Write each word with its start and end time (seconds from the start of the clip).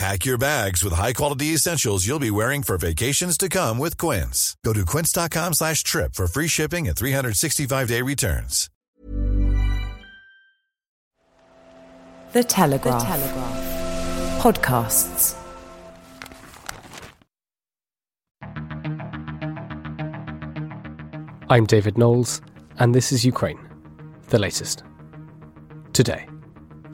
Pack 0.00 0.24
your 0.24 0.38
bags 0.38 0.82
with 0.82 0.94
high-quality 0.94 1.48
essentials 1.48 2.06
you'll 2.06 2.18
be 2.18 2.30
wearing 2.30 2.62
for 2.62 2.78
vacations 2.78 3.36
to 3.36 3.50
come 3.50 3.76
with 3.76 3.98
Quince. 3.98 4.56
Go 4.64 4.72
to 4.72 4.86
quince.com 4.86 5.52
slash 5.52 5.82
trip 5.82 6.14
for 6.14 6.26
free 6.26 6.48
shipping 6.48 6.88
and 6.88 6.96
365-day 6.96 8.00
returns. 8.00 8.70
The 12.32 12.42
Telegraph. 12.42 13.02
The 13.02 13.08
Telegraph. 13.08 14.40
Podcasts. 14.40 15.36
I'm 21.50 21.66
David 21.66 21.98
Knowles, 21.98 22.40
and 22.78 22.94
this 22.94 23.12
is 23.12 23.26
Ukraine, 23.26 23.60
the 24.28 24.38
latest. 24.38 24.82
Today, 25.92 26.29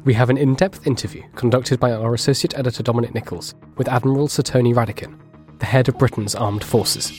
we 0.06 0.14
have 0.14 0.30
an 0.30 0.38
in 0.38 0.54
depth 0.54 0.86
interview 0.86 1.20
conducted 1.34 1.80
by 1.80 1.90
our 1.90 2.14
associate 2.14 2.56
editor 2.56 2.80
Dominic 2.80 3.12
Nicholls 3.12 3.56
with 3.76 3.88
Admiral 3.88 4.28
Sir 4.28 4.42
Tony 4.44 4.72
Radakin, 4.72 5.18
the 5.58 5.66
head 5.66 5.88
of 5.88 5.98
Britain's 5.98 6.36
armed 6.36 6.62
forces. 6.62 7.10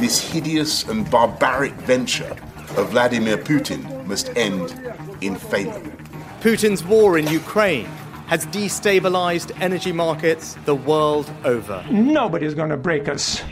This 0.00 0.20
hideous 0.32 0.88
and 0.88 1.10
barbaric 1.10 1.74
venture 1.74 2.34
of 2.78 2.88
Vladimir 2.88 3.36
Putin 3.36 4.06
must 4.06 4.34
end 4.34 4.94
in 5.20 5.36
failure. 5.36 5.94
Putin's 6.40 6.82
war 6.82 7.18
in 7.18 7.26
Ukraine 7.26 7.84
has 8.28 8.46
destabilized 8.46 9.54
energy 9.60 9.92
markets 9.92 10.56
the 10.64 10.74
world 10.74 11.30
over. 11.44 11.84
Nobody's 11.90 12.54
going 12.54 12.70
to 12.70 12.78
break 12.78 13.08
us. 13.08 13.42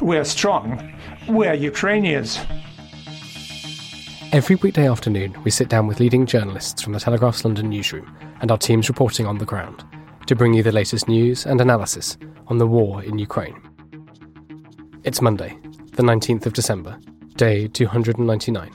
We're 0.00 0.24
strong. 0.24 0.94
We're 1.28 1.52
Ukrainians. 1.52 2.40
Every 4.30 4.56
weekday 4.56 4.86
afternoon, 4.86 5.34
we 5.42 5.50
sit 5.50 5.70
down 5.70 5.86
with 5.86 6.00
leading 6.00 6.26
journalists 6.26 6.82
from 6.82 6.92
the 6.92 7.00
Telegraph's 7.00 7.46
London 7.46 7.70
newsroom 7.70 8.14
and 8.42 8.50
our 8.50 8.58
teams 8.58 8.90
reporting 8.90 9.24
on 9.24 9.38
the 9.38 9.46
ground 9.46 9.84
to 10.26 10.36
bring 10.36 10.52
you 10.52 10.62
the 10.62 10.70
latest 10.70 11.08
news 11.08 11.46
and 11.46 11.62
analysis 11.62 12.18
on 12.48 12.58
the 12.58 12.66
war 12.66 13.02
in 13.02 13.18
Ukraine. 13.18 13.58
It's 15.02 15.22
Monday, 15.22 15.58
the 15.92 16.02
19th 16.02 16.44
of 16.44 16.52
December, 16.52 16.98
day 17.36 17.68
299. 17.68 18.70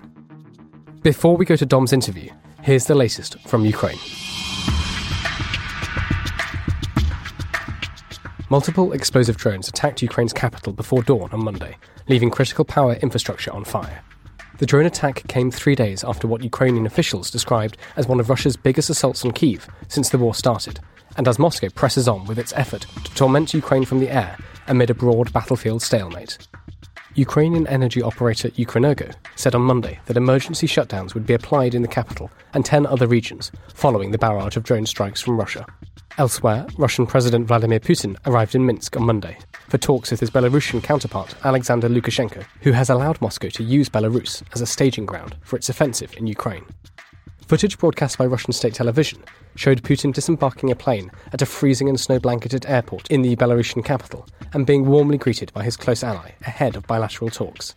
Before 1.04 1.38
we 1.38 1.46
go 1.46 1.56
to 1.56 1.68
Dom's 1.68 1.94
interview, 1.94 2.32
here's 2.64 2.88
the 2.88 2.96
latest 2.96 3.40
from 3.42 3.64
Ukraine. 3.64 4.00
Multiple 8.50 8.92
explosive 8.94 9.38
drones 9.38 9.68
attacked 9.68 10.02
Ukraine's 10.02 10.34
capital 10.34 10.74
before 10.74 11.04
dawn 11.04 11.30
on 11.32 11.44
Monday, 11.44 11.78
leaving 12.10 12.32
critical 12.32 12.66
power 12.66 12.96
infrastructure 12.96 13.54
on 13.54 13.64
fire. 13.64 14.02
The 14.64 14.68
drone 14.68 14.86
attack 14.86 15.28
came 15.28 15.52
three 15.52 15.76
days 15.76 16.06
after 16.06 16.26
what 16.26 16.42
Ukrainian 16.42 16.86
officials 16.86 17.30
described 17.30 17.76
as 17.98 18.08
one 18.08 18.22
of 18.22 18.30
Russia's 18.30 18.56
biggest 18.56 18.90
assaults 18.90 19.26
on 19.26 19.34
Kiev 19.34 19.68
since 19.90 20.08
the 20.08 20.18
war 20.18 20.34
started, 20.34 20.80
and 21.18 21.28
as 21.28 21.38
Moscow 21.38 21.68
presses 21.68 22.08
on 22.08 22.24
with 22.28 22.40
its 22.40 22.54
effort 22.54 22.86
to 23.04 23.14
torment 23.14 23.54
Ukraine 23.54 23.84
from 23.84 24.00
the 24.00 24.10
air 24.10 24.38
amid 24.70 24.90
a 24.90 24.94
broad 24.94 25.34
battlefield 25.34 25.82
stalemate. 25.82 26.48
Ukrainian 27.16 27.68
energy 27.68 28.02
operator 28.02 28.52
Ukrenergo 28.52 29.14
said 29.36 29.54
on 29.54 29.64
Monday 29.64 30.00
that 30.06 30.16
emergency 30.16 30.66
shutdowns 30.66 31.14
would 31.14 31.28
be 31.28 31.34
applied 31.34 31.76
in 31.76 31.82
the 31.82 31.96
capital 32.00 32.32
and 32.54 32.64
10 32.64 32.86
other 32.86 33.06
regions 33.06 33.52
following 33.74 34.12
the 34.12 34.18
barrage 34.18 34.56
of 34.56 34.64
drone 34.64 34.86
strikes 34.86 35.20
from 35.20 35.38
Russia. 35.38 35.66
Elsewhere, 36.20 36.68
Russian 36.78 37.08
President 37.08 37.48
Vladimir 37.48 37.80
Putin 37.80 38.16
arrived 38.28 38.54
in 38.54 38.66
Minsk 38.68 38.96
on 38.96 39.04
Monday 39.04 39.36
for 39.68 39.80
talks 39.80 40.12
with 40.12 40.20
his 40.20 40.30
Belarusian 40.30 40.84
counterpart 40.84 41.34
Alexander 41.44 41.90
Lukashenko, 41.90 42.46
who 42.62 42.72
has 42.72 42.92
allowed 42.92 43.20
Moscow 43.20 43.50
to 43.50 43.64
use 43.64 43.90
Belarus 43.90 44.44
as 44.54 44.62
a 44.62 44.68
staging 44.68 45.08
ground 45.08 45.36
for 45.42 45.56
its 45.56 45.70
offensive 45.70 46.14
in 46.16 46.28
Ukraine. 46.28 46.66
Footage 47.48 47.80
broadcast 47.80 48.20
by 48.20 48.28
Russian 48.28 48.54
state 48.54 48.76
television 48.76 49.24
showed 49.56 49.82
Putin 49.82 50.14
disembarking 50.14 50.70
a 50.70 50.76
plane 50.76 51.10
at 51.32 51.42
a 51.42 51.48
freezing 51.48 51.90
and 51.90 52.00
snow 52.00 52.20
blanketed 52.20 52.68
airport 52.68 53.10
in 53.10 53.24
the 53.24 53.36
Belarusian 53.36 53.84
capital 53.84 54.28
and 54.54 54.68
being 54.68 54.86
warmly 54.86 55.18
greeted 55.18 55.52
by 55.52 55.64
his 55.64 55.76
close 55.76 56.04
ally 56.04 56.34
ahead 56.46 56.76
of 56.76 56.86
bilateral 56.86 57.32
talks. 57.32 57.76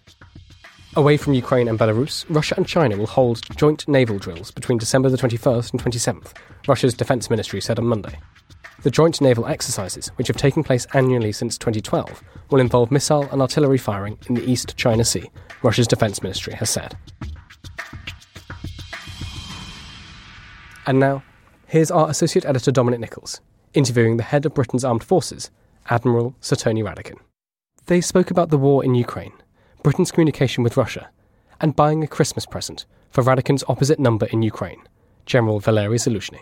Away 0.97 1.19
from 1.19 1.35
Ukraine 1.35 1.69
and 1.69 1.79
Belarus, 1.79 2.25
Russia 2.31 2.55
and 2.57 2.67
China 2.67 2.97
will 2.97 3.07
hold 3.07 3.43
joint 3.55 3.87
naval 3.87 4.19
drills 4.19 4.51
between 4.51 4.79
December 4.79 5.11
the 5.11 5.19
21st 5.19 5.73
and 5.73 5.83
27th, 5.83 6.33
Russia's 6.67 6.95
defense 6.95 7.29
ministry 7.29 7.61
said 7.61 7.79
on 7.79 7.85
Monday. 7.85 8.19
The 8.83 8.91
joint 8.91 9.21
naval 9.21 9.45
exercises, 9.45 10.09
which 10.17 10.29
have 10.29 10.39
taken 10.39 10.65
place 10.65 10.87
annually 10.95 11.33
since 11.33 11.59
2012, 11.59 12.25
will 12.51 12.61
involve 12.61 12.91
missile 12.91 13.29
and 13.31 13.43
artillery 13.43 13.77
firing 13.77 14.17
in 14.27 14.37
the 14.37 14.51
East 14.51 14.75
China 14.79 15.05
Sea, 15.05 15.31
Russia's 15.63 15.87
defense 15.87 16.23
ministry 16.23 16.55
has 16.55 16.71
said. 16.71 16.97
And 20.87 20.99
now, 20.99 21.23
here's 21.67 21.91
our 21.91 22.09
associate 22.09 22.47
editor 22.47 22.73
Dominic 22.73 23.01
Nicholls 23.01 23.43
interviewing 23.75 24.17
the 24.17 24.23
head 24.23 24.47
of 24.47 24.55
Britain's 24.55 24.85
armed 24.85 25.05
forces, 25.05 25.51
Admiral 25.91 26.35
Sir 26.41 26.57
Tony 26.57 26.83
Radakin. 26.83 27.19
They 27.85 28.01
spoke 28.01 28.31
about 28.31 28.49
the 28.49 28.57
war 28.57 28.83
in 28.83 28.95
Ukraine 28.95 29.35
Britain's 29.87 30.11
communication 30.11 30.65
with 30.65 30.77
Russia, 30.77 31.11
and 31.61 31.77
buying 31.77 32.03
a 32.03 32.09
Christmas 32.09 32.45
present 32.45 32.87
for 33.09 33.23
Radakin's 33.23 33.63
opposite 33.69 34.01
number 34.01 34.27
in 34.27 34.43
Ukraine, 34.43 34.83
General 35.27 35.61
Valery 35.61 35.97
Zaluzhny. 35.97 36.41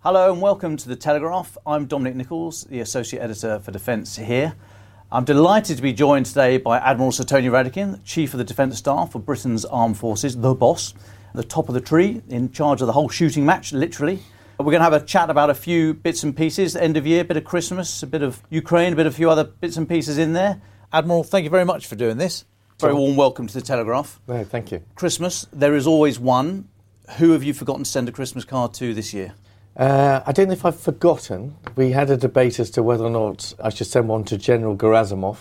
Hello 0.00 0.30
and 0.30 0.42
welcome 0.42 0.76
to 0.76 0.86
the 0.86 0.96
Telegraph. 0.96 1.56
I'm 1.66 1.86
Dominic 1.86 2.14
Nicholls, 2.14 2.64
the 2.64 2.80
Associate 2.80 3.22
Editor 3.22 3.58
for 3.58 3.70
Defence 3.70 4.16
here. 4.16 4.54
I'm 5.10 5.24
delighted 5.24 5.78
to 5.78 5.82
be 5.82 5.94
joined 5.94 6.26
today 6.26 6.58
by 6.58 6.76
Admiral 6.76 7.10
Sir 7.10 7.24
Tony 7.24 7.48
Radakin, 7.48 8.04
Chief 8.04 8.34
of 8.34 8.38
the 8.38 8.44
Defence 8.44 8.76
Staff 8.76 9.12
for 9.12 9.18
Britain's 9.18 9.64
Armed 9.64 9.96
Forces, 9.96 10.36
the 10.36 10.54
boss, 10.54 10.92
at 11.30 11.36
the 11.36 11.42
top 11.42 11.70
of 11.70 11.74
the 11.74 11.80
tree, 11.80 12.20
in 12.28 12.52
charge 12.52 12.82
of 12.82 12.86
the 12.86 12.92
whole 12.92 13.08
shooting 13.08 13.46
match, 13.46 13.72
literally. 13.72 14.20
We're 14.58 14.66
going 14.66 14.80
to 14.80 14.90
have 14.90 14.92
a 14.92 15.00
chat 15.00 15.30
about 15.30 15.48
a 15.48 15.54
few 15.54 15.94
bits 15.94 16.22
and 16.22 16.36
pieces, 16.36 16.76
end 16.76 16.98
of 16.98 17.06
year, 17.06 17.22
a 17.22 17.24
bit 17.24 17.38
of 17.38 17.44
Christmas, 17.44 18.02
a 18.02 18.06
bit 18.06 18.20
of 18.20 18.42
Ukraine, 18.50 18.92
a 18.92 18.96
bit 18.96 19.06
of 19.06 19.14
a 19.14 19.16
few 19.16 19.30
other 19.30 19.44
bits 19.44 19.78
and 19.78 19.88
pieces 19.88 20.18
in 20.18 20.34
there. 20.34 20.60
Admiral, 20.94 21.24
thank 21.24 21.42
you 21.42 21.50
very 21.50 21.64
much 21.64 21.88
for 21.88 21.96
doing 21.96 22.18
this. 22.18 22.44
Very 22.78 22.94
warm 22.94 23.16
welcome 23.16 23.48
to 23.48 23.54
the 23.54 23.60
Telegraph. 23.60 24.20
No, 24.28 24.44
thank 24.44 24.70
you. 24.70 24.80
Christmas, 24.94 25.44
there 25.52 25.74
is 25.74 25.88
always 25.88 26.20
one. 26.20 26.68
Who 27.18 27.32
have 27.32 27.42
you 27.42 27.52
forgotten 27.52 27.82
to 27.82 27.90
send 27.90 28.08
a 28.08 28.12
Christmas 28.12 28.44
card 28.44 28.74
to 28.74 28.94
this 28.94 29.12
year? 29.12 29.34
Uh, 29.76 30.20
I 30.24 30.30
don't 30.30 30.46
know 30.46 30.52
if 30.52 30.64
I've 30.64 30.78
forgotten. 30.78 31.56
We 31.74 31.90
had 31.90 32.10
a 32.10 32.16
debate 32.16 32.60
as 32.60 32.70
to 32.70 32.84
whether 32.84 33.02
or 33.02 33.10
not 33.10 33.54
I 33.60 33.70
should 33.70 33.88
send 33.88 34.06
one 34.06 34.22
to 34.26 34.38
General 34.38 34.76
Gerasimov. 34.76 35.38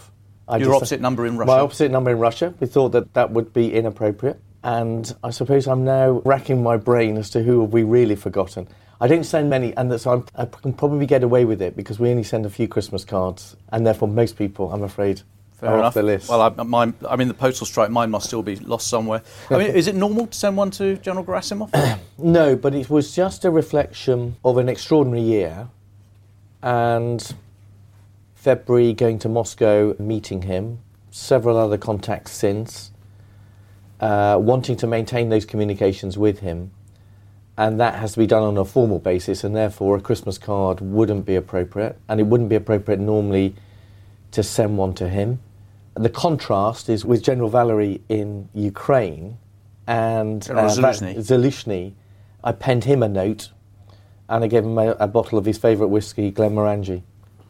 I 0.47 0.57
Your 0.57 0.73
opposite 0.73 0.99
number 0.99 1.27
in 1.27 1.37
Russia. 1.37 1.51
My 1.51 1.59
opposite 1.59 1.91
number 1.91 2.09
in 2.09 2.17
Russia. 2.17 2.55
We 2.59 2.65
thought 2.65 2.89
that 2.93 3.13
that 3.13 3.29
would 3.29 3.53
be 3.53 3.75
inappropriate. 3.75 4.41
And 4.63 5.15
I 5.23 5.29
suppose 5.29 5.67
I'm 5.67 5.85
now 5.85 6.23
racking 6.25 6.63
my 6.63 6.77
brain 6.77 7.15
as 7.15 7.29
to 7.29 7.43
who 7.43 7.61
have 7.61 7.71
we 7.71 7.83
really 7.83 8.15
forgotten. 8.15 8.67
I 8.99 9.07
don't 9.07 9.23
send 9.23 9.51
many, 9.51 9.75
and 9.77 10.01
so 10.01 10.13
I'm, 10.13 10.25
I 10.35 10.45
can 10.45 10.73
probably 10.73 11.05
get 11.05 11.21
away 11.21 11.45
with 11.45 11.61
it 11.61 11.75
because 11.75 11.99
we 11.99 12.09
only 12.09 12.23
send 12.23 12.45
a 12.47 12.49
few 12.49 12.67
Christmas 12.67 13.05
cards, 13.05 13.55
and 13.71 13.85
therefore 13.85 14.07
most 14.07 14.35
people, 14.37 14.71
I'm 14.71 14.81
afraid, 14.81 15.21
Fair 15.63 15.71
are 15.71 15.75
enough. 15.75 15.85
off 15.87 15.93
the 15.93 16.03
list. 16.03 16.29
Well, 16.29 16.41
I, 16.41 16.63
mine, 16.63 16.93
I 17.09 17.15
mean, 17.15 17.27
the 17.27 17.33
postal 17.33 17.65
strike, 17.65 17.89
mine 17.89 18.11
must 18.11 18.27
still 18.27 18.43
be 18.43 18.57
lost 18.57 18.87
somewhere. 18.87 19.23
I 19.49 19.57
mean, 19.57 19.67
is 19.67 19.87
it 19.87 19.95
normal 19.95 20.27
to 20.27 20.37
send 20.37 20.57
one 20.57 20.71
to 20.71 20.97
General 20.97 21.25
Gerasimov? 21.25 21.99
No, 22.15 22.55
but 22.55 22.75
it 22.75 22.91
was 22.91 23.15
just 23.15 23.43
a 23.43 23.49
reflection 23.49 24.35
of 24.45 24.57
an 24.57 24.69
extraordinary 24.69 25.23
year 25.23 25.67
and 26.61 27.33
February 28.35 28.93
going 28.93 29.19
to 29.19 29.29
Moscow, 29.29 29.95
meeting 29.99 30.43
him, 30.43 30.79
several 31.11 31.57
other 31.57 31.77
contacts 31.77 32.31
since, 32.31 32.91
uh, 33.99 34.37
wanting 34.39 34.77
to 34.77 34.87
maintain 34.87 35.29
those 35.29 35.43
communications 35.43 36.17
with 36.17 36.39
him. 36.39 36.71
And 37.57 37.79
that 37.79 37.95
has 37.95 38.13
to 38.13 38.19
be 38.19 38.27
done 38.27 38.43
on 38.43 38.57
a 38.57 38.65
formal 38.65 38.99
basis, 38.99 39.43
and 39.43 39.55
therefore 39.55 39.97
a 39.97 40.01
Christmas 40.01 40.37
card 40.37 40.81
wouldn't 40.81 41.25
be 41.25 41.35
appropriate. 41.35 41.97
And 42.07 42.19
it 42.19 42.23
wouldn't 42.23 42.49
be 42.49 42.55
appropriate 42.55 42.99
normally 42.99 43.55
to 44.31 44.43
send 44.43 44.77
one 44.77 44.93
to 44.95 45.07
him. 45.07 45.39
The 45.95 46.09
contrast 46.09 46.89
is 46.89 47.05
with 47.05 47.23
General 47.23 47.49
Valery 47.49 48.01
in 48.09 48.49
Ukraine 48.53 49.37
and 49.87 50.43
uh, 50.43 50.47
General 50.47 50.69
Zaluzhny. 50.69 51.15
Zaluzhny. 51.17 51.93
I 52.43 52.51
penned 52.51 52.83
him 52.85 53.03
a 53.03 53.07
note 53.07 53.49
and 54.27 54.43
I 54.43 54.47
gave 54.47 54.63
him 54.63 54.77
a, 54.77 54.91
a 54.99 55.07
bottle 55.07 55.37
of 55.37 55.45
his 55.45 55.57
favourite 55.57 55.89
whiskey, 55.89 56.31
Glenmorangie. 56.31 57.03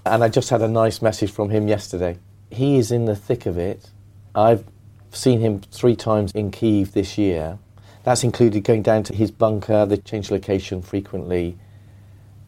And 0.06 0.24
I 0.24 0.30
just 0.30 0.50
had 0.50 0.62
a 0.62 0.68
nice 0.68 1.02
message 1.02 1.32
from 1.32 1.50
him 1.50 1.68
yesterday. 1.68 2.18
He 2.50 2.78
is 2.78 2.92
in 2.92 3.06
the 3.06 3.16
thick 3.16 3.46
of 3.46 3.58
it. 3.58 3.90
I've 4.36 4.66
seen 5.12 5.40
him 5.40 5.62
three 5.72 5.96
times 5.96 6.32
in 6.34 6.52
Kiev 6.52 6.92
this 6.92 7.18
year. 7.18 7.58
That's 8.04 8.24
included 8.24 8.64
going 8.66 8.82
down 8.82 9.04
to 9.04 9.16
his 9.16 9.32
bunker, 9.32 9.86
they 9.86 9.98
change 9.98 10.30
location 10.30 10.82
frequently. 10.82 11.58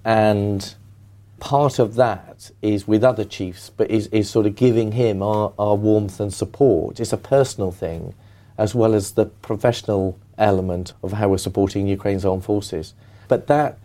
And 0.04 0.76
part 1.40 1.80
of 1.80 1.96
that 1.96 2.52
is 2.62 2.88
with 2.88 3.04
other 3.04 3.26
chiefs, 3.26 3.70
but 3.70 3.90
is, 3.92 4.08
is 4.08 4.30
sort 4.30 4.46
of 4.46 4.56
giving 4.56 4.94
him 4.94 5.22
our, 5.22 5.54
our 5.60 5.76
warmth 5.76 6.20
and 6.20 6.34
support. 6.34 7.00
It's 7.00 7.14
a 7.14 7.18
personal 7.18 7.72
thing, 7.72 8.14
as 8.58 8.74
well 8.74 8.94
as 8.94 9.12
the 9.12 9.26
professional 9.26 10.18
element 10.38 10.94
of 11.04 11.14
how 11.14 11.30
we're 11.30 11.38
supporting 11.38 11.88
Ukraine's 11.88 12.26
armed 12.26 12.44
forces. 12.44 12.94
But 13.28 13.48
that, 13.48 13.78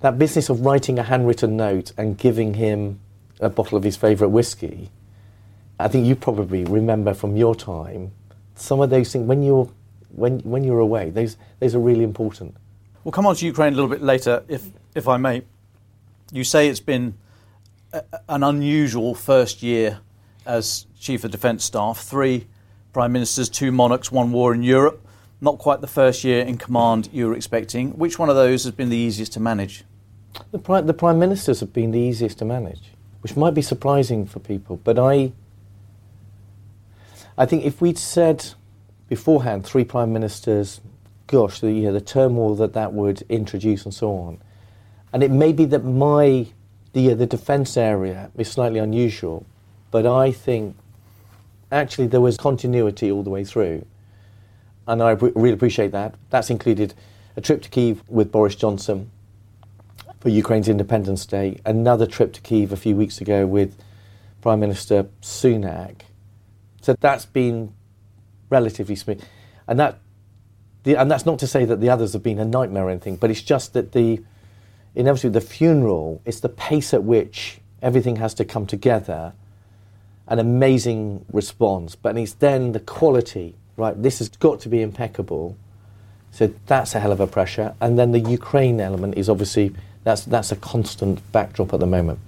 that 0.00 0.18
business 0.18 0.48
of 0.48 0.60
writing 0.60 0.98
a 0.98 1.02
handwritten 1.02 1.56
note 1.56 1.92
and 1.96 2.16
giving 2.16 2.54
him 2.54 3.00
a 3.40 3.48
bottle 3.48 3.78
of 3.78 3.84
his 3.84 3.96
favourite 3.96 4.30
whiskey, 4.30 4.90
I 5.78 5.88
think 5.88 6.06
you 6.06 6.16
probably 6.16 6.64
remember 6.64 7.14
from 7.14 7.36
your 7.36 7.54
time 7.54 8.12
some 8.56 8.80
of 8.80 8.90
those 8.90 9.12
things 9.12 9.26
when 9.26 9.42
you're 9.42 9.70
when 10.10 10.40
when 10.40 10.64
you're 10.64 10.80
away. 10.80 11.10
Those 11.10 11.36
those 11.60 11.74
are 11.74 11.78
really 11.78 12.02
important. 12.02 12.56
We'll 13.04 13.12
come 13.12 13.26
on 13.26 13.36
to 13.36 13.46
Ukraine 13.46 13.72
a 13.72 13.76
little 13.76 13.90
bit 13.90 14.02
later, 14.02 14.42
if 14.48 14.66
if 14.94 15.06
I 15.06 15.16
may. 15.18 15.42
You 16.30 16.44
say 16.44 16.68
it's 16.68 16.80
been 16.80 17.14
a, 17.92 18.02
an 18.28 18.42
unusual 18.42 19.14
first 19.14 19.62
year 19.62 20.00
as 20.44 20.86
Chief 20.98 21.24
of 21.24 21.30
Defence 21.30 21.64
Staff. 21.64 22.00
Three 22.00 22.46
prime 22.92 23.12
ministers, 23.12 23.48
two 23.48 23.72
monarchs, 23.72 24.12
one 24.12 24.30
war 24.30 24.52
in 24.52 24.62
Europe. 24.62 25.04
Not 25.40 25.58
quite 25.58 25.80
the 25.80 25.86
first 25.86 26.24
year 26.24 26.44
in 26.44 26.58
command 26.58 27.08
you 27.12 27.28
were 27.28 27.34
expecting. 27.34 27.92
Which 27.92 28.18
one 28.18 28.28
of 28.28 28.36
those 28.36 28.64
has 28.64 28.72
been 28.72 28.90
the 28.90 28.96
easiest 28.96 29.32
to 29.34 29.40
manage? 29.40 29.84
The 30.50 30.58
prime, 30.58 30.86
the 30.86 30.94
prime 30.94 31.18
ministers 31.18 31.60
have 31.60 31.72
been 31.72 31.92
the 31.92 31.98
easiest 31.98 32.38
to 32.40 32.44
manage, 32.44 32.92
which 33.22 33.36
might 33.36 33.54
be 33.54 33.62
surprising 33.62 34.26
for 34.26 34.40
people. 34.40 34.76
But 34.82 34.98
I, 34.98 35.32
I 37.38 37.46
think 37.46 37.64
if 37.64 37.80
we'd 37.80 37.98
said 37.98 38.44
beforehand 39.08 39.64
three 39.64 39.84
prime 39.84 40.12
ministers, 40.12 40.80
gosh, 41.26 41.60
the, 41.60 41.72
you 41.72 41.82
know, 41.82 41.92
the 41.92 42.00
turmoil 42.00 42.54
that 42.56 42.74
that 42.74 42.92
would 42.92 43.22
introduce 43.30 43.84
and 43.84 43.94
so 43.94 44.12
on, 44.12 44.42
and 45.12 45.22
it 45.22 45.30
may 45.30 45.52
be 45.52 45.64
that 45.66 45.84
my 45.84 46.46
the 46.92 47.12
uh, 47.12 47.14
the 47.14 47.26
defence 47.26 47.76
area 47.76 48.30
is 48.36 48.50
slightly 48.50 48.78
unusual, 48.78 49.46
but 49.90 50.06
I 50.06 50.32
think 50.32 50.76
actually 51.70 52.06
there 52.06 52.20
was 52.20 52.36
continuity 52.36 53.10
all 53.10 53.22
the 53.22 53.30
way 53.30 53.44
through, 53.44 53.84
and 54.86 55.02
I 55.02 55.12
really 55.12 55.52
appreciate 55.52 55.92
that. 55.92 56.14
That's 56.30 56.50
included 56.50 56.94
a 57.36 57.40
trip 57.40 57.62
to 57.62 57.68
Kiev 57.68 58.02
with 58.08 58.32
Boris 58.32 58.56
Johnson 58.56 59.10
for 60.20 60.28
Ukraine's 60.28 60.68
Independence 60.68 61.24
Day, 61.26 61.60
another 61.64 62.06
trip 62.06 62.32
to 62.32 62.40
Kiev 62.40 62.72
a 62.72 62.76
few 62.76 62.96
weeks 62.96 63.20
ago 63.20 63.46
with 63.46 63.76
Prime 64.40 64.60
Minister 64.60 65.06
Sunak. 65.22 66.00
So 66.80 66.96
that's 66.98 67.26
been 67.26 67.74
relatively 68.50 68.96
smooth, 68.96 69.22
and 69.66 69.78
that, 69.78 69.98
the, 70.82 70.96
and 70.96 71.10
that's 71.10 71.26
not 71.26 71.38
to 71.40 71.46
say 71.46 71.64
that 71.64 71.80
the 71.80 71.90
others 71.90 72.12
have 72.14 72.22
been 72.22 72.38
a 72.38 72.44
nightmare 72.44 72.86
or 72.86 72.90
anything, 72.90 73.16
but 73.16 73.30
it's 73.30 73.42
just 73.42 73.74
that 73.74 73.92
the, 73.92 74.22
inevitably 74.98 75.30
the 75.30 75.40
funeral, 75.40 76.20
it's 76.24 76.40
the 76.40 76.48
pace 76.48 76.92
at 76.92 77.04
which 77.04 77.60
everything 77.80 78.16
has 78.16 78.34
to 78.34 78.44
come 78.44 78.66
together, 78.66 79.32
an 80.26 80.40
amazing 80.40 81.24
response, 81.32 81.94
but 81.94 82.18
it's 82.18 82.34
then 82.34 82.72
the 82.72 82.80
quality, 82.80 83.54
right? 83.76 84.02
This 84.02 84.18
has 84.18 84.28
got 84.28 84.58
to 84.60 84.68
be 84.68 84.82
impeccable. 84.82 85.56
So 86.32 86.52
that's 86.66 86.96
a 86.96 87.00
hell 87.00 87.12
of 87.12 87.20
a 87.20 87.28
pressure, 87.28 87.74
and 87.80 87.96
then 87.98 88.10
the 88.10 88.18
Ukraine 88.18 88.80
element 88.80 89.16
is 89.16 89.28
obviously 89.28 89.72
that's 90.04 90.24
that's 90.24 90.52
a 90.52 90.56
constant 90.56 91.20
backdrop 91.32 91.72
at 91.72 91.80
the 91.80 91.86
moment. 91.86 92.18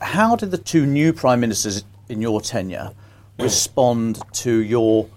How 0.00 0.34
did 0.34 0.50
the 0.50 0.58
two 0.58 0.86
new 0.86 1.12
prime 1.12 1.40
ministers 1.40 1.84
in 2.08 2.20
your 2.22 2.40
tenure 2.40 2.90
respond 3.38 4.20
to 4.32 4.50
your 4.50 5.08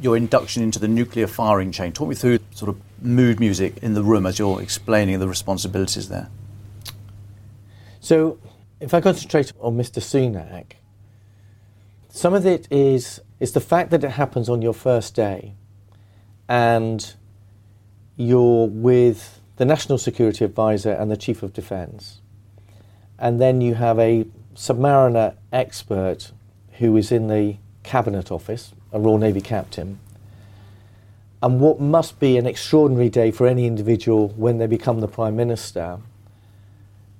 your 0.00 0.16
induction 0.16 0.62
into 0.62 0.80
the 0.80 0.88
nuclear 0.88 1.28
firing 1.28 1.72
chain? 1.72 1.92
Talk 1.92 2.08
me 2.08 2.14
through 2.14 2.40
sort 2.50 2.68
of 2.68 2.80
mood 3.00 3.40
music 3.40 3.78
in 3.82 3.94
the 3.94 4.02
room 4.02 4.26
as 4.26 4.38
you're 4.38 4.60
explaining 4.60 5.18
the 5.18 5.28
responsibilities 5.28 6.08
there. 6.08 6.28
So, 8.00 8.38
if 8.80 8.94
I 8.94 9.00
concentrate 9.00 9.52
on 9.60 9.76
Mr. 9.76 10.00
Sunak, 10.00 10.72
some 12.08 12.34
of 12.34 12.46
it 12.46 12.66
is 12.70 13.20
is 13.38 13.52
the 13.52 13.60
fact 13.60 13.90
that 13.90 14.04
it 14.04 14.10
happens 14.12 14.48
on 14.48 14.60
your 14.60 14.74
first 14.74 15.14
day, 15.14 15.54
and 16.48 17.14
you're 18.16 18.66
with 18.66 19.40
the 19.56 19.64
National 19.64 19.96
Security 19.96 20.44
Advisor 20.44 20.92
and 20.92 21.10
the 21.10 21.16
Chief 21.16 21.42
of 21.42 21.52
Defence, 21.52 22.20
and 23.18 23.40
then 23.40 23.60
you 23.60 23.74
have 23.74 23.98
a 23.98 24.26
submariner 24.54 25.34
expert 25.52 26.32
who 26.78 26.96
is 26.96 27.12
in 27.12 27.28
the 27.28 27.56
Cabinet 27.82 28.30
Office, 28.30 28.72
a 28.92 29.00
Royal 29.00 29.18
Navy 29.18 29.40
captain, 29.40 29.98
and 31.42 31.60
what 31.60 31.80
must 31.80 32.20
be 32.20 32.36
an 32.36 32.46
extraordinary 32.46 33.08
day 33.08 33.30
for 33.30 33.46
any 33.46 33.66
individual 33.66 34.28
when 34.30 34.58
they 34.58 34.66
become 34.66 35.00
the 35.00 35.08
Prime 35.08 35.36
Minister. 35.36 35.98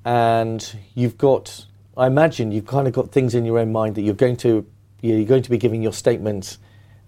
And 0.04 0.76
you've 0.94 1.16
got, 1.16 1.66
I 1.96 2.06
imagine, 2.06 2.52
you've 2.52 2.66
kind 2.66 2.86
of 2.86 2.92
got 2.92 3.12
things 3.12 3.34
in 3.34 3.44
your 3.44 3.58
own 3.58 3.72
mind 3.72 3.94
that 3.94 4.02
you're 4.02 4.14
going 4.14 4.36
to, 4.38 4.66
you're 5.00 5.24
going 5.24 5.42
to 5.42 5.50
be 5.50 5.58
giving 5.58 5.82
your 5.82 5.92
statements 5.92 6.58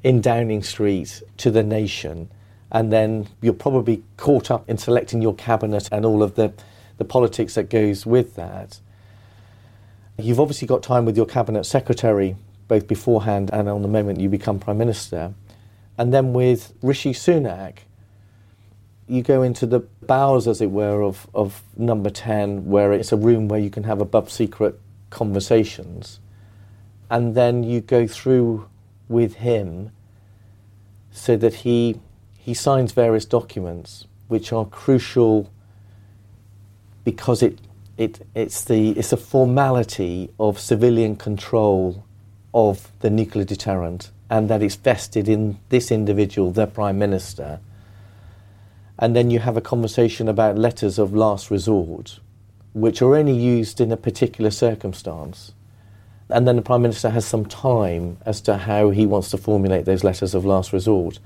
in 0.02 0.20
Downing 0.20 0.62
Street 0.62 1.22
to 1.36 1.50
the 1.50 1.62
nation, 1.62 2.30
and 2.70 2.92
then 2.92 3.28
you're 3.40 3.52
probably 3.52 4.02
caught 4.16 4.50
up 4.50 4.68
in 4.68 4.78
selecting 4.78 5.22
your 5.22 5.34
cabinet 5.34 5.88
and 5.92 6.04
all 6.04 6.22
of 6.22 6.34
the, 6.34 6.52
the 6.96 7.04
politics 7.04 7.54
that 7.54 7.68
goes 7.70 8.04
with 8.06 8.34
that. 8.34 8.80
You've 10.18 10.40
obviously 10.40 10.66
got 10.66 10.82
time 10.82 11.04
with 11.04 11.16
your 11.16 11.26
cabinet 11.26 11.64
secretary, 11.64 12.36
both 12.68 12.86
beforehand 12.86 13.50
and 13.52 13.68
on 13.68 13.82
the 13.82 13.88
moment 13.88 14.20
you 14.20 14.28
become 14.28 14.58
prime 14.58 14.78
minister. 14.78 15.34
And 16.02 16.12
then 16.12 16.32
with 16.32 16.74
Rishi 16.82 17.12
Sunak, 17.12 17.74
you 19.06 19.22
go 19.22 19.44
into 19.44 19.66
the 19.66 19.78
bowels, 19.78 20.48
as 20.48 20.60
it 20.60 20.72
were, 20.72 21.00
of, 21.00 21.28
of 21.32 21.62
number 21.76 22.10
10, 22.10 22.66
where 22.66 22.92
it's 22.92 23.12
a 23.12 23.16
room 23.16 23.46
where 23.46 23.60
you 23.60 23.70
can 23.70 23.84
have 23.84 24.00
above 24.00 24.28
secret 24.28 24.80
conversations. 25.10 26.18
And 27.08 27.36
then 27.36 27.62
you 27.62 27.80
go 27.80 28.08
through 28.08 28.68
with 29.08 29.34
him 29.34 29.92
so 31.12 31.36
that 31.36 31.54
he, 31.54 32.00
he 32.36 32.52
signs 32.52 32.90
various 32.90 33.24
documents 33.24 34.08
which 34.26 34.52
are 34.52 34.64
crucial 34.64 35.52
because 37.04 37.44
it, 37.44 37.60
it, 37.96 38.26
it's, 38.34 38.64
the, 38.64 38.90
it's 38.98 39.12
a 39.12 39.16
formality 39.16 40.32
of 40.40 40.58
civilian 40.58 41.14
control 41.14 42.04
of 42.52 42.90
the 42.98 43.08
nuclear 43.08 43.44
deterrent 43.44 44.10
and 44.32 44.48
that 44.48 44.62
it's 44.62 44.76
vested 44.76 45.28
in 45.28 45.58
this 45.68 45.90
individual, 45.90 46.50
the 46.50 46.66
Prime 46.66 46.98
Minister. 46.98 47.60
And 48.98 49.14
then 49.14 49.30
you 49.30 49.40
have 49.40 49.58
a 49.58 49.60
conversation 49.60 50.26
about 50.26 50.56
letters 50.56 50.98
of 50.98 51.12
last 51.12 51.50
resort, 51.50 52.18
which 52.72 53.02
are 53.02 53.14
only 53.14 53.36
used 53.36 53.78
in 53.78 53.92
a 53.92 53.96
particular 53.98 54.50
circumstance. 54.50 55.52
And 56.30 56.48
then 56.48 56.56
the 56.56 56.62
Prime 56.62 56.80
Minister 56.80 57.10
has 57.10 57.26
some 57.26 57.44
time 57.44 58.16
as 58.24 58.40
to 58.42 58.56
how 58.56 58.88
he 58.88 59.04
wants 59.04 59.28
to 59.32 59.36
formulate 59.36 59.84
those 59.84 60.02
letters 60.02 60.34
of 60.34 60.46
last 60.46 60.72
resort. 60.72 61.18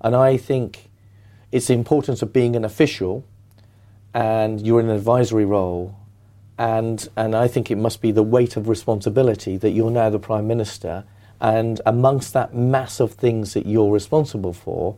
And 0.00 0.16
I 0.16 0.36
think 0.36 0.90
it's 1.52 1.68
the 1.68 1.74
importance 1.74 2.20
of 2.20 2.32
being 2.32 2.56
an 2.56 2.64
official 2.64 3.24
and 4.12 4.60
you're 4.60 4.80
in 4.80 4.88
an 4.88 4.96
advisory 4.96 5.44
role. 5.44 5.94
And, 6.58 7.08
and 7.16 7.36
I 7.36 7.46
think 7.46 7.70
it 7.70 7.76
must 7.76 8.02
be 8.02 8.10
the 8.10 8.24
weight 8.24 8.56
of 8.56 8.68
responsibility 8.68 9.56
that 9.56 9.70
you're 9.70 9.92
now 9.92 10.10
the 10.10 10.18
Prime 10.18 10.48
Minister. 10.48 11.04
And 11.40 11.80
amongst 11.86 12.32
that 12.34 12.54
mass 12.54 13.00
of 13.00 13.12
things 13.12 13.54
that 13.54 13.66
you're 13.66 13.90
responsible 13.90 14.52
for, 14.52 14.96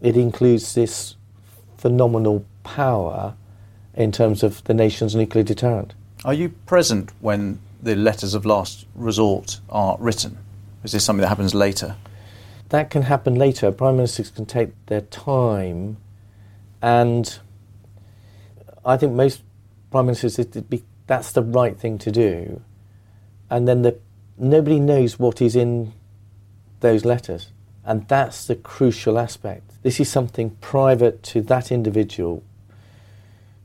it 0.00 0.16
includes 0.16 0.74
this 0.74 1.16
phenomenal 1.76 2.44
power 2.64 3.34
in 3.94 4.12
terms 4.12 4.42
of 4.42 4.64
the 4.64 4.74
nation's 4.74 5.14
nuclear 5.14 5.44
deterrent. 5.44 5.94
Are 6.24 6.34
you 6.34 6.48
present 6.48 7.10
when 7.20 7.60
the 7.82 7.94
letters 7.94 8.34
of 8.34 8.44
last 8.44 8.86
resort 8.94 9.60
are 9.68 9.96
written? 10.00 10.38
Is 10.84 10.92
this 10.92 11.04
something 11.04 11.22
that 11.22 11.28
happens 11.28 11.54
later? 11.54 11.96
That 12.70 12.90
can 12.90 13.02
happen 13.02 13.34
later. 13.34 13.70
Prime 13.70 13.96
ministers 13.96 14.30
can 14.30 14.46
take 14.46 14.70
their 14.86 15.02
time, 15.02 15.98
and 16.82 17.38
I 18.84 18.96
think 18.96 19.12
most 19.12 19.42
prime 19.90 20.06
ministers 20.06 20.36
that's 21.06 21.32
the 21.32 21.42
right 21.42 21.78
thing 21.78 21.98
to 21.98 22.10
do, 22.10 22.60
and 23.48 23.68
then 23.68 23.82
the, 23.82 23.98
nobody 24.38 24.80
knows 24.80 25.18
what 25.18 25.40
is 25.40 25.56
in 25.56 25.92
those 26.80 27.04
letters, 27.04 27.48
and 27.84 28.06
that's 28.08 28.46
the 28.46 28.56
crucial 28.56 29.18
aspect. 29.18 29.70
This 29.82 30.00
is 30.00 30.08
something 30.08 30.50
private 30.60 31.22
to 31.24 31.42
that 31.42 31.70
individual 31.70 32.42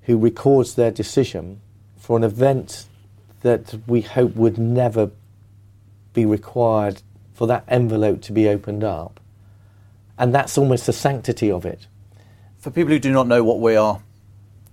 who 0.04 0.18
records 0.18 0.76
their 0.76 0.92
decision 0.92 1.62
for 1.98 2.18
an 2.18 2.24
event 2.24 2.86
that 3.42 3.76
we 3.88 4.02
hope 4.02 4.36
would 4.36 4.58
never 4.58 5.12
be 6.14 6.26
required 6.26 7.02
for 7.34 7.48
that 7.48 7.64
envelope 7.68 8.22
to 8.22 8.32
be 8.32 8.48
opened 8.48 8.84
up. 8.84 9.20
And 10.18 10.34
that's 10.34 10.58
almost 10.58 10.86
the 10.86 10.94
sanctity 10.94 11.50
of 11.50 11.66
it. 11.66 11.88
For 12.60 12.70
people 12.70 12.92
who 12.92 13.00
do 13.00 13.12
not 13.12 13.28
know 13.28 13.44
what 13.44 13.60
we 13.60 13.76
are 13.76 14.02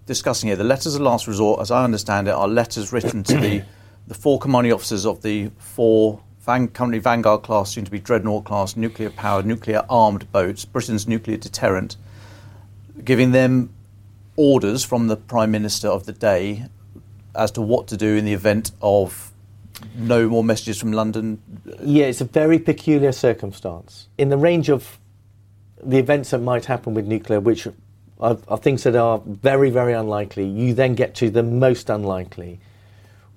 discussing 0.05 0.49
here, 0.49 0.57
the 0.57 0.65
letters 0.65 0.95
of 0.95 1.01
last 1.01 1.27
resort, 1.27 1.61
as 1.61 1.71
I 1.71 1.85
understand 1.85 2.29
it, 2.29 2.33
are 2.33 2.49
letters 2.49 2.93
written 2.93 3.23
to 3.25 3.39
the, 3.39 3.63
the 4.09 4.15
four 4.15 4.39
commanding 4.39 4.73
officers 4.73 5.07
of 5.07 5.23
the 5.23 5.51
four 5.59 6.21
Van, 6.41 6.67
currently 6.69 6.99
Vanguard 6.99 7.43
class, 7.43 7.73
soon 7.73 7.85
to 7.85 7.91
be 7.91 7.99
Dreadnought 7.99 8.45
class, 8.45 8.75
nuclear 8.75 9.11
powered, 9.11 9.45
nuclear 9.45 9.85
armed 9.91 10.33
boats, 10.33 10.65
Britain's 10.65 11.07
nuclear 11.07 11.37
deterrent, 11.37 11.97
giving 13.05 13.33
them 13.33 13.69
orders 14.37 14.83
from 14.83 15.09
the 15.09 15.17
Prime 15.17 15.51
Minister 15.51 15.89
of 15.89 16.07
the 16.07 16.13
day 16.13 16.65
as 17.35 17.51
to 17.51 17.61
what 17.61 17.87
to 17.89 17.99
do 17.99 18.17
in 18.17 18.25
the 18.25 18.33
event 18.33 18.71
of 18.81 19.31
no 19.95 20.27
more 20.27 20.43
messages 20.43 20.79
from 20.79 20.93
London? 20.93 21.43
Yeah, 21.83 22.07
it's 22.07 22.23
a 22.23 22.25
very 22.25 22.59
peculiar 22.59 23.13
circumstance. 23.13 24.09
In 24.17 24.31
the 24.31 24.39
range 24.39 24.71
of 24.71 24.99
the 25.83 25.99
events 25.99 26.31
that 26.31 26.39
might 26.39 26.65
happen 26.65 26.95
with 26.95 27.07
nuclear, 27.07 27.41
which 27.41 27.69
are, 28.21 28.39
are 28.49 28.59
things 28.59 28.85
that 28.85 28.97
are 28.97 29.21
very, 29.27 29.69
very 29.69 29.93
unlikely, 29.93 30.47
you 30.47 30.73
then 30.73 30.95
get 30.95 31.15
to 31.17 31.29
the 31.29 31.43
most 31.43 31.91
unlikely, 31.91 32.59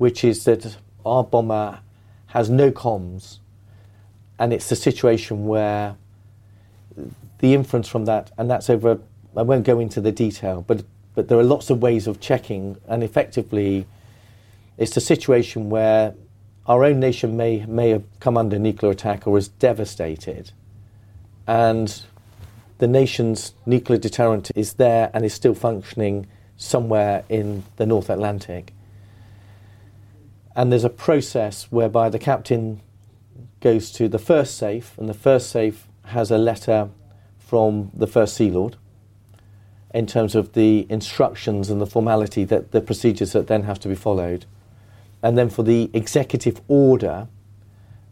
which 0.01 0.23
is 0.23 0.45
that 0.45 0.77
our 1.05 1.23
bomber 1.23 1.79
has 2.25 2.49
no 2.49 2.71
comms, 2.71 3.37
and 4.39 4.51
it's 4.51 4.71
a 4.71 4.75
situation 4.75 5.45
where 5.45 5.95
the 7.37 7.53
inference 7.53 7.87
from 7.87 8.05
that, 8.05 8.31
and 8.35 8.49
that's 8.49 8.67
over. 8.67 8.97
I 9.37 9.43
won't 9.43 9.63
go 9.63 9.77
into 9.77 10.01
the 10.01 10.11
detail, 10.11 10.65
but 10.65 10.83
but 11.13 11.27
there 11.27 11.37
are 11.37 11.43
lots 11.43 11.69
of 11.69 11.83
ways 11.83 12.07
of 12.07 12.19
checking, 12.19 12.77
and 12.87 13.03
effectively, 13.03 13.85
it's 14.75 14.97
a 14.97 15.01
situation 15.01 15.69
where 15.69 16.15
our 16.65 16.83
own 16.83 16.99
nation 16.99 17.37
may 17.37 17.63
may 17.67 17.89
have 17.89 18.03
come 18.19 18.37
under 18.37 18.57
nuclear 18.57 18.91
attack 18.93 19.27
or 19.27 19.37
is 19.37 19.49
devastated, 19.49 20.51
and 21.45 22.01
the 22.79 22.87
nation's 22.87 23.53
nuclear 23.67 23.99
deterrent 23.99 24.49
is 24.55 24.73
there 24.73 25.11
and 25.13 25.23
is 25.23 25.35
still 25.35 25.53
functioning 25.53 26.25
somewhere 26.57 27.23
in 27.29 27.65
the 27.75 27.85
North 27.85 28.09
Atlantic. 28.09 28.73
And 30.55 30.71
there's 30.71 30.83
a 30.83 30.89
process 30.89 31.71
whereby 31.71 32.09
the 32.09 32.19
captain 32.19 32.81
goes 33.61 33.91
to 33.93 34.07
the 34.07 34.19
first 34.19 34.57
safe, 34.57 34.97
and 34.97 35.07
the 35.07 35.13
first 35.13 35.49
safe 35.49 35.87
has 36.05 36.31
a 36.31 36.37
letter 36.37 36.89
from 37.39 37.91
the 37.93 38.07
First 38.07 38.35
Sea 38.35 38.49
Lord 38.49 38.75
in 39.93 40.07
terms 40.07 40.35
of 40.35 40.53
the 40.53 40.87
instructions 40.89 41.69
and 41.69 41.81
the 41.81 41.85
formality 41.85 42.45
that 42.45 42.71
the 42.71 42.81
procedures 42.81 43.33
that 43.33 43.47
then 43.47 43.63
have 43.63 43.79
to 43.81 43.89
be 43.89 43.95
followed. 43.95 44.45
And 45.21 45.37
then 45.37 45.49
for 45.49 45.63
the 45.63 45.89
executive 45.93 46.61
order, 46.67 47.27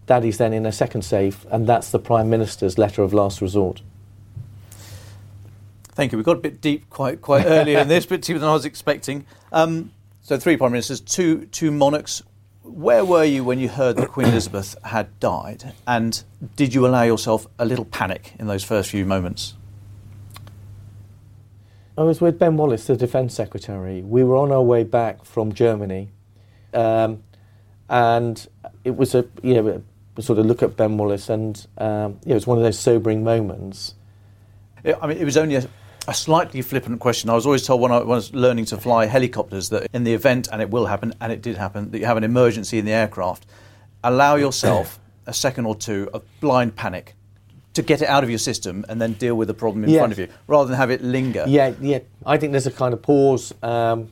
that 0.05 0.25
is 0.25 0.37
then 0.37 0.53
in 0.53 0.65
a 0.65 0.71
second 0.71 1.03
safe, 1.03 1.45
and 1.49 1.67
that's 1.67 1.91
the 1.91 1.99
Prime 1.99 2.29
Minister's 2.29 2.77
letter 2.77 3.01
of 3.01 3.13
last 3.13 3.41
resort. 3.41 3.81
Thank 5.99 6.11
you. 6.11 6.17
We 6.17 6.23
got 6.23 6.37
a 6.37 6.41
bit 6.41 6.61
deep 6.61 6.89
quite 6.89 7.21
quite 7.21 7.45
early 7.45 7.75
in 7.75 7.87
this, 7.87 8.05
bit 8.07 8.21
deeper 8.21 8.39
than 8.39 8.49
I 8.49 8.53
was 8.53 8.65
expecting. 8.65 9.25
Um, 9.51 9.91
so 10.21 10.37
three 10.37 10.57
prime 10.57 10.71
ministers, 10.71 11.01
two 11.01 11.45
two 11.47 11.71
monarchs. 11.71 12.23
Where 12.63 13.05
were 13.05 13.23
you 13.23 13.43
when 13.43 13.59
you 13.59 13.69
heard 13.69 13.95
that 13.97 14.09
Queen 14.09 14.27
Elizabeth 14.31 14.75
had 14.83 15.17
died, 15.19 15.73
and 15.87 16.23
did 16.55 16.73
you 16.73 16.85
allow 16.85 17.03
yourself 17.03 17.47
a 17.57 17.65
little 17.65 17.85
panic 17.85 18.33
in 18.37 18.47
those 18.47 18.63
first 18.63 18.89
few 18.89 19.05
moments? 19.05 19.55
I 21.97 22.03
was 22.03 22.21
with 22.21 22.39
Ben 22.39 22.57
Wallace, 22.57 22.87
the 22.87 22.95
Defence 22.95 23.33
Secretary. 23.33 24.01
We 24.01 24.23
were 24.23 24.37
on 24.37 24.51
our 24.51 24.61
way 24.61 24.83
back 24.83 25.25
from 25.25 25.53
Germany, 25.53 26.09
um, 26.73 27.23
and 27.89 28.47
it 28.83 28.95
was 28.95 29.15
a 29.15 29.25
you 29.41 29.53
know 29.53 29.83
a 30.17 30.21
sort 30.21 30.39
of 30.39 30.45
look 30.45 30.61
at 30.61 30.75
Ben 30.75 30.97
Wallace, 30.97 31.29
and 31.29 31.65
um, 31.77 32.19
it 32.25 32.33
was 32.33 32.45
one 32.45 32.57
of 32.57 32.63
those 32.63 32.79
sobering 32.79 33.23
moments. 33.23 33.95
I 34.85 35.07
mean, 35.07 35.17
it 35.17 35.25
was 35.25 35.37
only 35.37 35.55
a, 35.55 35.67
a 36.09 36.13
slightly 36.13 36.61
flippant 36.61 36.99
question. 36.99 37.29
I 37.29 37.35
was 37.35 37.45
always 37.45 37.65
told 37.65 37.81
when 37.81 37.91
I 37.91 37.99
was 38.01 38.33
learning 38.33 38.65
to 38.65 38.77
fly 38.77 39.05
helicopters 39.05 39.69
that 39.69 39.87
in 39.93 40.03
the 40.03 40.13
event, 40.13 40.47
and 40.51 40.61
it 40.61 40.69
will 40.71 40.87
happen, 40.87 41.13
and 41.21 41.31
it 41.31 41.41
did 41.41 41.55
happen, 41.57 41.91
that 41.91 41.99
you 41.99 42.05
have 42.05 42.17
an 42.17 42.23
emergency 42.23 42.79
in 42.79 42.85
the 42.85 42.91
aircraft, 42.91 43.45
allow 44.03 44.35
yourself 44.35 44.99
a 45.27 45.33
second 45.33 45.65
or 45.65 45.75
two 45.75 46.09
of 46.13 46.23
blind 46.39 46.75
panic 46.75 47.13
to 47.75 47.83
get 47.83 48.01
it 48.01 48.09
out 48.09 48.23
of 48.23 48.29
your 48.29 48.39
system 48.39 48.83
and 48.89 48.99
then 48.99 49.13
deal 49.13 49.35
with 49.35 49.47
the 49.47 49.53
problem 49.53 49.83
in 49.83 49.91
Yes. 49.91 49.99
front 49.99 50.13
of 50.13 50.19
you, 50.19 50.27
rather 50.47 50.67
than 50.67 50.77
have 50.77 50.89
it 50.89 51.03
linger. 51.03 51.45
Yeah, 51.47 51.73
yeah. 51.79 51.99
I 52.25 52.37
think 52.37 52.51
there's 52.53 52.65
a 52.67 52.71
kind 52.71 52.93
of 52.93 53.01
pause. 53.03 53.53
Um, 53.61 54.11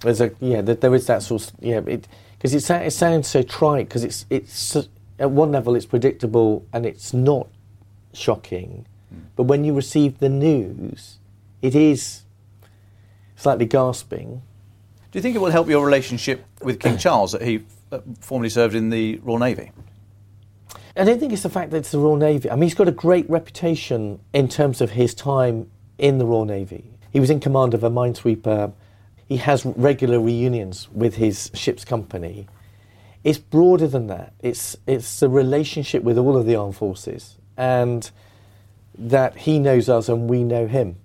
there's 0.00 0.20
a 0.20 0.30
yeah. 0.40 0.60
There, 0.60 0.76
there 0.76 0.94
is 0.94 1.06
that 1.08 1.22
sort 1.22 1.48
of 1.48 1.52
yeah. 1.60 1.80
Because 1.80 2.54
it, 2.54 2.60
sa- 2.62 2.76
it 2.78 2.92
sounds 2.92 3.26
so 3.26 3.42
trite. 3.42 3.88
Because 3.88 4.04
it's 4.04 4.24
it's 4.30 4.76
at 5.18 5.30
one 5.32 5.50
level 5.50 5.74
it's 5.74 5.86
predictable 5.86 6.64
and 6.72 6.86
it's 6.86 7.12
not 7.12 7.48
shocking, 8.14 8.86
but 9.36 9.44
when 9.44 9.64
you 9.64 9.74
receive 9.74 10.18
the 10.18 10.28
news, 10.28 11.18
it 11.62 11.74
is 11.74 12.22
slightly 13.36 13.66
gasping. 13.66 14.42
Do 15.10 15.18
you 15.18 15.22
think 15.22 15.36
it 15.36 15.38
will 15.38 15.50
help 15.50 15.68
your 15.68 15.84
relationship 15.84 16.44
with 16.62 16.80
King 16.80 16.98
Charles 16.98 17.32
that 17.32 17.42
he 17.42 17.64
uh, 17.90 18.00
formerly 18.20 18.50
served 18.50 18.74
in 18.74 18.90
the 18.90 19.20
Royal 19.22 19.38
Navy? 19.38 19.70
I 20.96 21.04
don't 21.04 21.20
think 21.20 21.32
it's 21.32 21.44
the 21.44 21.48
fact 21.48 21.70
that 21.70 21.78
it's 21.78 21.92
the 21.92 21.98
Royal 21.98 22.16
Navy. 22.16 22.50
I 22.50 22.54
mean, 22.54 22.64
he's 22.64 22.74
got 22.74 22.88
a 22.88 22.92
great 22.92 23.28
reputation 23.30 24.18
in 24.32 24.48
terms 24.48 24.80
of 24.80 24.90
his 24.90 25.14
time 25.14 25.70
in 25.96 26.18
the 26.18 26.26
Royal 26.26 26.44
Navy. 26.44 26.84
He 27.12 27.20
was 27.20 27.30
in 27.30 27.38
command 27.40 27.72
of 27.72 27.84
a 27.84 27.90
minesweeper. 27.90 28.72
He 29.28 29.36
has 29.36 29.64
regular 29.64 30.20
reunions 30.20 30.88
with 30.90 31.14
his 31.14 31.50
ship's 31.54 31.84
company. 31.84 32.48
It's 33.22 33.38
broader 33.38 33.86
than 33.86 34.08
that. 34.08 34.32
It's 34.40 34.76
it's 34.86 35.20
the 35.20 35.28
relationship 35.28 36.02
with 36.02 36.18
all 36.18 36.36
of 36.36 36.46
the 36.46 36.56
armed 36.56 36.76
forces, 36.76 37.36
and 37.56 38.10
that 38.98 39.38
he 39.38 39.58
knows 39.58 39.88
us 39.88 40.08
and 40.08 40.28
we 40.28 40.44
know 40.44 40.66
him, 40.66 40.96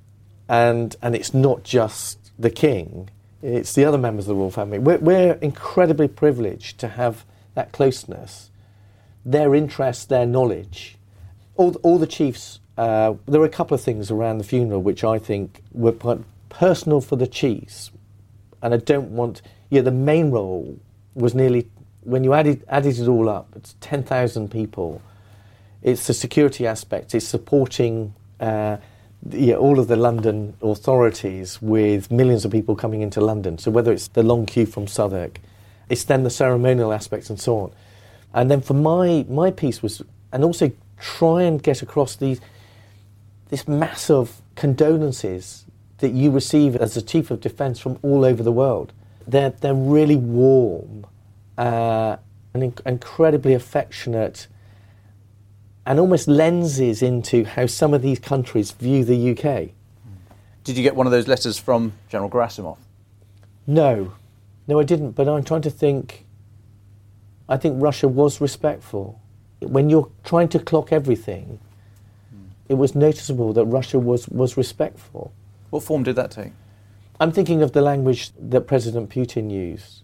and 0.49 0.95
and 1.01 1.15
it's 1.15 1.33
not 1.33 1.63
just 1.63 2.31
the 2.39 2.49
king. 2.49 3.09
It's 3.41 3.73
the 3.73 3.85
other 3.85 3.97
members 3.97 4.25
of 4.25 4.29
the 4.29 4.35
royal 4.35 4.51
family. 4.51 4.79
We're, 4.79 4.99
we're 4.99 5.33
incredibly 5.33 6.07
privileged 6.07 6.79
to 6.79 6.87
have 6.87 7.25
that 7.55 7.73
closeness 7.73 8.49
their 9.25 9.55
interest, 9.55 10.09
their 10.09 10.25
knowledge. 10.25 10.97
All, 11.55 11.75
all 11.83 11.97
the 11.97 12.07
chiefs, 12.07 12.59
uh, 12.77 13.13
there 13.27 13.39
were 13.39 13.45
a 13.45 13.49
couple 13.49 13.75
of 13.75 13.81
things 13.81 14.11
around 14.11 14.37
the 14.37 14.43
funeral 14.43 14.81
which 14.81 15.03
I 15.03 15.19
think 15.19 15.61
were 15.71 15.91
per- 15.91 16.23
personal 16.49 17.01
for 17.01 17.15
the 17.15 17.27
chiefs. 17.27 17.91
And 18.61 18.73
I 18.73 18.77
don't 18.77 19.11
want, 19.11 19.41
yeah, 19.69 19.81
the 19.81 19.91
main 19.91 20.31
role 20.31 20.79
was 21.13 21.35
nearly, 21.35 21.69
when 22.01 22.23
you 22.23 22.33
added, 22.33 22.63
added 22.67 22.99
it 22.99 23.07
all 23.07 23.29
up, 23.29 23.49
it's 23.55 23.75
10,000 23.81 24.49
people. 24.49 25.01
It's 25.83 26.07
the 26.07 26.13
security 26.13 26.65
aspect, 26.65 27.13
it's 27.13 27.27
supporting 27.27 28.15
uh, 28.39 28.77
yeah, 29.29 29.55
all 29.55 29.79
of 29.79 29.87
the 29.87 29.95
London 29.95 30.55
authorities 30.61 31.61
with 31.61 32.11
millions 32.11 32.45
of 32.45 32.51
people 32.51 32.75
coming 32.75 33.01
into 33.01 33.21
London. 33.21 33.57
So 33.57 33.71
whether 33.71 33.91
it's 33.91 34.07
the 34.07 34.23
long 34.23 34.45
queue 34.45 34.65
from 34.65 34.87
Southwark, 34.87 35.39
it's 35.89 36.03
then 36.03 36.23
the 36.23 36.29
ceremonial 36.29 36.91
aspects 36.91 37.29
and 37.29 37.39
so 37.39 37.59
on. 37.59 37.71
And 38.33 38.49
then 38.49 38.61
for 38.61 38.73
my 38.73 39.25
my 39.29 39.51
piece 39.51 39.81
was, 39.81 40.01
and 40.31 40.43
also 40.43 40.71
try 40.99 41.43
and 41.43 41.61
get 41.61 41.81
across 41.81 42.15
these 42.15 42.41
this 43.49 43.67
mass 43.67 44.09
of 44.09 44.41
condolences 44.55 45.65
that 45.99 46.11
you 46.11 46.31
receive 46.31 46.75
as 46.75 46.97
a 46.97 47.01
chief 47.01 47.29
of 47.29 47.39
defence 47.39 47.79
from 47.79 47.99
all 48.01 48.25
over 48.25 48.41
the 48.41 48.51
world. 48.51 48.91
They're 49.27 49.51
they're 49.51 49.75
really 49.75 50.15
warm, 50.15 51.05
uh, 51.57 52.17
and 52.53 52.73
inc- 52.73 52.85
incredibly 52.85 53.53
affectionate, 53.53 54.47
and 55.85 55.99
almost 55.99 56.27
lenses 56.27 57.01
into 57.01 57.43
how 57.43 57.65
some 57.65 57.93
of 57.93 58.01
these 58.01 58.19
countries 58.19 58.71
view 58.71 59.03
the 59.03 59.31
UK. 59.31 59.71
Did 60.63 60.77
you 60.77 60.83
get 60.83 60.95
one 60.95 61.05
of 61.05 61.11
those 61.11 61.27
letters 61.27 61.59
from 61.59 61.93
General 62.09 62.29
Gerasimov? 62.29 62.77
No, 63.67 64.13
no, 64.67 64.79
I 64.79 64.83
didn't. 64.83 65.11
But 65.11 65.27
I'm 65.27 65.43
trying 65.43 65.61
to 65.63 65.69
think. 65.69 66.25
I 67.49 67.57
think 67.57 67.81
Russia 67.81 68.07
was 68.07 68.39
respectful. 68.39 69.19
When 69.59 69.89
you're 69.89 70.09
trying 70.23 70.47
to 70.49 70.59
clock 70.59 70.93
everything, 70.93 71.59
hmm. 72.29 72.45
it 72.69 72.75
was 72.75 72.95
noticeable 72.95 73.51
that 73.53 73.65
Russia 73.65 73.99
was, 73.99 74.29
was 74.29 74.55
respectful. 74.55 75.33
What 75.69 75.83
form 75.83 76.03
did 76.03 76.15
that 76.15 76.31
take? 76.31 76.53
I'm 77.19 77.31
thinking 77.31 77.61
of 77.61 77.73
the 77.73 77.81
language 77.81 78.31
that 78.39 78.61
President 78.61 79.09
Putin 79.09 79.51
used. 79.51 80.03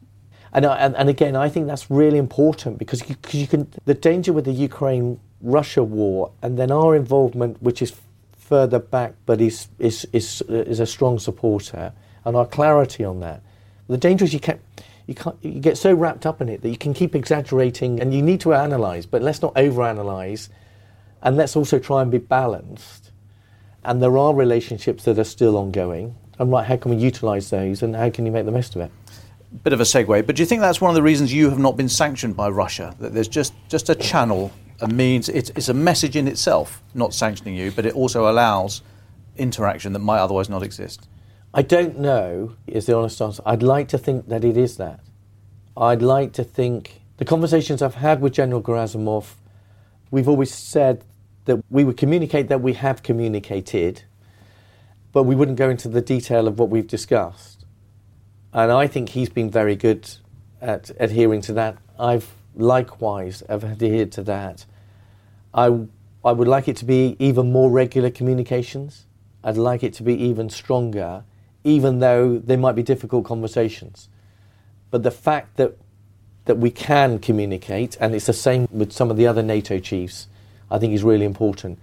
And, 0.52 0.66
I, 0.66 0.78
and, 0.78 0.96
and 0.96 1.10
again, 1.10 1.36
I 1.36 1.48
think 1.48 1.68
that's 1.68 1.90
really 1.90 2.18
important 2.18 2.78
because 2.78 3.08
you, 3.10 3.16
you 3.32 3.48
can, 3.48 3.72
the 3.86 3.94
danger 3.94 4.34
with 4.34 4.46
the 4.46 4.52
Ukraine 4.52 5.20
Russia 5.42 5.84
war 5.84 6.32
and 6.42 6.58
then 6.58 6.72
our 6.72 6.96
involvement, 6.96 7.62
which 7.62 7.82
is 7.82 7.94
further 8.38 8.80
back 8.80 9.14
but 9.26 9.40
is, 9.40 9.68
is, 9.78 10.08
is, 10.12 10.44
uh, 10.50 10.54
is 10.54 10.80
a 10.80 10.86
strong 10.86 11.20
supporter, 11.20 11.94
and 12.26 12.36
our 12.36 12.46
clarity 12.46 13.04
on 13.04 13.20
that. 13.20 13.42
The 13.88 13.98
danger 13.98 14.26
is 14.26 14.34
you, 14.34 14.40
can, 14.40 14.60
you, 15.08 15.16
can't, 15.16 15.36
you 15.42 15.60
get 15.60 15.78
so 15.78 15.94
wrapped 15.94 16.26
up 16.26 16.42
in 16.42 16.50
it 16.50 16.62
that 16.62 16.70
you 16.70 16.78
can 16.78 16.94
keep 16.94 17.16
exaggerating 17.16 18.00
and 18.00 18.14
you 18.14 18.22
need 18.22 18.42
to 18.42 18.54
analyse, 18.54 19.06
but 19.06 19.22
let's 19.22 19.42
not 19.42 19.54
overanalyse 19.56 20.50
and 21.22 21.38
let's 21.38 21.56
also 21.56 21.80
try 21.80 22.02
and 22.02 22.12
be 22.12 22.18
balanced. 22.18 23.12
And 23.84 24.02
there 24.02 24.18
are 24.18 24.34
relationships 24.34 25.06
that 25.06 25.18
are 25.18 25.24
still 25.24 25.58
ongoing. 25.58 26.16
And 26.38 26.52
right, 26.52 26.66
how 26.66 26.78
can 26.78 26.92
we 26.92 26.98
utilise 26.98 27.50
those 27.50 27.82
and 27.82 27.96
how 27.96 28.10
can 28.10 28.26
you 28.26 28.32
make 28.32 28.46
the 28.46 28.52
most 28.52 28.76
of 28.76 28.82
it? 28.82 28.92
bit 29.64 29.74
of 29.74 29.80
a 29.80 29.84
segue, 29.84 30.26
but 30.28 30.36
do 30.36 30.42
you 30.42 30.46
think 30.46 30.62
that's 30.62 30.80
one 30.80 30.90
of 30.90 30.96
the 30.96 31.02
reasons 31.02 31.34
you 31.34 31.50
have 31.50 31.58
not 31.58 31.76
been 31.76 31.90
sanctioned 31.90 32.36
by 32.36 32.50
Russia? 32.50 32.96
That 33.00 33.14
there's 33.14 33.28
just, 33.28 33.54
just 33.68 33.90
a 33.90 33.96
channel, 33.96 34.52
a 34.82 34.88
means, 34.88 35.30
it's, 35.30 35.50
it's 35.52 35.70
a 35.70 35.74
message 35.74 36.16
in 36.16 36.28
itself, 36.28 36.82
not 36.94 37.14
sanctioning 37.14 37.56
you, 37.56 37.72
but 37.72 37.86
it 37.86 37.94
also 37.94 38.30
allows 38.30 38.82
interaction 39.38 39.94
that 39.94 40.00
might 40.00 40.20
otherwise 40.20 40.50
not 40.50 40.64
exist? 40.64 41.08
I 41.54 41.62
don't 41.62 42.00
know, 42.00 42.56
is 42.68 42.86
the 42.86 42.96
honest 42.96 43.22
answer. 43.22 43.42
I'd 43.46 43.64
like 43.64 43.88
to 43.90 43.98
think 43.98 44.28
that 44.28 44.44
it 44.44 44.56
is 44.56 44.78
that. 44.78 45.00
I'd 45.76 46.02
like 46.02 46.34
to 46.34 46.44
think 46.44 47.02
the 47.18 47.26
conversations 47.26 47.82
I've 47.82 47.96
had 47.96 48.22
with 48.22 48.34
General 48.34 48.62
Gerasimov, 48.62 49.34
we've 50.12 50.28
always 50.28 50.54
said 50.54 51.04
that 51.46 51.64
we 51.70 51.84
would 51.84 51.98
communicate 51.98 52.48
that 52.50 52.62
we 52.62 52.74
have 52.74 53.02
communicated, 53.02 54.04
but 55.12 55.24
we 55.24 55.36
wouldn't 55.36 55.58
go 55.58 55.70
into 55.70 55.88
the 55.88 56.02
detail 56.02 56.48
of 56.48 56.60
what 56.60 56.70
we've 56.70 56.88
discussed. 56.88 57.66
And 58.54 58.72
I 58.72 58.88
think 58.88 59.10
he's 59.10 59.30
been 59.30 59.50
very 59.50 59.76
good 59.76 60.10
at 60.62 60.92
adhering 61.00 61.42
to 61.42 61.54
that. 61.54 61.78
I've 61.98 62.32
likewise 62.56 63.42
have 63.50 63.64
adhered 63.64 64.12
to 64.14 64.24
that. 64.24 64.66
I, 65.54 65.66
I 66.24 66.32
would 66.32 66.48
like 66.48 66.68
it 66.68 66.78
to 66.78 66.86
be 66.86 67.16
even 67.20 67.52
more 67.52 67.70
regular 67.70 68.10
communications. 68.10 69.06
I'd 69.44 69.58
like 69.58 69.84
it 69.84 69.94
to 69.96 70.04
be 70.04 70.14
even 70.16 70.50
stronger, 70.50 71.24
even 71.64 72.00
though 72.00 72.38
they 72.38 72.58
might 72.58 72.76
be 72.76 72.84
difficult 72.84 73.26
conversations. 73.26 74.10
But 74.92 75.04
the 75.04 75.12
fact 75.12 75.58
that 75.58 75.78
that 76.46 76.56
we 76.56 76.72
can 76.72 77.20
communicate, 77.20 77.96
and 78.02 78.16
it's 78.16 78.26
the 78.26 78.34
same 78.34 78.68
with 78.72 78.92
some 78.92 79.12
of 79.12 79.18
the 79.18 79.28
other 79.28 79.44
NATO 79.44 79.78
chiefs, 79.78 80.28
I 80.72 80.80
think 80.80 80.94
is 80.94 81.04
really 81.04 81.26
important. 81.26 81.78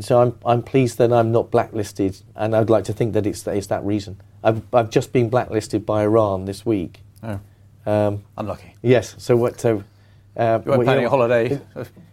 So 0.00 0.20
I'm, 0.20 0.38
I'm 0.44 0.62
pleased 0.62 0.98
that 0.98 1.10
I'm 1.10 1.32
not 1.32 1.50
blacklisted, 1.50 2.18
and 2.36 2.54
I'd 2.54 2.68
like 2.68 2.84
to 2.84 2.92
think 2.92 3.14
that 3.14 3.26
it's, 3.26 3.46
it's 3.46 3.68
that 3.68 3.82
reason. 3.84 4.20
I've, 4.44 4.62
I've 4.74 4.90
just 4.90 5.14
been 5.14 5.30
blacklisted 5.30 5.86
by 5.86 6.02
Iran 6.02 6.44
this 6.44 6.66
week. 6.66 7.00
Oh. 7.22 7.40
Um, 7.86 8.22
Unlucky. 8.36 8.74
yes. 8.82 9.14
So 9.16 9.34
what? 9.34 9.58
So 9.58 9.82
uh, 10.36 10.42
You 10.42 10.46
weren't 10.46 10.66
well, 10.66 10.82
planning 10.82 11.02
know, 11.02 11.06
a 11.06 11.10
holiday. 11.10 11.60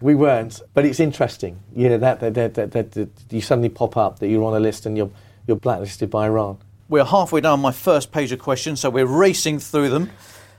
We 0.02 0.16
weren't, 0.16 0.62
but 0.74 0.86
it's 0.86 1.00
interesting. 1.00 1.60
You 1.76 1.90
know 1.90 1.98
that 1.98 2.20
that, 2.20 2.54
that, 2.54 2.72
that, 2.72 3.10
you 3.30 3.42
suddenly 3.42 3.70
pop 3.70 3.98
up 3.98 4.20
that 4.20 4.28
you're 4.28 4.44
on 4.44 4.56
a 4.56 4.60
list 4.60 4.86
and 4.86 4.98
you're 4.98 5.12
you're 5.48 5.58
blacklisted 5.58 6.10
by 6.10 6.26
Iran. 6.26 6.58
We're 6.90 7.06
halfway 7.06 7.42
down 7.42 7.60
my 7.60 7.72
first 7.72 8.12
page 8.12 8.32
of 8.32 8.40
questions, 8.40 8.80
so 8.80 8.90
we're 8.90 9.06
racing 9.06 9.60
through 9.60 9.90
them. 9.90 10.10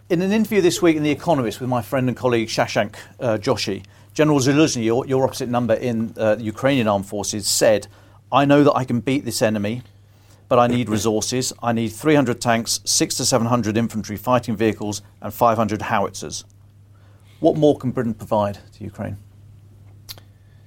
In 0.09 0.23
an 0.23 0.33
interview 0.33 0.61
this 0.61 0.83
week 0.83 0.97
in 0.97 1.03
The 1.03 1.11
Economist 1.11 1.61
with 1.61 1.69
my 1.69 1.83
friend 1.83 2.09
and 2.09 2.17
colleague 2.17 2.49
Shashank 2.49 2.97
uh, 3.21 3.39
Joshi, 3.39 3.85
General 4.15 4.41
Zaluzhny, 4.41 4.85
your, 4.85 5.07
your 5.07 5.25
opposite 5.25 5.49
number 5.49 5.75
in 5.75 6.13
uh, 6.17 6.35
the 6.35 6.43
Ukrainian 6.43 6.89
armed 6.89 7.07
forces, 7.07 7.47
said, 7.47 7.87
I 8.33 8.45
know 8.45 8.65
that 8.65 8.75
I 8.75 8.85
can 8.85 9.01
beat 9.01 9.25
this 9.25 9.43
enemy, 9.43 9.83
but 10.49 10.59
I 10.59 10.67
need 10.67 10.89
resources. 10.89 11.53
I 11.63 11.73
need 11.73 11.89
300 11.89 12.41
tanks, 12.41 12.81
six 12.85 13.15
to 13.17 13.25
700 13.25 13.77
infantry 13.77 14.17
fighting 14.17 14.57
vehicles, 14.57 15.03
and 15.21 15.33
500 15.33 15.83
howitzers. 15.83 16.45
What 17.41 17.57
more 17.57 17.77
can 17.79 17.91
Britain 17.91 18.13
provide 18.13 18.59
to 18.75 18.85
Ukraine? 18.85 19.17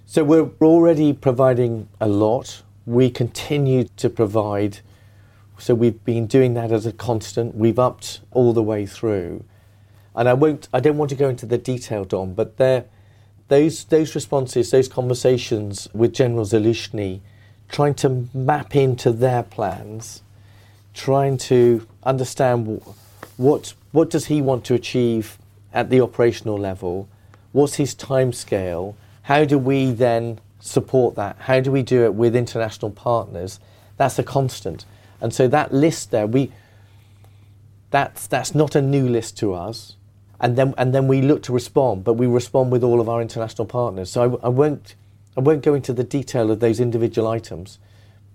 So 0.08 0.24
we're 0.24 0.50
already 0.60 1.14
providing 1.14 1.88
a 2.02 2.08
lot. 2.08 2.64
We 2.88 3.12
continue 3.12 3.86
to 3.98 4.10
provide. 4.10 4.80
So 5.60 5.76
we've 5.76 6.04
been 6.04 6.26
doing 6.26 6.56
that 6.56 6.72
as 6.72 6.88
a 6.88 6.92
constant. 6.92 7.56
We've 7.56 7.78
upped 7.78 8.22
all 8.32 8.54
the 8.54 8.64
way 8.64 8.88
through, 8.88 9.46
and 10.16 10.28
I 10.28 10.34
won't. 10.34 10.68
I 10.74 10.80
don't 10.80 10.98
want 10.98 11.10
to 11.12 11.16
go 11.16 11.30
into 11.30 11.46
the 11.46 11.60
detail, 11.60 12.06
Dom, 12.06 12.34
but 12.34 12.58
there, 12.58 12.86
those 13.50 13.86
those 13.86 14.16
responses, 14.16 14.72
those 14.72 14.88
conversations 14.88 15.88
with 15.94 16.12
General 16.12 16.44
Zaluzhny, 16.44 17.22
trying 17.70 17.94
to 17.96 18.28
map 18.34 18.76
into 18.76 19.12
their 19.12 19.44
plans, 19.44 20.24
trying 20.96 21.38
to 21.38 21.88
understand 22.04 22.82
what 23.38 23.76
what 23.92 24.10
does 24.10 24.26
he 24.26 24.42
want 24.42 24.66
to 24.66 24.74
achieve 24.74 25.38
at 25.74 25.90
the 25.90 26.00
operational 26.00 26.58
level, 26.58 27.10
what's 27.52 27.76
his 27.76 27.94
time 27.94 28.32
scale, 28.32 28.96
how 29.24 29.44
do 29.46 29.58
we 29.58 29.92
then 29.92 30.40
support 30.60 31.16
that? 31.16 31.36
How 31.40 31.60
do 31.60 31.72
we 31.72 31.82
do 31.82 32.04
it 32.04 32.14
with 32.14 32.36
international 32.36 32.92
partners? 32.92 33.60
That's 33.98 34.20
a 34.20 34.24
constant. 34.24 34.86
And 35.20 35.34
so 35.34 35.48
that 35.48 35.74
list 35.74 36.12
there, 36.12 36.28
we 36.28 36.52
that's 37.90 38.28
that's 38.28 38.56
not 38.56 38.76
a 38.76 38.82
new 38.82 39.08
list 39.08 39.38
to 39.38 39.54
us. 39.54 39.96
And 40.40 40.56
then 40.58 40.74
and 40.78 40.94
then 40.94 41.08
we 41.08 41.22
look 41.22 41.44
to 41.44 41.54
respond, 41.54 42.04
but 42.04 42.14
we 42.14 42.28
respond 42.28 42.72
with 42.72 42.84
all 42.84 43.00
of 43.00 43.08
our 43.08 43.22
international 43.22 43.66
partners. 43.66 44.12
So 44.12 44.40
I, 44.42 44.48
I 44.48 44.50
won't 44.50 44.96
I 45.38 45.42
won't 45.42 45.64
go 45.64 45.74
into 45.74 45.94
the 45.94 46.04
detail 46.04 46.52
of 46.52 46.60
those 46.60 46.80
individual 46.80 47.28
items, 47.28 47.80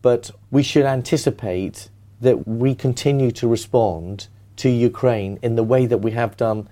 but 0.01 0.31
we 0.51 0.63
should 0.63 0.85
anticipate 0.85 1.91
that 2.21 2.49
we 2.49 2.75
continue 2.75 3.31
to 3.33 3.47
respond 3.47 4.29
to 4.57 4.69
Ukraine 4.69 5.39
in 5.43 5.55
the 5.57 5.63
way 5.63 5.87
that 5.87 5.99
we 5.99 6.13
have 6.13 6.37
done 6.37 6.69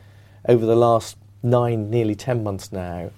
over 0.48 0.64
the 0.64 0.76
last 0.76 1.16
nine, 1.42 1.90
nearly 1.90 2.14
10 2.14 2.42
months 2.42 2.72
now. 2.72 3.10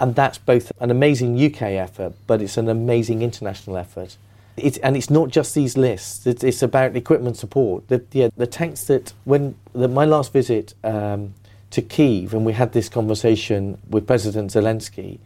And 0.00 0.14
that's 0.14 0.38
both 0.38 0.70
an 0.80 0.90
amazing 0.90 1.42
UK 1.44 1.62
effort, 1.62 2.14
but 2.26 2.40
it's 2.40 2.56
an 2.56 2.68
amazing 2.68 3.22
international 3.22 3.76
effort. 3.76 4.16
It's, 4.56 4.78
and 4.78 4.96
it's 4.96 5.10
not 5.10 5.28
just 5.28 5.54
these 5.54 5.76
lists, 5.76 6.26
it's, 6.26 6.42
it's 6.42 6.62
about 6.62 6.96
equipment 6.96 7.36
support. 7.36 7.88
The, 7.88 8.04
yeah, 8.12 8.28
the 8.36 8.46
tanks 8.46 8.84
that, 8.84 9.12
when 9.24 9.56
the, 9.72 9.88
my 9.88 10.04
last 10.04 10.32
visit 10.32 10.74
um, 10.84 11.34
to 11.70 11.82
Kiev, 11.82 12.34
and 12.34 12.44
we 12.44 12.52
had 12.52 12.72
this 12.72 12.88
conversation 12.88 13.78
with 13.88 14.06
President 14.06 14.50
Zelensky, 14.50 15.18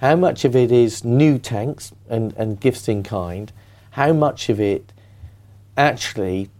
how 0.00 0.16
much 0.16 0.44
of 0.44 0.56
it 0.56 0.72
is 0.72 1.04
new 1.04 1.38
tanks 1.38 1.92
and, 2.08 2.32
and 2.36 2.58
gifts 2.58 2.88
in 2.88 3.04
kind? 3.04 3.52
How 3.92 4.12
much 4.12 4.48
of 4.48 4.60
it 4.60 4.92
actually 5.76 6.50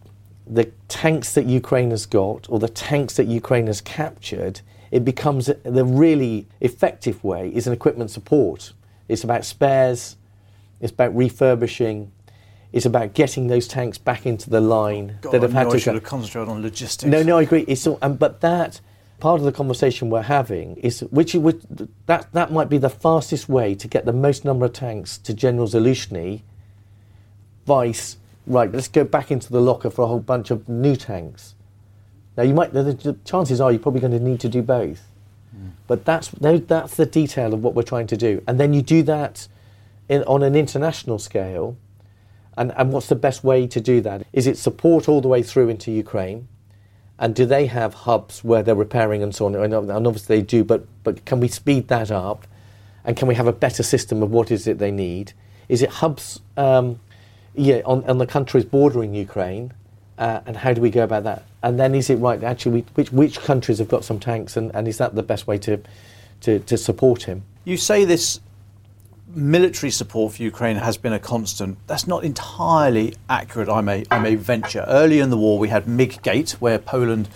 the 0.47 0.65
tanks 0.89 1.35
that 1.35 1.47
Ukraine 1.47 1.91
has 1.91 2.07
got 2.07 2.49
or 2.49 2.59
the 2.59 2.69
tanks 2.69 3.17
that 3.17 3.27
Ukraine 3.27 3.67
has 3.67 3.81
captured, 3.81 4.61
it 4.91 5.05
becomes 5.05 5.47
the 5.47 5.85
really 5.85 6.47
effective 6.61 7.23
way 7.25 7.49
is 7.55 7.67
an 7.67 7.73
equipment 7.73 8.11
support. 8.11 8.73
It's 9.09 9.25
about 9.25 9.45
spares, 9.45 10.17
it's 10.81 10.93
about 10.93 11.15
refurbishing, 11.17 12.13
it's 12.73 12.87
about 12.87 13.15
getting 13.15 13.47
those 13.47 13.69
tanks 13.69 13.99
back 13.99 14.27
into 14.27 14.51
the 14.51 14.61
line 14.61 15.19
God, 15.21 15.33
that 15.33 15.43
have 15.43 15.55
I 15.55 15.61
had 15.61 15.71
to 15.71 15.77
I 15.77 15.79
should 15.79 15.85
go. 15.87 15.95
have 15.95 16.05
concentrated 16.05 16.49
on 16.49 16.63
logistics. 16.63 17.11
No, 17.11 17.23
no, 17.23 17.39
I 17.39 17.43
agree. 17.43 17.65
It's 17.69 17.87
all, 17.87 17.99
um, 18.03 18.17
but 18.17 18.41
that 18.41 18.81
part 19.21 19.39
of 19.39 19.45
the 19.45 19.53
conversation 19.53 20.11
we're 20.11 20.23
having 20.23 20.77
is 20.79 21.01
which 21.11 21.35
would 21.35 21.89
that 22.07 22.33
that 22.33 22.51
might 22.51 22.69
be 22.69 22.79
the 22.79 22.91
fastest 22.91 23.49
way 23.49 23.75
to 23.75 23.87
get 23.87 24.05
the 24.05 24.13
most 24.13 24.45
number 24.45 24.67
of 24.67 24.73
tanks 24.73 25.17
to 25.19 25.33
General 25.33 25.69
Zaluzhny. 25.69 26.43
Vice, 27.65 28.17
right? 28.47 28.71
Let's 28.71 28.89
go 28.89 29.05
back 29.05 29.31
into 29.31 29.51
the 29.51 29.61
locker 29.61 29.91
for 29.91 30.03
a 30.03 30.07
whole 30.07 30.21
bunch 30.21 30.51
of 30.51 30.69
new 30.69 30.97
tanks. 30.97 31.55
Now 32.37 32.45
you 32.45 32.55
might. 32.55 32.73
The, 32.73 32.83
the 32.83 33.17
chances 33.25 33.61
are 33.61 33.71
you're 33.71 33.81
probably 33.81 34.01
going 34.01 34.13
to 34.13 34.21
need 34.21 34.41
to 34.41 34.49
do 34.49 34.63
both. 34.63 35.03
But 35.87 36.05
that's 36.05 36.29
that's 36.29 36.97
the 36.97 37.07
detail 37.07 37.53
of 37.53 37.63
what 37.63 37.75
we're 37.75 37.83
trying 37.83 38.07
to 38.07 38.17
do, 38.17 38.43
and 38.47 38.59
then 38.59 38.73
you 38.73 38.81
do 38.81 39.03
that 39.03 39.49
in, 40.09 40.23
on 40.25 40.43
an 40.43 40.57
international 40.57 41.19
scale. 41.19 41.77
And, 42.57 42.73
and 42.77 42.93
what's 42.93 43.07
the 43.07 43.15
best 43.15 43.43
way 43.43 43.67
to 43.67 43.81
do 43.81 44.03
that? 44.03 44.27
Is 44.33 44.47
it 44.47 44.59
support 44.59 45.09
all 45.09 45.23
the 45.23 45.29
way 45.29 45.43
through 45.43 45.71
into 45.71 45.91
Ukraine? 45.91 46.49
And 47.19 47.35
do 47.35 47.47
they 47.47 47.67
have 47.67 47.95
hubs 47.95 48.45
where 48.45 48.63
they're 48.63 48.75
repairing 48.75 49.23
and 49.23 49.35
so 49.35 49.47
on? 49.47 49.55
And, 49.55 49.73
and 49.73 50.07
obviously 50.07 50.37
they 50.37 50.43
do, 50.43 50.63
but, 50.63 50.87
but 51.03 51.25
can 51.25 51.41
we 51.41 51.49
speed 51.49 51.89
that 51.89 52.11
up? 52.11 52.47
And 53.07 53.17
can 53.17 53.27
we 53.27 53.37
have 53.37 53.47
a 53.47 53.53
better 53.55 53.83
system 53.83 54.23
of 54.23 54.31
what 54.31 54.51
is 54.51 54.67
it 54.67 54.79
they 54.79 54.91
need? 54.91 55.33
Is 55.69 55.81
it 55.81 55.89
hubs 55.89 56.41
um, 56.59 57.01
yeah, 57.55 57.83
on, 57.85 58.05
on 58.05 58.19
the 58.19 58.27
countries 58.27 58.65
bordering 58.65 59.15
Ukraine? 59.15 59.73
Uh, 60.19 60.41
and 60.47 60.57
how 60.57 60.73
do 60.73 60.81
we 60.81 60.91
go 60.91 61.03
about 61.03 61.25
that? 61.25 61.45
And 61.63 61.81
then 61.81 61.95
is 61.95 62.11
it 62.11 62.17
right, 62.17 62.43
actually, 62.45 62.73
we, 62.73 62.81
which, 62.95 63.13
which 63.13 63.41
countries 63.41 63.79
have 63.79 63.89
got 63.89 64.05
some 64.05 64.21
tanks? 64.21 64.57
And, 64.57 64.71
and 64.75 64.87
is 64.87 64.99
that 64.99 65.15
the 65.15 65.23
best 65.23 65.47
way 65.47 65.59
to, 65.59 65.81
to, 66.43 66.59
to 66.61 66.77
support 66.77 67.25
him? 67.25 67.43
You 67.65 67.77
say 67.77 68.05
this 68.05 68.41
military 69.35 69.91
support 69.91 70.35
for 70.35 70.43
Ukraine 70.43 70.77
has 70.77 70.97
been 70.97 71.13
a 71.13 71.19
constant. 71.19 71.79
That's 71.87 72.07
not 72.07 72.25
entirely 72.25 73.15
accurate, 73.29 73.69
I 73.69 73.81
may, 73.81 74.05
I 74.11 74.19
may 74.19 74.35
venture. 74.35 74.85
Early 74.87 75.21
in 75.21 75.31
the 75.31 75.39
war, 75.39 75.59
we 75.59 75.69
had 75.69 75.89
MiG-gate, 75.89 76.51
where 76.61 76.79
Poland 76.79 77.29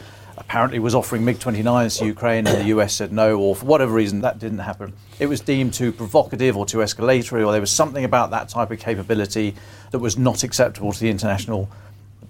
apparently 0.49 0.79
was 0.79 0.95
offering 0.95 1.25
MiG-29s 1.25 1.99
to 1.99 2.07
Ukraine 2.07 2.47
and 2.47 2.59
the 2.59 2.67
US 2.77 2.95
said 2.95 3.13
no, 3.13 3.37
or 3.39 3.57
for 3.57 3.67
whatever 3.67 3.93
reason, 3.93 4.21
that 4.21 4.39
didn't 4.39 4.61
happen. 4.61 4.93
It 5.19 5.27
was 5.27 5.41
deemed 5.41 5.75
too 5.75 5.91
provocative 5.91 6.57
or 6.57 6.65
too 6.65 6.79
escalatory, 6.79 7.45
or 7.45 7.51
there 7.51 7.61
was 7.61 7.73
something 7.73 8.05
about 8.05 8.31
that 8.31 8.49
type 8.49 8.71
of 8.71 8.79
capability 8.79 9.57
that 9.91 9.99
was 9.99 10.17
not 10.17 10.45
acceptable 10.45 10.93
to 10.93 11.01
the 11.01 11.11
international 11.11 11.69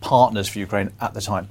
partners 0.00 0.48
for 0.48 0.58
Ukraine 0.58 0.92
at 0.98 1.12
the 1.12 1.20
time. 1.20 1.48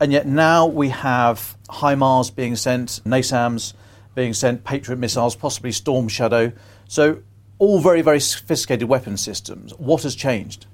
And 0.00 0.12
yet 0.12 0.26
now 0.26 0.66
we 0.66 0.88
have 0.88 1.56
HIMARS 1.70 2.34
being 2.34 2.56
sent, 2.56 3.00
NASAMS 3.04 3.74
being 4.16 4.34
sent, 4.34 4.64
Patriot 4.64 4.98
missiles, 4.98 5.36
possibly 5.36 5.70
Storm 5.70 6.08
Shadow. 6.08 6.50
So 6.88 7.20
all 7.60 7.80
very, 7.80 8.02
very 8.02 8.20
sophisticated 8.20 8.88
weapon 8.88 9.16
systems. 9.16 9.72
What 9.78 10.02
has 10.02 10.16
changed? 10.16 10.66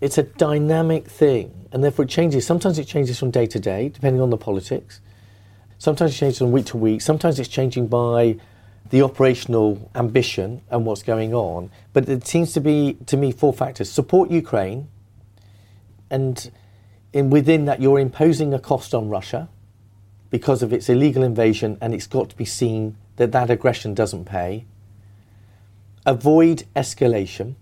It's 0.00 0.16
a 0.16 0.22
dynamic 0.22 1.08
thing, 1.08 1.68
and 1.72 1.82
therefore 1.82 2.04
it 2.04 2.08
changes. 2.08 2.46
Sometimes 2.46 2.78
it 2.78 2.86
changes 2.86 3.18
from 3.18 3.30
day 3.30 3.46
to 3.46 3.58
day, 3.58 3.88
depending 3.88 4.22
on 4.22 4.30
the 4.30 4.36
politics. 4.36 5.00
Sometimes 5.78 6.14
it 6.14 6.18
changes 6.18 6.38
from 6.38 6.52
week 6.52 6.66
to 6.66 6.76
week. 6.76 7.00
Sometimes 7.00 7.38
it's 7.40 7.48
changing 7.48 7.88
by 7.88 8.38
the 8.90 9.02
operational 9.02 9.90
ambition 9.94 10.62
and 10.70 10.86
what's 10.86 11.02
going 11.02 11.34
on. 11.34 11.70
But 11.92 12.08
it 12.08 12.26
seems 12.26 12.52
to 12.54 12.60
be, 12.60 12.96
to 13.06 13.16
me, 13.16 13.32
four 13.32 13.52
factors: 13.52 13.90
support 13.90 14.30
Ukraine, 14.30 14.88
and 16.10 16.50
in 17.12 17.30
within 17.30 17.64
that 17.64 17.82
you're 17.82 17.98
imposing 17.98 18.54
a 18.54 18.58
cost 18.58 18.94
on 18.94 19.08
Russia 19.08 19.48
because 20.30 20.62
of 20.62 20.72
its 20.72 20.88
illegal 20.88 21.22
invasion, 21.22 21.76
and 21.80 21.92
it's 21.92 22.06
got 22.06 22.30
to 22.30 22.36
be 22.36 22.44
seen 22.44 22.96
that 23.16 23.32
that 23.32 23.50
aggression 23.50 23.94
doesn't 23.94 24.26
pay. 24.26 24.64
Avoid 26.06 26.64
escalation 26.76 27.56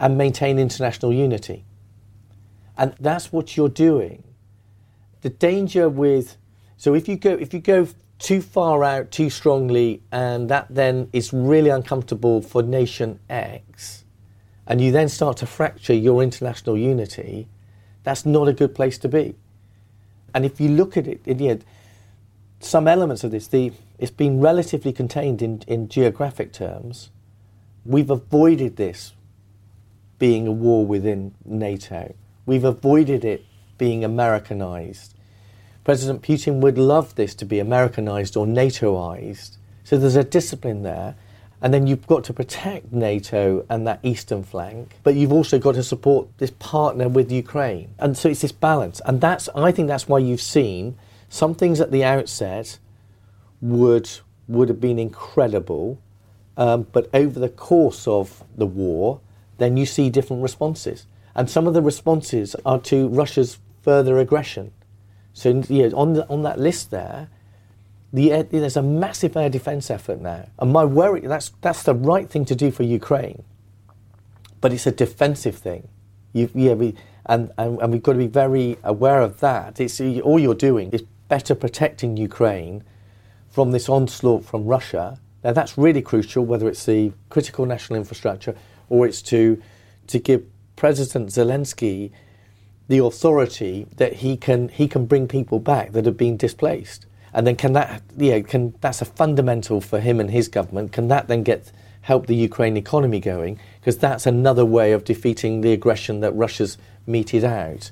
and 0.00 0.18
maintain 0.18 0.58
international 0.58 1.12
unity. 1.12 1.64
And 2.76 2.94
that's 2.98 3.32
what 3.32 3.56
you're 3.56 3.68
doing. 3.68 4.24
The 5.22 5.30
danger 5.30 5.88
with 5.88 6.36
so 6.76 6.94
if 6.94 7.08
you 7.08 7.16
go 7.16 7.30
if 7.32 7.54
you 7.54 7.60
go 7.60 7.88
too 8.18 8.40
far 8.40 8.84
out 8.84 9.10
too 9.10 9.30
strongly 9.30 10.02
and 10.12 10.48
that 10.48 10.66
then 10.70 11.08
is 11.12 11.32
really 11.32 11.70
uncomfortable 11.70 12.40
for 12.40 12.62
nation 12.62 13.18
X 13.28 14.04
and 14.66 14.80
you 14.80 14.90
then 14.90 15.08
start 15.08 15.36
to 15.38 15.46
fracture 15.46 15.94
your 15.94 16.22
international 16.22 16.76
unity, 16.76 17.48
that's 18.02 18.24
not 18.24 18.48
a 18.48 18.52
good 18.52 18.74
place 18.74 18.98
to 18.98 19.08
be. 19.08 19.34
And 20.34 20.44
if 20.44 20.60
you 20.60 20.68
look 20.68 20.96
at 20.96 21.06
it, 21.06 21.20
in 21.26 21.62
some 22.60 22.88
elements 22.88 23.24
of 23.24 23.30
this, 23.30 23.46
the, 23.46 23.72
it's 23.98 24.10
been 24.10 24.40
relatively 24.40 24.92
contained 24.92 25.42
in, 25.42 25.62
in 25.66 25.88
geographic 25.88 26.52
terms. 26.52 27.10
We've 27.84 28.10
avoided 28.10 28.76
this 28.76 29.12
being 30.18 30.46
a 30.46 30.52
war 30.52 30.86
within 30.86 31.34
NATO. 31.44 32.14
We've 32.46 32.64
avoided 32.64 33.24
it 33.24 33.44
being 33.78 34.04
Americanized. 34.04 35.14
President 35.84 36.22
Putin 36.22 36.60
would 36.60 36.78
love 36.78 37.14
this 37.14 37.34
to 37.36 37.44
be 37.44 37.58
Americanized 37.58 38.36
or 38.36 38.46
NATOized. 38.46 39.56
So 39.82 39.98
there's 39.98 40.16
a 40.16 40.24
discipline 40.24 40.82
there. 40.82 41.16
And 41.60 41.72
then 41.72 41.86
you've 41.86 42.06
got 42.06 42.24
to 42.24 42.34
protect 42.34 42.92
NATO 42.92 43.64
and 43.70 43.86
that 43.86 44.00
eastern 44.02 44.42
flank, 44.42 44.96
but 45.02 45.14
you've 45.14 45.32
also 45.32 45.58
got 45.58 45.76
to 45.76 45.82
support 45.82 46.28
this 46.36 46.50
partner 46.50 47.08
with 47.08 47.32
Ukraine. 47.32 47.94
And 47.98 48.18
so 48.18 48.28
it's 48.28 48.42
this 48.42 48.52
balance. 48.52 49.00
And 49.06 49.18
that's 49.18 49.48
I 49.54 49.72
think 49.72 49.88
that's 49.88 50.06
why 50.06 50.18
you've 50.18 50.42
seen 50.42 50.98
some 51.30 51.54
things 51.54 51.80
at 51.80 51.90
the 51.90 52.04
outset 52.04 52.78
would 53.62 54.10
would 54.46 54.68
have 54.68 54.80
been 54.80 54.98
incredible, 54.98 55.98
um, 56.58 56.86
but 56.92 57.08
over 57.14 57.40
the 57.40 57.48
course 57.48 58.06
of 58.06 58.44
the 58.56 58.66
war, 58.66 59.20
then 59.58 59.76
you 59.76 59.86
see 59.86 60.10
different 60.10 60.42
responses. 60.42 61.06
And 61.34 61.50
some 61.50 61.66
of 61.66 61.74
the 61.74 61.82
responses 61.82 62.54
are 62.64 62.80
to 62.80 63.08
Russia's 63.08 63.58
further 63.82 64.18
aggression. 64.18 64.72
So 65.32 65.62
yeah, 65.68 65.88
on 65.94 66.14
the, 66.14 66.28
on 66.28 66.42
that 66.42 66.58
list 66.58 66.90
there, 66.90 67.28
the 68.12 68.32
air, 68.32 68.42
there's 68.44 68.76
a 68.76 68.82
massive 68.82 69.36
air 69.36 69.50
defense 69.50 69.90
effort 69.90 70.20
now. 70.20 70.48
And 70.58 70.72
my 70.72 70.84
worry, 70.84 71.20
that's, 71.20 71.50
that's 71.60 71.82
the 71.82 71.94
right 71.94 72.30
thing 72.30 72.44
to 72.46 72.54
do 72.54 72.70
for 72.70 72.84
Ukraine. 72.84 73.42
But 74.60 74.72
it's 74.72 74.86
a 74.86 74.92
defensive 74.92 75.56
thing. 75.56 75.88
You, 76.32 76.48
yeah, 76.54 76.74
we, 76.74 76.94
and, 77.26 77.50
and, 77.58 77.80
and, 77.80 77.92
we've 77.92 78.02
got 78.02 78.12
to 78.12 78.18
be 78.18 78.28
very 78.28 78.78
aware 78.84 79.20
of 79.20 79.40
that. 79.40 79.80
It's, 79.80 80.00
all 80.00 80.38
you're 80.38 80.54
doing 80.54 80.90
is 80.90 81.02
better 81.28 81.54
protecting 81.54 82.16
Ukraine 82.16 82.84
from 83.50 83.72
this 83.72 83.88
onslaught 83.88 84.44
from 84.44 84.64
Russia. 84.64 85.18
Now, 85.42 85.52
that's 85.52 85.76
really 85.76 86.02
crucial, 86.02 86.44
whether 86.44 86.68
it's 86.68 86.86
the 86.86 87.12
critical 87.30 87.66
national 87.66 87.98
infrastructure 87.98 88.54
or 88.94 89.06
it's 89.08 89.22
to, 89.22 89.60
to 90.06 90.20
give 90.20 90.44
President 90.76 91.30
Zelensky 91.30 92.12
the 92.86 92.98
authority 92.98 93.88
that 93.96 94.14
he 94.14 94.36
can, 94.36 94.68
he 94.68 94.86
can 94.86 95.04
bring 95.04 95.26
people 95.26 95.58
back 95.58 95.90
that 95.92 96.04
have 96.06 96.16
been 96.16 96.36
displaced. 96.36 97.06
And 97.32 97.44
then 97.44 97.56
can 97.56 97.72
that, 97.72 98.02
yeah, 98.16 98.38
can 98.40 98.74
that's 98.80 99.02
a 99.02 99.04
fundamental 99.04 99.80
for 99.80 99.98
him 99.98 100.20
and 100.20 100.30
his 100.30 100.46
government. 100.46 100.92
Can 100.92 101.08
that 101.08 101.26
then 101.26 101.42
get 101.42 101.72
help 102.02 102.28
the 102.28 102.36
Ukraine 102.36 102.76
economy 102.76 103.18
going? 103.18 103.58
Because 103.80 103.98
that's 103.98 104.26
another 104.26 104.64
way 104.64 104.92
of 104.92 105.02
defeating 105.02 105.62
the 105.62 105.72
aggression 105.72 106.20
that 106.20 106.32
Russia's 106.32 106.78
meted 107.04 107.42
out. 107.42 107.90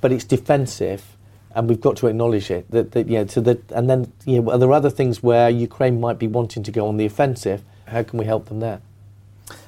But 0.00 0.10
it's 0.10 0.24
defensive, 0.24 1.16
and 1.54 1.68
we've 1.68 1.80
got 1.80 1.96
to 1.98 2.08
acknowledge 2.08 2.50
it. 2.50 2.68
That, 2.72 2.90
that 2.92 3.30
so 3.30 3.40
that, 3.42 3.70
and 3.70 3.88
then 3.88 4.12
yeah, 4.24 4.40
are 4.40 4.58
there 4.58 4.72
other 4.72 4.90
things 4.90 5.22
where 5.22 5.48
Ukraine 5.48 6.00
might 6.00 6.18
be 6.18 6.26
wanting 6.26 6.64
to 6.64 6.72
go 6.72 6.88
on 6.88 6.96
the 6.96 7.06
offensive? 7.06 7.62
How 7.86 8.02
can 8.02 8.18
we 8.18 8.24
help 8.24 8.46
them 8.46 8.58
there? 8.58 8.80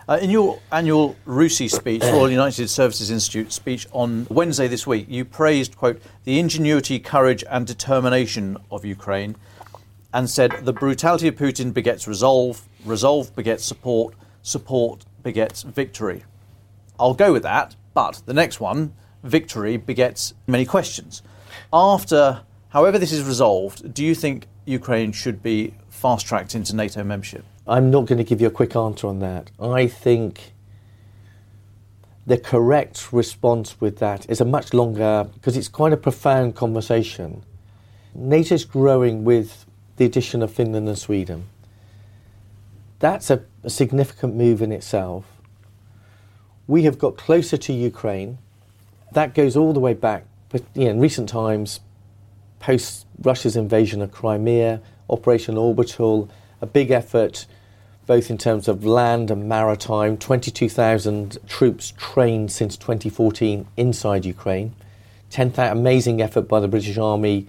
Uh, 0.06 0.18
in 0.20 0.28
your 0.28 0.60
annual 0.70 1.16
RUSI 1.26 1.70
speech, 1.70 2.02
Royal 2.02 2.30
United 2.30 2.68
Services 2.68 3.10
Institute 3.10 3.50
speech 3.50 3.86
on 3.90 4.26
Wednesday 4.28 4.68
this 4.68 4.86
week, 4.86 5.06
you 5.08 5.24
praised, 5.24 5.78
quote, 5.78 5.98
the 6.24 6.38
ingenuity, 6.38 6.98
courage, 6.98 7.42
and 7.50 7.66
determination 7.66 8.58
of 8.70 8.84
Ukraine 8.84 9.34
and 10.12 10.28
said 10.28 10.52
the 10.62 10.74
brutality 10.74 11.26
of 11.28 11.36
Putin 11.36 11.72
begets 11.72 12.06
resolve, 12.06 12.68
resolve 12.84 13.34
begets 13.34 13.64
support, 13.64 14.14
support 14.42 15.06
begets 15.22 15.62
victory. 15.62 16.24
I'll 17.00 17.14
go 17.14 17.32
with 17.32 17.44
that, 17.44 17.74
but 17.94 18.20
the 18.26 18.34
next 18.34 18.60
one, 18.60 18.92
victory, 19.22 19.78
begets 19.78 20.34
many 20.46 20.66
questions. 20.66 21.22
After, 21.72 22.42
however, 22.68 22.98
this 22.98 23.10
is 23.10 23.24
resolved, 23.24 23.94
do 23.94 24.04
you 24.04 24.14
think 24.14 24.48
Ukraine 24.66 25.12
should 25.12 25.42
be 25.42 25.72
fast 25.88 26.26
tracked 26.26 26.54
into 26.54 26.76
NATO 26.76 27.02
membership? 27.02 27.46
I'm 27.66 27.90
not 27.90 28.06
going 28.06 28.18
to 28.18 28.24
give 28.24 28.40
you 28.40 28.46
a 28.46 28.50
quick 28.50 28.76
answer 28.76 29.06
on 29.06 29.20
that. 29.20 29.50
I 29.58 29.86
think 29.86 30.52
the 32.26 32.36
correct 32.36 33.12
response 33.12 33.80
with 33.80 33.98
that 33.98 34.28
is 34.28 34.40
a 34.40 34.44
much 34.44 34.74
longer, 34.74 35.26
because 35.34 35.56
it's 35.56 35.68
quite 35.68 35.92
a 35.92 35.96
profound 35.96 36.56
conversation. 36.56 37.42
NATO's 38.14 38.64
growing 38.64 39.24
with 39.24 39.64
the 39.96 40.04
addition 40.04 40.42
of 40.42 40.52
Finland 40.52 40.88
and 40.88 40.98
Sweden. 40.98 41.46
That's 42.98 43.30
a, 43.30 43.44
a 43.62 43.70
significant 43.70 44.34
move 44.34 44.62
in 44.62 44.72
itself. 44.72 45.24
We 46.66 46.84
have 46.84 46.98
got 46.98 47.16
closer 47.16 47.56
to 47.56 47.72
Ukraine. 47.72 48.38
That 49.12 49.34
goes 49.34 49.56
all 49.56 49.72
the 49.72 49.80
way 49.80 49.94
back, 49.94 50.26
but 50.48 50.62
you 50.74 50.84
know, 50.84 50.90
in 50.92 51.00
recent 51.00 51.28
times, 51.28 51.80
post 52.60 53.06
Russia's 53.20 53.56
invasion 53.56 54.00
of 54.00 54.10
Crimea, 54.10 54.80
Operation 55.10 55.56
Orbital, 55.56 56.30
a 56.64 56.66
big 56.66 56.90
effort 56.90 57.46
both 58.06 58.30
in 58.30 58.38
terms 58.38 58.68
of 58.68 58.84
land 58.84 59.30
and 59.30 59.48
maritime. 59.48 60.16
22,000 60.16 61.38
troops 61.46 61.92
trained 61.96 62.50
since 62.50 62.76
2014 62.76 63.66
inside 63.76 64.24
Ukraine. 64.24 64.74
10,000 65.30 65.76
amazing 65.76 66.22
effort 66.22 66.48
by 66.48 66.60
the 66.60 66.68
British 66.68 66.96
Army 66.98 67.46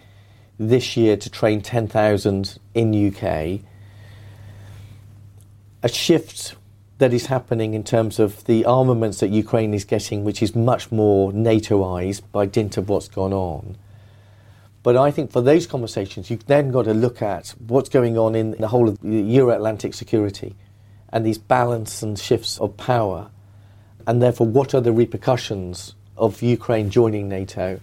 this 0.59 0.97
year 0.97 1.15
to 1.17 1.29
train 1.29 1.61
10,000 1.61 2.59
in 2.73 3.07
UK. 3.07 3.61
A 5.83 5.89
shift 5.89 6.55
that 6.97 7.13
is 7.13 7.25
happening 7.27 7.73
in 7.73 7.83
terms 7.83 8.19
of 8.19 8.43
the 8.45 8.65
armaments 8.65 9.19
that 9.19 9.29
Ukraine 9.29 9.73
is 9.73 9.83
getting, 9.83 10.23
which 10.23 10.41
is 10.41 10.55
much 10.55 10.91
more 10.91 11.31
NATOized 11.31 12.21
by 12.31 12.45
dint 12.45 12.77
of 12.77 12.89
what's 12.89 13.09
gone 13.09 13.33
on. 13.33 13.77
But 14.85 14.97
I 14.97 15.09
think 15.09 15.31
for 15.31 15.41
those 15.41 15.65
conversations, 15.65 16.29
you've 16.29 16.45
then 16.45 16.69
got 16.69 16.83
to 16.83 16.93
look 16.93 17.19
at 17.19 17.55
what's 17.57 17.89
going 17.89 18.19
on 18.19 18.35
in 18.35 18.51
the 18.51 18.67
whole 18.67 18.87
of 18.87 19.03
Euro 19.03 19.55
Atlantic 19.55 19.95
security 19.95 20.53
and 21.09 21.25
these 21.25 21.39
balance 21.39 22.03
and 22.03 22.19
shifts 22.19 22.59
of 22.59 22.77
power. 22.77 23.31
And 24.05 24.21
therefore, 24.21 24.45
what 24.45 24.75
are 24.75 24.81
the 24.81 24.91
repercussions 24.91 25.95
of 26.15 26.43
Ukraine 26.43 26.91
joining 26.91 27.27
NATO? 27.27 27.79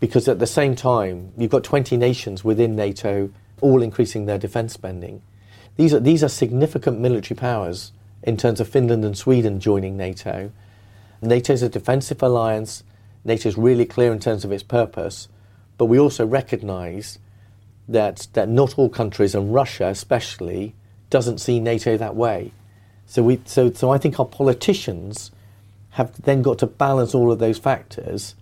Because 0.00 0.26
at 0.26 0.38
the 0.38 0.46
same 0.46 0.74
time, 0.74 1.32
you've 1.36 1.50
got 1.50 1.64
20 1.64 1.98
nations 1.98 2.42
within 2.42 2.76
NATO 2.76 3.28
all 3.60 3.82
increasing 3.82 4.24
their 4.24 4.38
defence 4.38 4.72
spending. 4.72 5.20
These 5.76 5.92
are, 5.92 6.00
these 6.00 6.24
are 6.24 6.30
significant 6.30 6.98
military 6.98 7.36
powers 7.36 7.92
in 8.22 8.38
terms 8.38 8.58
of 8.58 8.70
Finland 8.70 9.04
and 9.04 9.18
Sweden 9.18 9.60
joining 9.60 9.98
NATO. 9.98 10.50
NATO 11.20 11.52
is 11.52 11.62
a 11.62 11.68
defensive 11.68 12.22
alliance. 12.22 12.84
NATO 13.22 13.50
is 13.50 13.58
really 13.58 13.84
clear 13.84 14.14
in 14.14 14.18
terms 14.18 14.46
of 14.46 14.50
its 14.50 14.62
purpose. 14.62 15.28
But 15.78 15.86
we 15.86 15.98
also 15.98 16.26
recognise 16.26 17.18
that, 17.88 18.28
that 18.32 18.48
not 18.48 18.78
all 18.78 18.88
countries, 18.88 19.34
and 19.34 19.52
Russia 19.52 19.88
especially, 19.88 20.74
doesn't 21.10 21.38
see 21.38 21.60
NATO 21.60 21.96
that 21.96 22.16
way. 22.16 22.52
So, 23.06 23.22
we, 23.22 23.40
so, 23.44 23.72
so 23.72 23.90
I 23.90 23.98
think 23.98 24.18
our 24.18 24.26
politicians 24.26 25.30
have 25.90 26.22
then 26.22 26.40
got 26.42 26.58
to 26.60 26.66
balance 26.66 27.14
all 27.14 27.30
of 27.30 27.38
those 27.38 27.58
factors 27.58 28.34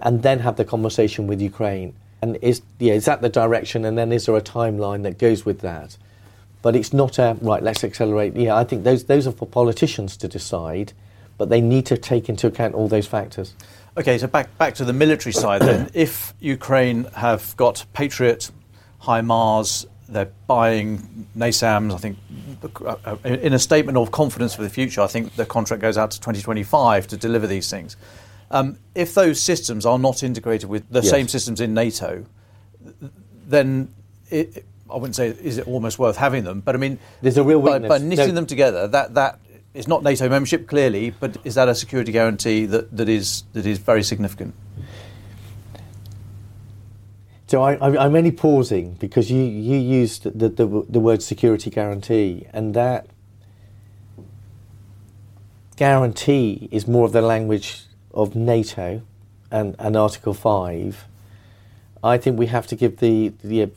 and 0.00 0.22
then 0.22 0.40
have 0.40 0.56
the 0.56 0.64
conversation 0.64 1.26
with 1.26 1.40
Ukraine. 1.40 1.94
And 2.20 2.36
is, 2.42 2.62
yeah, 2.78 2.94
is 2.94 3.04
that 3.04 3.22
the 3.22 3.28
direction? 3.28 3.84
And 3.84 3.96
then 3.96 4.12
is 4.12 4.26
there 4.26 4.36
a 4.36 4.40
timeline 4.40 5.04
that 5.04 5.18
goes 5.18 5.44
with 5.44 5.60
that? 5.60 5.96
But 6.62 6.74
it's 6.74 6.92
not 6.92 7.18
a, 7.18 7.36
right, 7.40 7.62
let's 7.62 7.84
accelerate. 7.84 8.34
Yeah, 8.34 8.56
I 8.56 8.64
think 8.64 8.82
those, 8.82 9.04
those 9.04 9.28
are 9.28 9.32
for 9.32 9.46
politicians 9.46 10.16
to 10.16 10.28
decide, 10.28 10.92
but 11.36 11.48
they 11.48 11.60
need 11.60 11.86
to 11.86 11.96
take 11.96 12.28
into 12.28 12.48
account 12.48 12.74
all 12.74 12.88
those 12.88 13.06
factors. 13.06 13.54
Okay, 13.96 14.18
so 14.18 14.26
back 14.26 14.56
back 14.58 14.74
to 14.76 14.84
the 14.84 14.92
military 14.92 15.32
side 15.32 15.62
then. 15.62 15.90
If 15.94 16.34
Ukraine 16.40 17.04
have 17.16 17.56
got 17.56 17.84
Patriot, 17.92 18.50
HIMARS, 19.02 19.86
they're 20.08 20.32
buying 20.46 21.26
NASAMS. 21.36 21.94
I 21.94 21.98
think 21.98 22.18
uh, 22.84 23.16
in 23.24 23.52
a 23.52 23.58
statement 23.58 23.98
of 23.98 24.10
confidence 24.10 24.54
for 24.54 24.62
the 24.62 24.70
future, 24.70 25.00
I 25.00 25.06
think 25.06 25.36
the 25.36 25.46
contract 25.46 25.82
goes 25.82 25.98
out 25.98 26.10
to 26.12 26.20
2025 26.20 27.08
to 27.08 27.16
deliver 27.16 27.46
these 27.46 27.70
things. 27.70 27.96
Um, 28.50 28.78
if 28.94 29.14
those 29.14 29.40
systems 29.40 29.84
are 29.84 29.98
not 29.98 30.22
integrated 30.22 30.68
with 30.70 30.88
the 30.90 31.00
yes. 31.00 31.10
same 31.10 31.28
systems 31.28 31.60
in 31.60 31.74
NATO, 31.74 32.24
then 33.46 33.94
it, 34.30 34.64
I 34.90 34.96
wouldn't 34.96 35.16
say 35.16 35.28
is 35.28 35.58
it 35.58 35.66
almost 35.66 35.98
worth 35.98 36.16
having 36.16 36.44
them, 36.44 36.60
but 36.60 36.74
I 36.74 36.78
mean, 36.78 36.98
there's 37.20 37.36
a 37.36 37.42
real 37.42 37.60
weakness. 37.60 37.88
By, 37.88 37.98
by 37.98 38.04
knitting 38.04 38.28
no. 38.28 38.34
them 38.34 38.46
together, 38.46 38.88
that 38.88 39.14
that 39.14 39.40
it's 39.74 39.88
not 39.88 40.02
NATO 40.02 40.28
membership 40.28 40.66
clearly, 40.66 41.10
but 41.10 41.36
is 41.44 41.54
that 41.54 41.68
a 41.68 41.74
security 41.74 42.12
guarantee 42.12 42.66
that, 42.66 42.96
that 42.96 43.08
is 43.08 43.44
that 43.52 43.66
is 43.66 43.78
very 43.78 44.02
significant? 44.02 44.54
So 47.48 47.62
I, 47.62 48.04
am 48.04 48.14
only 48.14 48.30
pausing 48.30 48.92
because 48.94 49.30
you, 49.30 49.42
you 49.42 49.78
used 49.78 50.24
the, 50.24 50.50
the, 50.50 50.84
the 50.86 51.00
word 51.00 51.22
security 51.22 51.70
guarantee, 51.70 52.46
and 52.52 52.74
that 52.74 53.06
guarantee 55.76 56.68
is 56.70 56.86
more 56.86 57.06
of 57.06 57.12
the 57.12 57.22
language 57.22 57.84
of 58.12 58.36
NATO 58.36 59.00
and, 59.50 59.76
and 59.78 59.96
Article 59.96 60.34
5. 60.34 61.06
I 62.04 62.18
think 62.18 62.38
we 62.38 62.46
have 62.46 62.66
to 62.66 62.76
give 62.76 62.98
the, 62.98 63.32
the 63.42 63.70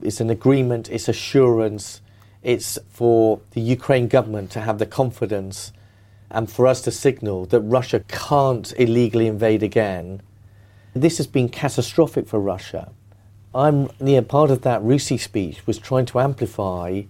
it's 0.00 0.20
an 0.20 0.30
agreement, 0.30 0.88
it's 0.88 1.08
assurance, 1.08 2.00
it's 2.42 2.78
for 2.88 3.40
the 3.52 3.60
Ukraine 3.60 4.08
government 4.08 4.50
to 4.52 4.60
have 4.60 4.78
the 4.78 4.86
confidence 4.86 5.72
and 6.30 6.50
for 6.50 6.66
us 6.66 6.80
to 6.82 6.90
signal 6.90 7.46
that 7.46 7.60
Russia 7.60 8.04
can't 8.08 8.72
illegally 8.78 9.26
invade 9.26 9.62
again. 9.62 10.20
This 10.94 11.16
has 11.18 11.26
been 11.26 11.48
catastrophic 11.48 12.28
for 12.28 12.40
Russia. 12.40 12.92
I'm 13.54 13.90
near 13.98 14.22
part 14.22 14.50
of 14.50 14.62
that 14.62 14.82
RUSI 14.82 15.18
speech 15.18 15.66
was 15.66 15.78
trying 15.78 16.06
to 16.06 16.20
amplify 16.20 17.02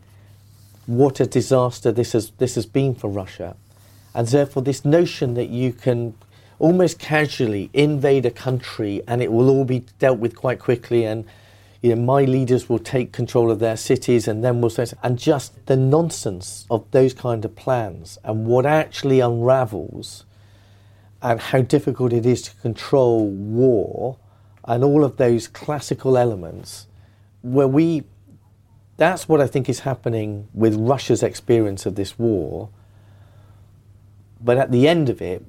what 0.87 1.21
a 1.21 1.27
disaster 1.27 1.93
this 1.93 2.13
has 2.13 2.31
this 2.39 2.55
has 2.55 2.65
been 2.65 2.95
for 2.95 3.11
Russia. 3.11 3.57
And 4.15 4.27
therefore 4.29 4.63
this 4.63 4.85
notion 4.85 5.35
that 5.35 5.49
you 5.49 5.73
can 5.73 6.15
almost 6.59 6.99
casually 6.99 7.71
invade 7.73 8.25
a 8.27 8.31
country 8.31 9.03
and 9.07 9.23
it 9.23 9.31
will 9.31 9.51
all 9.51 9.65
be 9.65 9.85
dealt 9.99 10.19
with 10.19 10.35
quite 10.35 10.59
quickly 10.59 11.05
and 11.05 11.25
you 11.81 11.95
know, 11.95 12.03
my 12.03 12.25
leaders 12.25 12.69
will 12.69 12.79
take 12.79 13.13
control 13.13 13.51
of 13.51 13.61
their 13.61 13.77
cities 13.77 14.27
and 14.27 14.43
then 14.43 14.61
we'll 14.61 14.71
say, 14.71 14.87
and 15.03 15.19
just 15.19 15.67
the 15.67 15.77
nonsense 15.77 16.67
of 16.71 16.91
those 16.91 17.15
kind 17.15 17.45
of 17.45 17.55
plans 17.55 18.19
and 18.25 18.47
what 18.47 18.67
actually 18.67 19.21
unravels 19.21 20.25
and 21.23 21.41
how 21.41 21.61
difficult 21.63 22.13
it 22.13 22.27
is 22.27 22.43
to 22.43 22.55
control 22.57 23.29
war 23.29 24.19
and 24.65 24.83
all 24.83 25.05
of 25.05 25.17
those 25.17 25.47
classical 25.47 26.17
elements 26.17 26.87
where 27.43 27.69
we 27.69 28.05
that's 28.97 29.29
what 29.29 29.41
I 29.41 29.47
think 29.47 29.69
is 29.69 29.81
happening 29.81 30.49
with 30.53 30.75
Russia's 30.75 31.23
experience 31.23 31.87
of 31.87 31.95
this 31.95 32.19
war. 32.19 32.69
But 34.41 34.59
at 34.59 34.73
the 34.73 34.89
end 34.89 35.09
of 35.09 35.23
it, 35.23 35.45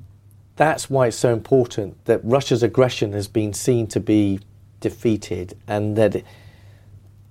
that's 0.55 0.87
why 0.87 1.07
it's 1.07 1.17
so 1.17 1.33
important 1.33 2.05
that 2.05 2.21
Russia's 2.23 2.61
aggression 2.61 3.13
has 3.13 3.27
been 3.27 3.53
seen 3.53 3.87
to 3.87 3.99
be 3.99 4.39
defeated 4.79 5.57
and 5.67 5.95
that 5.95 6.23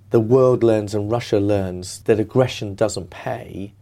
the 0.09 0.19
world 0.19 0.63
learns 0.63 0.95
and 0.95 1.11
Russia 1.11 1.39
learns 1.39 1.99
that 2.01 2.19
aggression 2.19 2.75
doesn't 2.75 3.09
pay. 3.09 3.73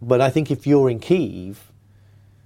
But 0.00 0.20
I 0.20 0.30
think 0.30 0.50
if 0.50 0.66
you're 0.66 0.90
in 0.90 1.00
Kiev, 1.00 1.72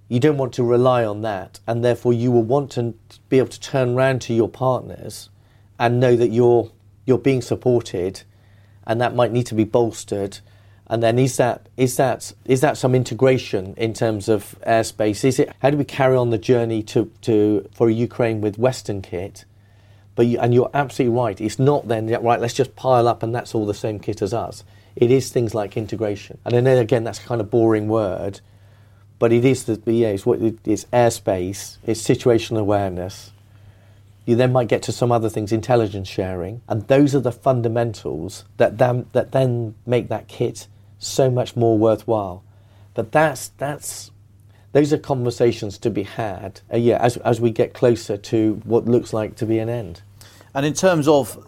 you 0.09 0.21
don't 0.21 0.39
want 0.39 0.55
to 0.55 0.65
rely 0.65 1.05
on 1.05 1.21
that, 1.23 1.61
and 1.67 1.85
therefore 1.85 2.15
you 2.15 2.31
will 2.31 2.43
want 2.43 2.71
to 2.73 2.95
be 3.29 3.39
able 3.39 3.49
to 3.49 3.61
turn 3.61 3.95
around 3.95 4.23
to 4.23 4.35
your 4.35 4.49
partners 4.49 5.29
and 5.79 6.01
know 6.01 6.17
that 6.17 6.29
you're 6.29 6.71
you're 7.05 7.19
being 7.19 7.43
supported, 7.43 8.23
and 8.87 9.01
that 9.01 9.15
might 9.15 9.33
need 9.33 9.47
to 9.47 9.55
be 9.55 9.65
bolstered. 9.65 10.39
And 10.87 11.03
then 11.03 11.19
is 11.19 11.37
that 11.37 11.69
is 11.77 11.97
that 11.99 12.33
is 12.47 12.63
that 12.63 12.79
some 12.79 12.95
integration 12.95 13.75
in 13.77 13.93
terms 13.93 14.31
of 14.31 14.59
airspace? 14.67 15.25
Is 15.25 15.39
it 15.39 15.53
how 15.61 15.69
do 15.71 15.77
we 15.77 15.85
carry 15.85 16.17
on 16.17 16.31
the 16.31 16.39
journey 16.39 16.83
to, 16.85 17.13
to 17.23 17.69
for 17.75 17.91
Ukraine 17.91 18.41
with 18.41 18.59
Western 18.59 19.03
kit? 19.03 19.45
But 20.19 20.27
you, 20.27 20.41
and 20.41 20.53
you're 20.53 20.71
absolutely 20.75 21.17
right. 21.17 21.41
It's 21.41 21.61
not 21.61 21.87
then 21.87 22.09
right. 22.09 22.41
Let's 22.41 22.55
just 22.55 22.75
pile 22.75 23.07
up, 23.07 23.23
and 23.23 23.33
that's 23.33 23.55
all 23.55 23.65
the 23.67 23.73
same 23.73 24.01
kit 24.01 24.21
as 24.21 24.35
us. 24.35 24.65
It 24.97 25.13
is 25.13 25.31
things 25.31 25.55
like 25.55 25.77
integration. 25.77 26.39
And 26.45 26.67
then 26.67 26.67
again, 26.67 27.05
that's 27.05 27.21
a 27.21 27.23
kind 27.23 27.41
of 27.41 27.53
boring 27.53 27.87
word, 27.87 28.41
but 29.21 29.33
it 29.33 29.45
is 29.45 29.63
the 29.67 29.81
yeah. 29.87 30.09
It's 30.09 30.27
what 30.27 30.41
it's 30.43 30.87
airspace. 30.87 31.77
It's 31.87 32.03
situational 32.03 32.59
awareness. 32.59 33.31
You 34.27 34.35
then 34.35 34.51
might 34.51 34.67
get 34.67 34.83
to 34.83 34.93
some 34.93 35.13
other 35.13 35.29
things, 35.29 35.53
intelligence 35.53 36.09
sharing, 36.09 36.63
and 36.67 36.89
those 36.89 37.15
are 37.15 37.21
the 37.21 37.31
fundamentals 37.31 38.45
that 38.57 38.79
then 38.79 39.07
that 39.13 39.31
then 39.31 39.77
make 39.87 40.09
that 40.09 40.27
kit 40.27 40.67
so 40.99 41.31
much 41.31 41.55
more 41.55 41.79
worthwhile. 41.79 42.43
But 42.95 43.13
that's 43.13 43.53
that's 43.57 44.11
those 44.73 44.93
are 44.93 44.99
conversations 44.99 45.79
to 45.79 45.91
be 45.91 46.03
had. 46.03 46.61
Uh, 46.75 46.79
yeah, 46.79 46.99
as 47.01 47.19
as 47.19 47.41
we 47.41 47.53
get 47.53 47.73
closer 47.73 48.17
to 48.17 48.61
what 48.65 48.87
looks 48.87 49.13
like 49.13 49.37
to 49.37 49.47
be 49.47 49.61
an 49.61 49.69
end. 49.69 50.03
And 50.55 50.65
in 50.65 50.75
terms 50.75 51.09
of 51.09 51.47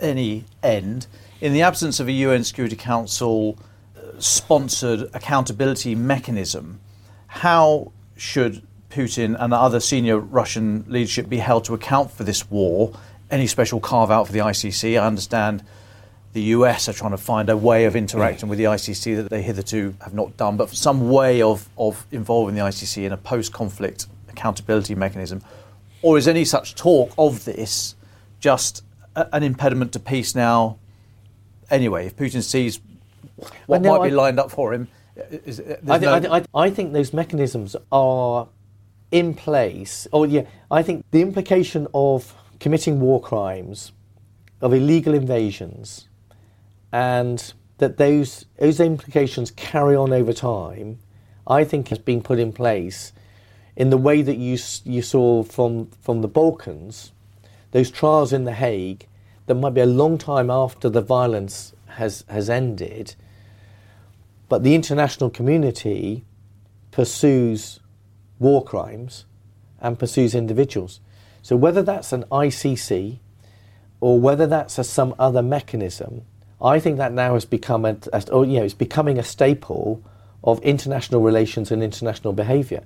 any 0.00 0.44
end, 0.62 1.06
in 1.40 1.52
the 1.52 1.62
absence 1.62 2.00
of 2.00 2.08
a 2.08 2.12
UN 2.12 2.44
Security 2.44 2.76
Council 2.76 3.58
uh, 3.96 4.18
sponsored 4.18 5.10
accountability 5.14 5.94
mechanism, 5.94 6.80
how 7.26 7.92
should 8.16 8.62
Putin 8.90 9.36
and 9.38 9.52
the 9.52 9.56
other 9.56 9.80
senior 9.80 10.18
Russian 10.18 10.84
leadership 10.88 11.28
be 11.28 11.38
held 11.38 11.64
to 11.66 11.74
account 11.74 12.10
for 12.10 12.24
this 12.24 12.50
war? 12.50 12.92
Any 13.30 13.46
special 13.46 13.80
carve 13.80 14.10
out 14.10 14.26
for 14.26 14.32
the 14.32 14.38
ICC? 14.38 15.00
I 15.00 15.06
understand 15.06 15.64
the 16.32 16.42
US 16.42 16.88
are 16.88 16.92
trying 16.92 17.12
to 17.12 17.18
find 17.18 17.48
a 17.48 17.56
way 17.56 17.86
of 17.86 17.96
interacting 17.96 18.48
with 18.48 18.58
the 18.58 18.64
ICC 18.64 19.16
that 19.16 19.30
they 19.30 19.42
hitherto 19.42 19.94
have 20.02 20.14
not 20.14 20.36
done, 20.36 20.56
but 20.56 20.70
some 20.70 21.10
way 21.10 21.42
of, 21.42 21.68
of 21.78 22.06
involving 22.12 22.54
the 22.54 22.60
ICC 22.60 23.04
in 23.04 23.12
a 23.12 23.16
post 23.16 23.52
conflict 23.52 24.06
accountability 24.28 24.94
mechanism. 24.94 25.42
Or 26.02 26.18
is 26.18 26.28
any 26.28 26.44
such 26.44 26.74
talk 26.74 27.12
of 27.16 27.44
this 27.44 27.95
just 28.46 28.84
a, 29.16 29.26
an 29.34 29.42
impediment 29.42 29.92
to 29.92 29.98
peace 29.98 30.32
now. 30.36 30.78
Anyway, 31.68 32.06
if 32.06 32.14
Putin 32.14 32.44
sees 32.44 32.78
what 33.66 33.82
might 33.82 34.02
I, 34.02 34.08
be 34.08 34.14
lined 34.14 34.38
up 34.38 34.52
for 34.52 34.72
him, 34.72 34.86
uh, 35.18 35.22
is, 35.44 35.58
uh, 35.58 35.78
I, 35.88 35.98
no... 35.98 36.32
I, 36.32 36.44
I, 36.54 36.70
think 36.70 36.92
those 36.92 37.12
mechanisms 37.12 37.74
are 37.90 38.46
in 39.10 39.34
place. 39.34 40.06
Or 40.12 40.28
yeah, 40.28 40.44
I 40.70 40.84
think 40.84 41.04
the 41.10 41.22
implication 41.22 41.88
of 41.92 42.36
committing 42.60 43.00
war 43.00 43.20
crimes, 43.20 43.90
of 44.60 44.72
illegal 44.72 45.12
invasions, 45.12 46.08
and 46.92 47.52
that 47.78 47.96
those 47.96 48.46
those 48.60 48.78
implications 48.78 49.50
carry 49.50 49.96
on 49.96 50.12
over 50.12 50.32
time, 50.32 51.00
I 51.48 51.64
think 51.64 51.88
has 51.88 51.98
been 51.98 52.22
put 52.22 52.38
in 52.38 52.52
place 52.52 53.12
in 53.74 53.90
the 53.90 53.98
way 53.98 54.22
that 54.22 54.36
you 54.36 54.56
you 54.84 55.02
saw 55.02 55.42
from 55.42 55.86
from 56.00 56.20
the 56.20 56.28
Balkans 56.28 57.10
those 57.76 57.90
trials 57.90 58.32
in 58.32 58.44
The 58.44 58.54
Hague 58.54 59.06
that 59.44 59.54
might 59.54 59.74
be 59.74 59.82
a 59.82 59.86
long 59.86 60.16
time 60.16 60.48
after 60.48 60.88
the 60.88 61.02
violence 61.02 61.74
has, 61.88 62.24
has 62.26 62.48
ended, 62.48 63.14
but 64.48 64.62
the 64.62 64.74
international 64.74 65.28
community 65.28 66.24
pursues 66.90 67.80
war 68.38 68.64
crimes 68.64 69.26
and 69.78 69.98
pursues 69.98 70.34
individuals. 70.34 71.00
So 71.42 71.54
whether 71.54 71.82
that's 71.82 72.14
an 72.14 72.24
ICC 72.32 73.18
or 74.00 74.18
whether 74.18 74.46
that's 74.46 74.78
a, 74.78 74.84
some 74.84 75.14
other 75.18 75.42
mechanism, 75.42 76.22
I 76.62 76.80
think 76.80 76.96
that 76.96 77.12
now 77.12 77.34
has 77.34 77.44
become 77.44 77.84
a, 77.84 77.98
a 78.10 78.24
or, 78.32 78.46
you 78.46 78.56
know, 78.56 78.64
it's 78.64 78.72
becoming 78.72 79.18
a 79.18 79.22
staple 79.22 80.02
of 80.42 80.62
international 80.62 81.20
relations 81.20 81.70
and 81.70 81.82
international 81.82 82.32
behaviour. 82.32 82.84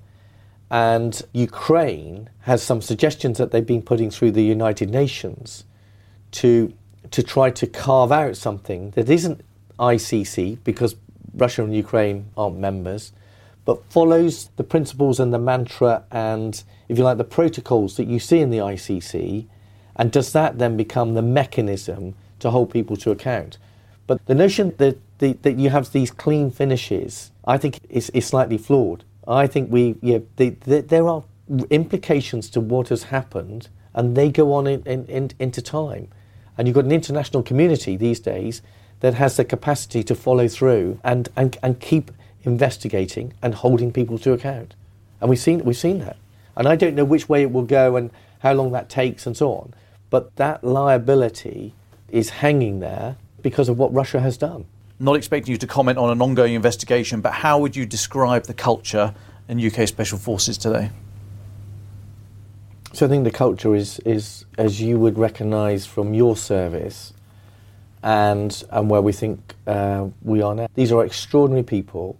And 0.70 1.20
Ukraine 1.32 2.30
has 2.42 2.62
some 2.62 2.80
suggestions 2.80 3.38
that 3.38 3.50
they've 3.50 3.66
been 3.66 3.82
putting 3.82 4.10
through 4.10 4.32
the 4.32 4.44
United 4.44 4.88
Nations 4.90 5.64
to, 6.32 6.72
to 7.10 7.22
try 7.22 7.50
to 7.50 7.66
carve 7.66 8.12
out 8.12 8.36
something 8.36 8.90
that 8.90 9.10
isn't 9.10 9.40
ICC, 9.78 10.58
because 10.62 10.94
Russia 11.34 11.64
and 11.64 11.74
Ukraine 11.74 12.26
aren't 12.36 12.58
members, 12.58 13.12
but 13.64 13.84
follows 13.90 14.50
the 14.56 14.64
principles 14.64 15.18
and 15.18 15.32
the 15.32 15.38
mantra 15.38 16.04
and, 16.10 16.62
if 16.88 16.98
you 16.98 17.04
like, 17.04 17.18
the 17.18 17.24
protocols 17.24 17.96
that 17.96 18.06
you 18.06 18.18
see 18.18 18.38
in 18.38 18.50
the 18.50 18.58
ICC. 18.58 19.46
And 19.96 20.12
does 20.12 20.32
that 20.32 20.58
then 20.58 20.76
become 20.76 21.14
the 21.14 21.22
mechanism 21.22 22.14
to 22.38 22.50
hold 22.50 22.70
people 22.70 22.96
to 22.98 23.10
account? 23.10 23.58
But 24.06 24.24
the 24.26 24.34
notion 24.34 24.74
that, 24.78 24.98
the, 25.18 25.32
that 25.42 25.58
you 25.58 25.70
have 25.70 25.92
these 25.92 26.10
clean 26.10 26.50
finishes, 26.50 27.32
I 27.44 27.58
think, 27.58 27.80
is, 27.88 28.10
is 28.10 28.26
slightly 28.26 28.58
flawed. 28.58 29.04
I 29.30 29.46
think 29.46 29.70
we, 29.70 29.96
yeah, 30.02 30.18
there 30.36 31.08
are 31.08 31.24
implications 31.70 32.50
to 32.50 32.60
what 32.60 32.88
has 32.88 33.04
happened, 33.04 33.68
and 33.94 34.16
they 34.16 34.30
go 34.30 34.52
on 34.52 34.66
in, 34.66 34.82
in, 34.82 35.06
in, 35.06 35.30
into 35.38 35.62
time. 35.62 36.08
And 36.58 36.66
you've 36.66 36.74
got 36.74 36.84
an 36.84 36.92
international 36.92 37.42
community 37.42 37.96
these 37.96 38.20
days 38.20 38.60
that 39.00 39.14
has 39.14 39.36
the 39.36 39.44
capacity 39.44 40.02
to 40.04 40.14
follow 40.14 40.48
through 40.48 41.00
and, 41.04 41.28
and, 41.36 41.56
and 41.62 41.80
keep 41.80 42.10
investigating 42.42 43.32
and 43.42 43.54
holding 43.54 43.92
people 43.92 44.18
to 44.18 44.32
account. 44.32 44.74
And 45.20 45.30
we've 45.30 45.38
seen, 45.38 45.64
we've 45.64 45.76
seen 45.76 46.00
that. 46.00 46.16
And 46.56 46.68
I 46.68 46.76
don't 46.76 46.94
know 46.94 47.04
which 47.04 47.28
way 47.28 47.42
it 47.42 47.52
will 47.52 47.64
go 47.64 47.96
and 47.96 48.10
how 48.40 48.52
long 48.52 48.72
that 48.72 48.88
takes 48.88 49.26
and 49.26 49.36
so 49.36 49.52
on. 49.52 49.74
But 50.10 50.36
that 50.36 50.64
liability 50.64 51.74
is 52.08 52.30
hanging 52.30 52.80
there 52.80 53.16
because 53.42 53.68
of 53.68 53.78
what 53.78 53.92
Russia 53.94 54.20
has 54.20 54.36
done 54.36 54.66
not 55.00 55.16
expecting 55.16 55.50
you 55.50 55.56
to 55.56 55.66
comment 55.66 55.96
on 55.98 56.10
an 56.10 56.20
ongoing 56.20 56.54
investigation, 56.54 57.22
but 57.22 57.32
how 57.32 57.58
would 57.58 57.74
you 57.74 57.86
describe 57.86 58.44
the 58.44 58.54
culture 58.54 59.14
in 59.48 59.58
UK 59.58 59.88
Special 59.88 60.18
Forces 60.18 60.58
today? 60.58 60.90
So 62.92 63.06
I 63.06 63.08
think 63.08 63.24
the 63.24 63.30
culture 63.30 63.74
is, 63.74 63.98
is 64.00 64.44
as 64.58 64.82
you 64.82 64.98
would 64.98 65.16
recognise 65.16 65.86
from 65.86 66.12
your 66.12 66.36
service 66.36 67.14
and, 68.02 68.62
and 68.70 68.90
where 68.90 69.00
we 69.00 69.12
think 69.12 69.54
uh, 69.66 70.08
we 70.22 70.42
are 70.42 70.54
now. 70.54 70.68
These 70.74 70.92
are 70.92 71.04
extraordinary 71.04 71.62
people 71.62 72.18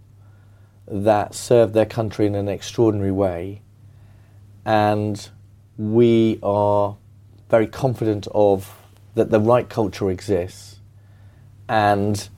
that 0.86 1.34
serve 1.34 1.74
their 1.74 1.86
country 1.86 2.26
in 2.26 2.34
an 2.34 2.48
extraordinary 2.48 3.12
way, 3.12 3.60
and 4.64 5.28
we 5.76 6.38
are 6.42 6.96
very 7.50 7.66
confident 7.66 8.26
of 8.32 8.76
that 9.14 9.30
the 9.30 9.40
right 9.40 9.68
culture 9.68 10.10
exists, 10.10 10.80
and 11.68 12.28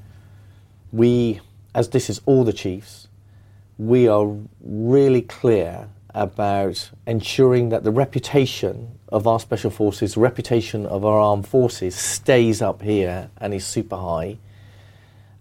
we, 0.93 1.41
as 1.75 1.89
this 1.89 2.09
is 2.09 2.21
all 2.27 2.45
the 2.45 2.53
chiefs, 2.53 3.09
we 3.79 4.07
are 4.07 4.37
really 4.61 5.23
clear 5.23 5.89
about 6.15 6.91
ensuring 7.07 7.71
that 7.71 7.85
the 7.85 7.91
reputation 7.91 8.99
of 9.09 9.27
our 9.27 9.41
special 9.41 9.71
forces, 9.71 10.15
the 10.15 10.21
reputation 10.21 10.87
of 10.87 11.05
our 11.05 11.19
armed 11.19 11.49
forces 11.49 11.95
stays 11.95 12.61
up 12.61 12.83
here 12.83 13.31
and 13.39 13.55
is 13.55 13.65
super 13.65 13.97
high, 13.97 14.37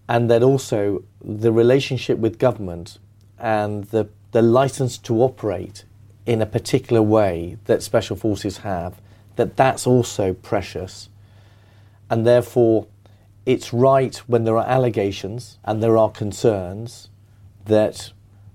and 0.08 0.30
that 0.30 0.42
also 0.42 1.04
the 1.22 1.52
relationship 1.52 2.18
with 2.18 2.38
government 2.38 2.98
and 3.38 3.84
the, 3.84 4.08
the 4.32 4.42
license 4.42 4.96
to 4.96 5.22
operate 5.22 5.84
in 6.24 6.40
a 6.40 6.46
particular 6.46 7.02
way 7.02 7.58
that 7.66 7.82
special 7.82 8.16
forces 8.16 8.58
have, 8.58 9.00
that 9.36 9.56
that's 9.56 9.86
also 9.86 10.32
precious. 10.32 11.08
And 12.08 12.26
therefore, 12.26 12.86
it's 13.44 13.72
right 13.72 14.16
when 14.26 14.44
there 14.44 14.56
are 14.56 14.66
allegations 14.66 15.58
and 15.64 15.82
there 15.82 15.96
are 15.98 16.10
concerns 16.10 17.08
that 17.64 18.12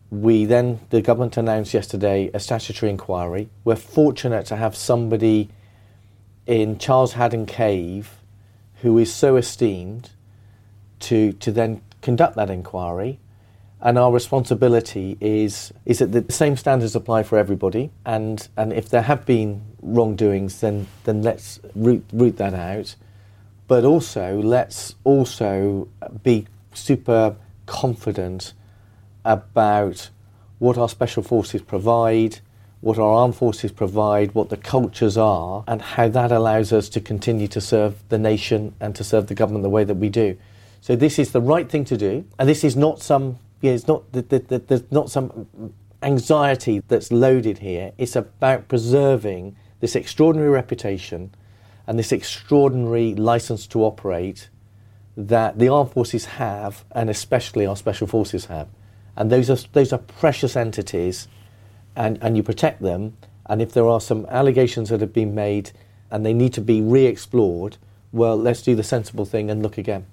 we 0.10 0.45
then, 0.45 0.80
the 0.89 1.02
government 1.02 1.36
announced 1.36 1.73
yesterday 1.73 2.32
a 2.34 2.39
statutory 2.39 2.89
inquiry. 2.89 3.50
We're 3.65 3.76
fortunate 3.76 4.45
to 4.47 4.56
have 4.56 4.76
somebody 4.76 5.50
in 6.45 6.78
Charles 6.78 7.13
Haddon 7.13 7.45
Cave 7.45 8.12
who 8.82 8.97
is 8.97 9.13
so 9.13 9.36
esteemed 9.36 10.12
to, 11.02 11.34
to 11.34 11.52
then 11.52 11.82
conduct 12.02 12.36
that 12.38 12.50
inquiry. 12.50 13.19
And 13.82 13.97
our 13.97 14.12
responsibility 14.12 15.17
is, 15.19 15.73
is 15.86 16.00
that 16.00 16.12
the 16.12 16.26
same 16.32 16.58
standards 16.58 16.95
apply 16.95 17.23
for 17.23 17.38
everybody. 17.38 17.91
And, 18.06 18.47
and 18.56 18.73
if 18.73 18.89
there 18.89 19.04
have 19.04 19.26
been 19.26 19.62
wrongdoings, 19.82 20.62
then, 20.62 20.88
then 21.04 21.21
let's 21.21 21.60
root, 21.76 22.04
root 22.12 22.38
that 22.38 22.54
out. 22.54 22.95
But 23.67 23.84
also, 23.84 24.41
let's 24.41 24.95
also 25.03 25.89
be 26.23 26.47
super 26.73 27.36
confident 27.65 28.53
about 29.25 30.10
what 30.60 30.77
our 30.77 30.88
special 30.88 31.21
forces 31.21 31.62
provide, 31.62 32.39
what 32.80 32.97
our 32.97 33.12
armed 33.12 33.36
forces 33.36 33.71
provide, 33.71 34.34
what 34.34 34.49
the 34.49 34.58
cultures 34.58 35.17
are, 35.17 35.63
and 35.67 35.82
how 35.82 36.08
that 36.08 36.32
allows 36.32 36.71
us 36.71 36.88
to 36.89 37.01
continue 37.01 37.47
to 37.49 37.60
serve 37.60 38.01
the 38.10 38.17
nation 38.17 38.73
and 38.80 38.95
to 38.95 39.03
serve 39.03 39.27
the 39.27 39.36
government 39.36 39.63
the 39.63 39.69
way 39.69 39.84
that 39.84 39.95
we 39.95 40.10
do. 40.10 40.38
So 40.80 40.95
this 40.95 41.19
is 41.19 41.32
the 41.32 41.41
right 41.41 41.69
thing 41.69 41.84
to 41.86 41.97
do, 41.97 42.23
and 42.39 42.47
this 42.47 42.63
is 42.63 42.75
not 42.75 43.01
some. 43.01 43.38
Yeah, 43.62 43.71
it's 43.71 43.88
not. 43.88 44.03
There's 44.13 44.91
not 44.91 45.10
some 45.10 45.73
anxiety 46.03 46.84
that's 46.88 47.12
loaded 47.12 47.58
here. 47.58 47.91
It's 47.97 48.15
about 48.15 48.67
preserving 48.67 49.56
this 49.80 49.95
extraordinary 49.95 50.49
reputation 50.49 51.32
and 51.88 51.97
this 51.97 52.12
extraordinary 52.12 53.15
license 53.15 53.65
to 53.67 53.84
operate 53.84 54.50
that 55.15 55.58
the 55.58 55.69
armed 55.69 55.91
forces 55.91 56.26
have, 56.26 56.86
and 56.91 57.10
especially 57.10 57.65
our 57.65 57.76
special 57.76 58.06
forces 58.06 58.45
have 58.45 58.67
and 59.17 59.32
those 59.32 59.50
are 59.50 59.58
those 59.73 59.91
are 59.91 59.97
precious 59.97 60.56
entities, 60.56 61.28
and 61.95 62.17
and 62.21 62.38
you 62.38 62.43
protect 62.43 62.82
them. 62.82 63.17
And 63.47 63.62
if 63.62 63.73
there 63.73 63.88
are 63.88 64.00
some 64.00 64.26
allegations 64.28 64.89
that 64.89 65.02
have 65.02 65.13
been 65.13 65.34
made 65.34 65.71
and 66.12 66.26
they 66.26 66.34
need 66.34 66.54
to 66.54 66.62
be 66.62 66.82
re-explored, 66.82 67.78
well, 68.12 68.38
let's 68.38 68.62
do 68.62 68.76
the 68.76 68.84
sensible 68.84 69.26
thing 69.26 69.50
and 69.50 69.63
look 69.63 69.78
again. 69.78 70.06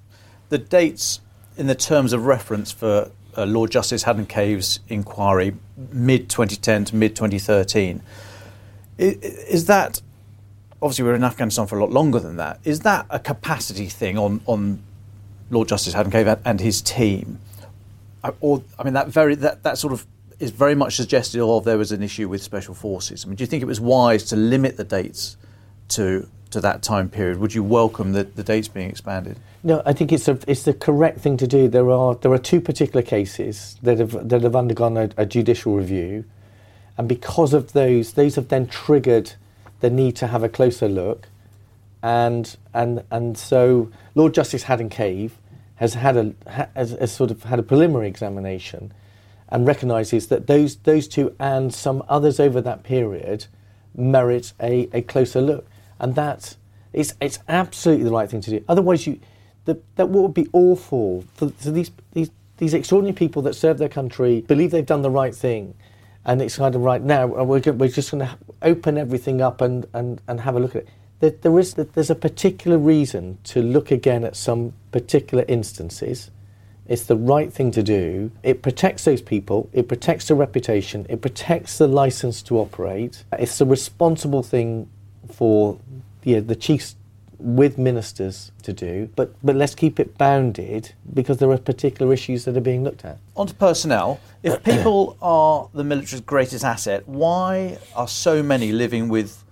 The 0.50 0.58
dates 0.58 1.20
in 1.56 1.66
the 1.66 1.74
terms 1.74 2.12
of 2.12 2.26
reference 2.26 2.70
for 2.70 3.10
uh, 3.36 3.44
Lord 3.44 3.72
Justice 3.72 4.04
Haddon 4.04 4.26
Cave's 4.26 4.80
inquiry, 4.88 5.56
mid 5.76 6.30
2010 6.30 6.86
to 6.86 6.96
mid 6.96 7.16
2013, 7.16 8.02
is, 8.98 9.16
is 9.16 9.66
that 9.66 10.00
obviously 10.84 11.02
we 11.02 11.10
are 11.10 11.14
in 11.14 11.24
Afghanistan 11.24 11.66
for 11.66 11.78
a 11.78 11.80
lot 11.80 11.90
longer 11.90 12.20
than 12.20 12.36
that? 12.36 12.60
Is 12.62 12.80
that 12.80 13.06
a 13.08 13.18
capacity 13.18 13.86
thing 13.86 14.18
on 14.18 14.42
on 14.44 14.82
Lord 15.50 15.66
Justice 15.66 15.94
Haddon 15.94 16.12
Cave 16.12 16.38
and 16.44 16.60
his 16.60 16.82
team? 16.82 17.40
Uh, 18.22 18.32
or 18.40 18.62
I 18.78 18.84
mean 18.84 18.92
that 18.92 19.08
very 19.08 19.34
that, 19.36 19.62
that 19.62 19.78
sort 19.78 19.94
of 19.94 20.06
is 20.38 20.50
very 20.50 20.74
much 20.74 20.96
suggested 20.96 21.40
of 21.40 21.64
there 21.64 21.78
was 21.78 21.90
an 21.90 22.02
issue 22.02 22.28
with 22.28 22.42
special 22.42 22.74
forces. 22.74 23.24
I 23.24 23.28
mean, 23.28 23.36
do 23.36 23.42
you 23.42 23.46
think 23.46 23.62
it 23.62 23.66
was 23.66 23.80
wise 23.80 24.24
to 24.24 24.36
limit 24.36 24.76
the 24.76 24.84
dates 24.84 25.38
to 25.88 26.28
to 26.50 26.60
that 26.60 26.82
time 26.82 27.08
period? 27.08 27.38
Would 27.38 27.54
you 27.54 27.64
welcome 27.64 28.12
the, 28.12 28.24
the 28.24 28.44
dates 28.44 28.68
being 28.68 28.90
expanded? 28.90 29.38
No, 29.62 29.82
I 29.86 29.94
think 29.94 30.12
it's 30.12 30.28
a, 30.28 30.38
it's 30.46 30.64
the 30.64 30.74
correct 30.74 31.18
thing 31.18 31.38
to 31.38 31.46
do. 31.46 31.66
There 31.66 31.90
are 31.90 32.14
there 32.16 32.32
are 32.32 32.38
two 32.38 32.60
particular 32.60 33.00
cases 33.00 33.78
that 33.82 33.98
have 33.98 34.28
that 34.28 34.42
have 34.42 34.54
undergone 34.54 34.98
a, 34.98 35.08
a 35.16 35.24
judicial 35.24 35.76
review, 35.76 36.26
and 36.98 37.08
because 37.08 37.54
of 37.54 37.72
those, 37.72 38.12
those 38.12 38.34
have 38.34 38.48
then 38.48 38.66
triggered 38.66 39.32
the 39.84 39.90
need 39.90 40.16
to 40.16 40.28
have 40.28 40.42
a 40.42 40.48
closer 40.48 40.88
look, 40.88 41.28
and 42.02 42.56
and 42.72 43.04
and 43.10 43.36
so 43.36 43.90
Lord 44.14 44.32
Justice 44.32 44.62
Haddon 44.62 44.88
Cave 44.88 45.36
has 45.76 45.92
had 45.92 46.16
a 46.16 46.34
has, 46.74 46.92
has 46.92 47.12
sort 47.12 47.30
of 47.30 47.42
had 47.42 47.58
a 47.58 47.62
preliminary 47.62 48.08
examination 48.08 48.94
and 49.50 49.66
recognises 49.66 50.28
that 50.28 50.46
those 50.46 50.76
those 50.76 51.06
two 51.06 51.36
and 51.38 51.74
some 51.74 52.02
others 52.08 52.40
over 52.40 52.62
that 52.62 52.82
period 52.82 53.44
merit 53.94 54.54
a, 54.58 54.88
a 54.94 55.02
closer 55.02 55.42
look, 55.42 55.68
and 56.00 56.14
that 56.14 56.56
it's 56.94 57.12
it's 57.20 57.40
absolutely 57.46 58.04
the 58.04 58.10
right 58.10 58.30
thing 58.30 58.40
to 58.40 58.50
do. 58.50 58.64
Otherwise, 58.66 59.06
you 59.06 59.20
the, 59.66 59.78
that 59.96 60.08
what 60.08 60.22
would 60.22 60.34
be 60.34 60.48
awful 60.54 61.26
for, 61.34 61.50
for 61.50 61.70
these 61.70 61.90
these 62.12 62.30
these 62.56 62.72
extraordinary 62.72 63.14
people 63.14 63.42
that 63.42 63.54
serve 63.54 63.76
their 63.76 63.90
country 63.90 64.40
believe 64.40 64.70
they've 64.70 64.86
done 64.86 65.02
the 65.02 65.10
right 65.10 65.34
thing, 65.34 65.74
and 66.24 66.40
it's 66.40 66.56
kind 66.56 66.74
of 66.74 66.80
right 66.80 67.02
now 67.02 67.26
we're, 67.26 67.60
we're 67.60 67.88
just 67.88 68.10
going 68.12 68.26
to 68.26 68.38
open 68.64 68.98
everything 68.98 69.40
up 69.40 69.60
and, 69.60 69.86
and, 69.92 70.20
and 70.26 70.40
have 70.40 70.56
a 70.56 70.60
look 70.60 70.74
at 70.74 70.82
it 70.82 70.88
that 71.24 71.42
there 71.42 71.58
is 71.58 71.74
there's 71.74 72.10
a 72.10 72.14
particular 72.14 72.76
reason 72.76 73.38
to 73.44 73.62
look 73.62 73.90
again 73.90 74.24
at 74.24 74.36
some 74.36 74.74
particular 74.92 75.44
instances. 75.48 76.30
It's 76.86 77.04
the 77.04 77.16
right 77.16 77.50
thing 77.50 77.70
to 77.70 77.82
do. 77.82 78.30
It 78.42 78.60
protects 78.60 79.06
those 79.06 79.22
people. 79.22 79.70
It 79.72 79.88
protects 79.88 80.28
the 80.28 80.34
reputation. 80.34 81.06
It 81.08 81.22
protects 81.22 81.78
the 81.78 81.88
license 81.88 82.42
to 82.42 82.58
operate. 82.58 83.24
It's 83.38 83.58
a 83.60 83.64
responsible 83.64 84.42
thing 84.42 84.90
for 85.32 85.78
yeah, 86.24 86.40
the 86.40 86.56
chiefs 86.56 86.94
with 87.38 87.78
ministers 87.78 88.52
to 88.62 88.72
do, 88.72 89.10
but, 89.16 89.34
but 89.42 89.56
let's 89.56 89.74
keep 89.74 90.00
it 90.00 90.16
bounded 90.18 90.92
because 91.12 91.38
there 91.38 91.50
are 91.50 91.58
particular 91.58 92.12
issues 92.12 92.44
that 92.44 92.56
are 92.56 92.60
being 92.60 92.84
looked 92.84 93.04
at. 93.04 93.18
On 93.36 93.46
to 93.46 93.54
personnel. 93.54 94.20
If 94.42 94.62
people 94.64 95.16
are 95.20 95.68
the 95.74 95.84
military's 95.84 96.20
greatest 96.20 96.64
asset, 96.64 97.08
why 97.08 97.78
are 97.94 98.08
so 98.08 98.42
many 98.42 98.72
living 98.72 99.08
with 99.08 99.44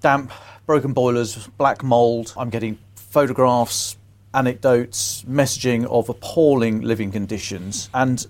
damp 0.00 0.30
broken 0.66 0.92
boilers, 0.92 1.48
black 1.58 1.82
mould. 1.82 2.32
I'm 2.36 2.50
getting 2.50 2.78
photographs, 2.94 3.96
anecdotes, 4.32 5.24
messaging 5.28 5.84
of 5.86 6.08
appalling 6.08 6.80
living 6.80 7.12
conditions. 7.12 7.88
And 7.94 8.26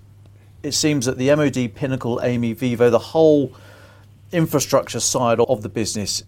it 0.63 0.73
seems 0.73 1.05
that 1.05 1.17
the 1.17 1.35
MOD, 1.35 1.75
Pinnacle, 1.75 2.19
Amey, 2.23 2.55
Vivo, 2.55 2.89
the 2.89 2.99
whole 2.99 3.53
infrastructure 4.31 4.99
side 4.99 5.39
of 5.39 5.61
the 5.61 5.69
business 5.69 6.23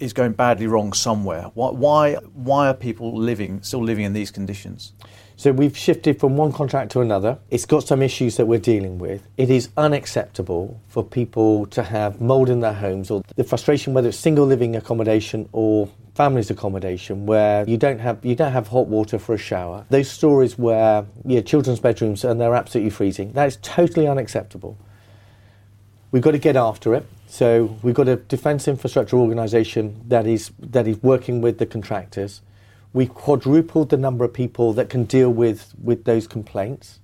is 0.00 0.12
going 0.12 0.32
badly 0.32 0.66
wrong 0.66 0.92
somewhere. 0.92 1.50
Why, 1.54 2.14
why, 2.34 2.68
are 2.68 2.74
people 2.74 3.16
living, 3.16 3.62
still 3.62 3.82
living 3.82 4.04
in 4.04 4.12
these 4.12 4.30
conditions? 4.30 4.92
So 5.36 5.52
we've 5.52 5.76
shifted 5.76 6.18
from 6.18 6.36
one 6.36 6.52
contract 6.52 6.90
to 6.92 7.00
another. 7.00 7.38
It's 7.48 7.64
got 7.64 7.84
some 7.84 8.02
issues 8.02 8.36
that 8.38 8.46
we're 8.46 8.58
dealing 8.58 8.98
with. 8.98 9.22
It 9.36 9.50
is 9.50 9.68
unacceptable 9.76 10.80
for 10.88 11.04
people 11.04 11.66
to 11.66 11.84
have 11.84 12.20
mould 12.20 12.50
in 12.50 12.58
their 12.58 12.72
homes 12.72 13.08
or 13.08 13.22
the 13.36 13.44
frustration 13.44 13.94
whether 13.94 14.08
it's 14.08 14.18
single 14.18 14.46
living 14.46 14.74
accommodation 14.74 15.48
or 15.52 15.88
families 16.16 16.50
accommodation 16.50 17.26
where 17.26 17.64
you 17.68 17.76
don't 17.76 18.00
have 18.00 18.18
you 18.24 18.34
don't 18.34 18.50
have 18.50 18.66
hot 18.66 18.88
water 18.88 19.20
for 19.20 19.32
a 19.36 19.38
shower. 19.38 19.86
Those 19.90 20.10
stories 20.10 20.58
where 20.58 21.06
yeah, 21.24 21.42
children's 21.42 21.78
bedrooms 21.78 22.24
and 22.24 22.40
they're 22.40 22.56
absolutely 22.56 22.90
freezing. 22.90 23.30
That 23.34 23.46
is 23.46 23.58
totally 23.62 24.08
unacceptable. 24.08 24.76
We've 26.10 26.22
got 26.22 26.32
to 26.32 26.38
get 26.38 26.56
after 26.56 26.96
it. 26.96 27.06
So 27.28 27.76
we've 27.82 27.94
got 27.94 28.08
a 28.08 28.16
defence 28.16 28.66
infrastructure 28.66 29.16
organisation 29.16 30.02
that 30.08 30.26
is 30.26 30.50
that 30.58 30.88
is 30.88 31.02
working 31.02 31.40
with 31.40 31.58
the 31.58 31.66
contractors 31.66 32.40
We've 32.92 33.12
quadrupled 33.12 33.90
the 33.90 33.96
number 33.96 34.24
of 34.24 34.32
people 34.32 34.72
that 34.72 34.88
can 34.88 35.04
deal 35.04 35.30
with, 35.30 35.74
with 35.82 36.04
those 36.04 36.26
complaints. 36.26 37.00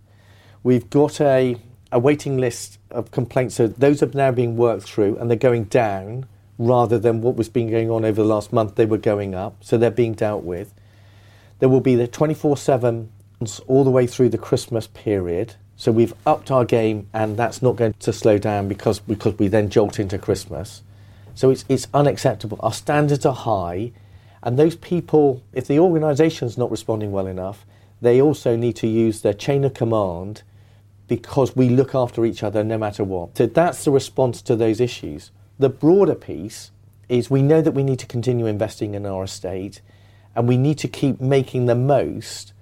We've 0.62 0.88
got 0.88 1.20
a, 1.20 1.56
a 1.92 1.98
waiting 1.98 2.38
list 2.38 2.78
of 2.90 3.10
complaints. 3.10 3.54
So 3.56 3.66
those 3.66 4.02
are 4.02 4.10
now 4.14 4.30
being 4.30 4.56
worked 4.56 4.84
through 4.84 5.18
and 5.18 5.30
they're 5.30 5.36
going 5.36 5.64
down 5.64 6.26
rather 6.56 6.98
than 6.98 7.20
what 7.20 7.36
was 7.36 7.48
been 7.48 7.70
going 7.70 7.90
on 7.90 8.04
over 8.04 8.22
the 8.22 8.28
last 8.28 8.52
month, 8.52 8.76
they 8.76 8.86
were 8.86 8.98
going 8.98 9.34
up. 9.34 9.56
So 9.62 9.76
they're 9.76 9.90
being 9.90 10.14
dealt 10.14 10.44
with. 10.44 10.72
There 11.58 11.68
will 11.68 11.80
be 11.80 11.96
the 11.96 12.06
24 12.06 12.56
7 12.56 13.10
all 13.66 13.84
the 13.84 13.90
way 13.90 14.06
through 14.06 14.30
the 14.30 14.38
Christmas 14.38 14.86
period. 14.86 15.56
So 15.76 15.90
we've 15.92 16.14
upped 16.26 16.50
our 16.50 16.64
game 16.64 17.08
and 17.12 17.36
that's 17.36 17.62
not 17.62 17.76
going 17.76 17.94
to 17.98 18.12
slow 18.12 18.38
down 18.38 18.68
because, 18.68 19.00
because 19.00 19.38
we 19.38 19.48
then 19.48 19.68
jolt 19.70 19.98
into 19.98 20.18
Christmas. 20.18 20.82
So 21.34 21.50
it's, 21.50 21.64
it's 21.68 21.88
unacceptable. 21.92 22.58
Our 22.62 22.72
standards 22.72 23.26
are 23.26 23.34
high 23.34 23.92
and 24.42 24.58
those 24.58 24.76
people, 24.76 25.42
if 25.52 25.66
the 25.66 25.78
organisation's 25.78 26.58
not 26.58 26.70
responding 26.70 27.12
well 27.12 27.26
enough, 27.26 27.64
they 28.00 28.20
also 28.20 28.56
need 28.56 28.76
to 28.76 28.86
use 28.86 29.22
their 29.22 29.32
chain 29.32 29.64
of 29.64 29.74
command 29.74 30.42
because 31.08 31.56
we 31.56 31.68
look 31.70 31.94
after 31.94 32.24
each 32.24 32.42
other 32.42 32.62
no 32.62 32.78
matter 32.78 33.02
what. 33.02 33.36
So 33.36 33.46
that's 33.46 33.84
the 33.84 33.90
response 33.90 34.42
to 34.42 34.54
those 34.54 34.80
issues. 34.80 35.30
The 35.58 35.70
broader 35.70 36.14
piece 36.14 36.70
is 37.08 37.30
we 37.30 37.42
know 37.42 37.62
that 37.62 37.72
we 37.72 37.82
need 37.82 37.98
to 38.00 38.06
continue 38.06 38.46
investing 38.46 38.94
in 38.94 39.06
our 39.06 39.24
estate 39.24 39.80
and 40.34 40.46
we 40.46 40.56
need 40.56 40.78
to 40.78 40.88
keep 40.88 41.20
making 41.20 41.66
the 41.66 41.74
most 41.74 42.52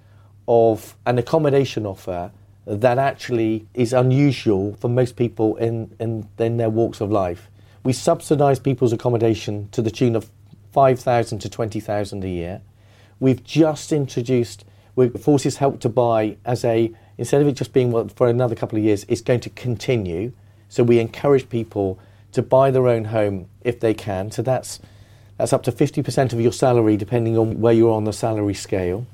of 0.47 0.95
an 1.05 1.17
accommodation 1.17 1.85
offer 1.85 2.31
that 2.65 2.97
actually 2.97 3.67
is 3.73 3.93
unusual 3.93 4.75
for 4.79 4.87
most 4.87 5.15
people 5.15 5.55
in, 5.57 5.93
in, 5.99 6.27
in 6.37 6.57
their 6.57 6.69
walks 6.69 7.01
of 7.01 7.11
life. 7.11 7.49
We 7.83 7.93
subsidise 7.93 8.59
people's 8.59 8.93
accommodation 8.93 9.67
to 9.71 9.81
the 9.81 9.91
tune 9.91 10.15
of 10.15 10.29
5,000 10.71 11.39
to 11.39 11.49
20,000 11.49 12.23
a 12.23 12.27
year. 12.27 12.61
We've 13.19 13.43
just 13.43 13.91
introduced, 13.91 14.65
Forces 15.19 15.57
Help 15.57 15.79
to 15.81 15.89
Buy 15.89 16.37
as 16.45 16.63
a, 16.63 16.93
instead 17.17 17.41
of 17.41 17.47
it 17.47 17.53
just 17.53 17.73
being 17.73 18.09
for 18.09 18.27
another 18.27 18.55
couple 18.55 18.77
of 18.77 18.83
years, 18.83 19.05
it's 19.09 19.21
going 19.21 19.41
to 19.41 19.49
continue. 19.49 20.31
So 20.69 20.83
we 20.83 20.99
encourage 20.99 21.49
people 21.49 21.99
to 22.31 22.41
buy 22.41 22.71
their 22.71 22.87
own 22.87 23.05
home 23.05 23.47
if 23.61 23.79
they 23.79 23.93
can. 23.93 24.31
So 24.31 24.41
that's, 24.41 24.79
that's 25.37 25.53
up 25.53 25.63
to 25.63 25.71
50% 25.71 26.33
of 26.33 26.39
your 26.39 26.53
salary, 26.53 26.95
depending 26.97 27.37
on 27.37 27.59
where 27.59 27.73
you're 27.73 27.93
on 27.93 28.05
the 28.05 28.13
salary 28.13 28.53
scale. 28.53 29.05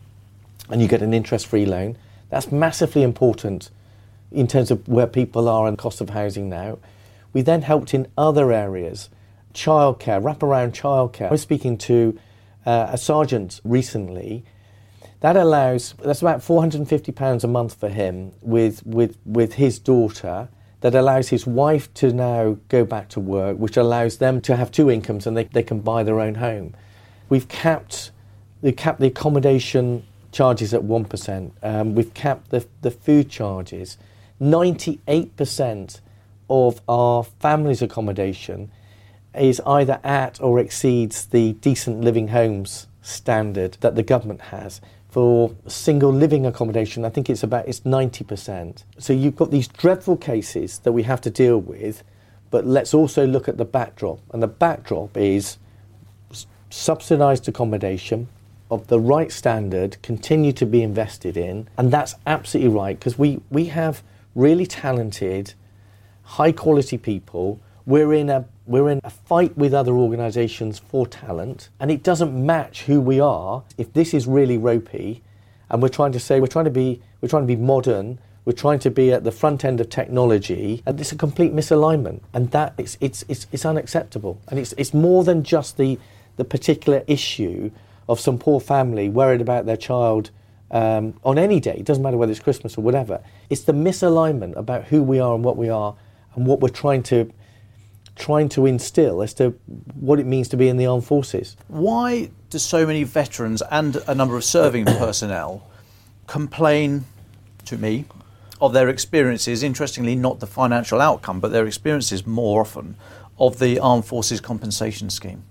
And 0.70 0.82
you 0.82 0.88
get 0.88 1.02
an 1.02 1.14
interest 1.14 1.48
free 1.48 1.66
loan. 1.66 1.98
That's 2.30 2.52
massively 2.52 3.04
important 3.04 3.70
in 4.32 4.48
terms 4.48 4.72
of 4.72 4.88
where 4.88 5.08
people 5.08 5.50
are 5.50 5.68
and 5.68 5.78
cost 5.78 6.02
of 6.02 6.12
housing 6.12 6.50
now. 6.50 6.78
We 7.34 7.42
then 7.42 7.64
helped 7.64 7.94
in 7.94 8.08
other 8.18 8.52
areas, 8.52 9.10
childcare, 9.54 10.22
wraparound 10.22 10.74
childcare. 10.74 11.28
I 11.28 11.32
was 11.32 11.42
speaking 11.42 11.78
to 11.80 12.20
uh, 12.66 12.90
a 12.92 12.98
sergeant 12.98 13.62
recently. 13.64 14.44
That 15.22 15.36
allows 15.36 15.96
that's 16.04 16.22
about 16.22 16.42
four 16.42 16.62
hundred 16.62 16.80
and 16.80 16.90
fifty 16.90 17.12
pounds 17.12 17.44
a 17.44 17.48
month 17.48 17.80
for 17.80 17.90
him 17.90 18.32
with 18.42 18.86
with 18.86 19.18
with 19.26 19.54
his 19.54 19.80
daughter. 19.80 20.50
That 20.82 20.96
allows 20.96 21.28
his 21.28 21.46
wife 21.46 21.94
to 21.96 22.14
now 22.14 22.58
go 22.70 22.86
back 22.86 23.10
to 23.10 23.20
work, 23.20 23.58
which 23.58 23.76
allows 23.76 24.20
them 24.20 24.40
to 24.42 24.56
have 24.56 24.72
two 24.72 24.90
incomes 24.90 25.28
and 25.28 25.36
they, 25.36 25.44
they 25.44 25.64
can 25.64 25.82
buy 25.82 26.04
their 26.04 26.22
own 26.22 26.36
home. 26.36 26.74
We've 27.28 27.50
capped 27.50 28.12
we 28.62 28.72
capped 28.72 29.02
the 29.02 29.08
accommodation 29.08 30.04
charges 30.32 30.74
at 30.74 30.82
1%. 30.82 31.52
Um, 31.64 31.96
we've 31.96 32.14
capped 32.14 32.50
the, 32.52 32.66
the 32.82 32.92
food 32.92 33.30
charges. 33.30 33.98
98% 34.42 36.00
of 36.50 36.82
our 36.88 37.24
family's 37.24 37.82
accommodation 37.82 38.72
is 39.36 39.62
either 39.66 40.00
at 40.04 40.42
or 40.42 40.60
exceeds 40.60 41.26
the 41.28 41.54
decent 41.54 42.02
living 42.02 42.30
homes 42.30 42.88
standard 43.02 43.78
that 43.82 43.96
the 43.96 44.04
government 44.04 44.42
has. 44.42 44.82
For 45.10 45.56
single 45.68 46.14
living 46.14 46.46
accommodation, 46.46 47.04
I 47.04 47.10
think 47.10 47.30
it's 47.30 47.44
about 47.44 47.68
it's 47.68 47.82
90%. 47.82 48.84
So 48.98 49.14
you've 49.14 49.36
got 49.36 49.52
these 49.52 49.68
dreadful 49.68 50.18
cases 50.18 50.80
that 50.80 50.92
we 50.92 51.04
have 51.04 51.22
to 51.22 51.30
deal 51.30 51.58
with, 51.58 52.04
but 52.52 52.66
let's 52.66 52.94
also 52.94 53.26
look 53.26 53.48
at 53.48 53.58
the 53.58 53.66
backdrop. 53.66 54.20
And 54.32 54.42
the 54.42 54.48
backdrop 54.48 55.18
is 55.18 55.58
subsidised 56.70 57.48
accommodation, 57.48 58.28
of 58.70 58.88
the 58.88 59.00
right 59.00 59.32
standard 59.32 59.98
continue 60.02 60.54
to 60.54 60.66
be 60.66 60.82
invested 60.82 61.36
in. 61.38 61.68
And 61.78 61.92
that's 61.92 62.16
absolutely 62.26 62.74
right 62.74 62.98
because 62.98 63.18
we, 63.18 63.42
we 63.50 63.66
have 63.66 64.04
really 64.36 64.66
talented, 64.66 65.54
high 66.24 66.52
quality 66.52 66.98
people. 66.98 67.60
We're 67.86 68.14
in, 68.14 68.30
a, 68.30 68.46
we're 68.68 68.90
in 68.90 69.02
a 69.04 69.10
fight 69.10 69.58
with 69.58 69.74
other 69.74 69.94
organisations 69.94 70.78
for 70.78 71.08
talent, 71.08 71.70
and 71.80 71.90
it 71.90 72.04
doesn't 72.04 72.34
match 72.34 72.84
who 72.84 73.02
we 73.02 73.20
are. 73.20 73.64
If 73.78 73.94
this 73.94 74.14
is 74.14 74.28
really 74.28 74.58
ropey, 74.58 75.24
and 75.70 75.82
we're 75.82 75.90
trying 75.90 76.12
to 76.12 76.20
say 76.20 76.40
we're 76.40 76.48
trying 76.48 76.66
to 76.66 76.72
be, 76.72 77.02
we're 77.22 77.30
trying 77.30 77.44
to 77.44 77.48
be 77.48 77.56
modern, 77.56 78.20
we're 78.46 78.54
trying 78.54 78.80
to 78.80 78.92
be 78.92 79.12
at 79.12 79.24
the 79.24 79.32
front 79.32 79.66
end 79.66 79.82
of 79.82 79.90
technology, 79.90 80.84
and 80.86 81.00
it's 81.00 81.12
a 81.12 81.16
complete 81.16 81.54
misalignment, 81.54 82.22
and 82.34 82.52
that 82.52 82.74
it's, 82.78 82.98
it's, 83.02 83.26
it's, 83.28 83.48
it's 83.52 83.66
unacceptable. 83.66 84.40
And 84.48 84.60
it's, 84.60 84.74
it's 84.78 84.94
more 84.94 85.24
than 85.24 85.44
just 85.44 85.78
the, 85.78 85.98
the 86.38 86.46
particular 86.46 87.04
issue 87.08 87.72
of 88.10 88.20
some 88.20 88.38
poor 88.38 88.60
family 88.60 89.08
worried 89.08 89.40
about 89.40 89.66
their 89.66 89.78
child 89.78 90.32
um, 90.72 91.16
on 91.24 91.38
any 91.38 91.60
day, 91.60 91.76
it 91.78 91.86
doesn't 91.86 92.04
matter 92.04 92.18
whether 92.18 92.32
it's 92.32 92.42
Christmas 92.42 92.78
or 92.78 92.82
whatever. 92.82 93.22
It's 93.50 93.62
the 93.62 93.74
misalignment 93.74 94.56
about 94.56 94.86
who 94.86 95.02
we 95.02 95.20
are 95.20 95.34
and 95.34 95.44
what 95.44 95.58
we 95.58 95.70
are 95.70 95.96
and 96.36 96.46
what 96.46 96.60
we're 96.60 96.70
trying 96.70 97.04
to 97.04 97.32
trying 98.16 98.50
to 98.50 98.66
instill 98.66 99.22
as 99.22 99.34
to 99.34 99.52
what 99.94 100.20
it 100.20 100.26
means 100.26 100.50
to 100.50 100.58
be 100.58 100.68
in 100.68 100.76
the 100.76 100.86
armed 100.86 101.06
forces. 101.06 101.56
Why 101.70 102.30
do 102.50 102.58
so 102.58 102.86
many 102.86 103.04
veterans 103.06 103.64
and 103.72 103.96
a 104.08 104.14
number 104.14 104.36
of 104.36 104.44
serving 104.44 104.86
personnel 104.86 105.66
complain 106.28 107.06
to 107.66 107.78
me 107.78 108.06
of 108.60 108.74
their 108.74 108.90
experiences, 108.90 109.64
interestingly, 109.64 110.16
not 110.16 110.42
the 110.42 110.48
financial 110.48 111.00
outcome, 111.00 111.40
but 111.40 111.54
their 111.54 111.66
experiences 111.66 112.28
more 112.28 112.60
often 112.60 112.98
of 113.40 113.60
the 113.60 113.80
Armed 113.80 114.04
Forces 114.04 114.42
Compensation 114.42 115.10
Scheme? 115.10 115.44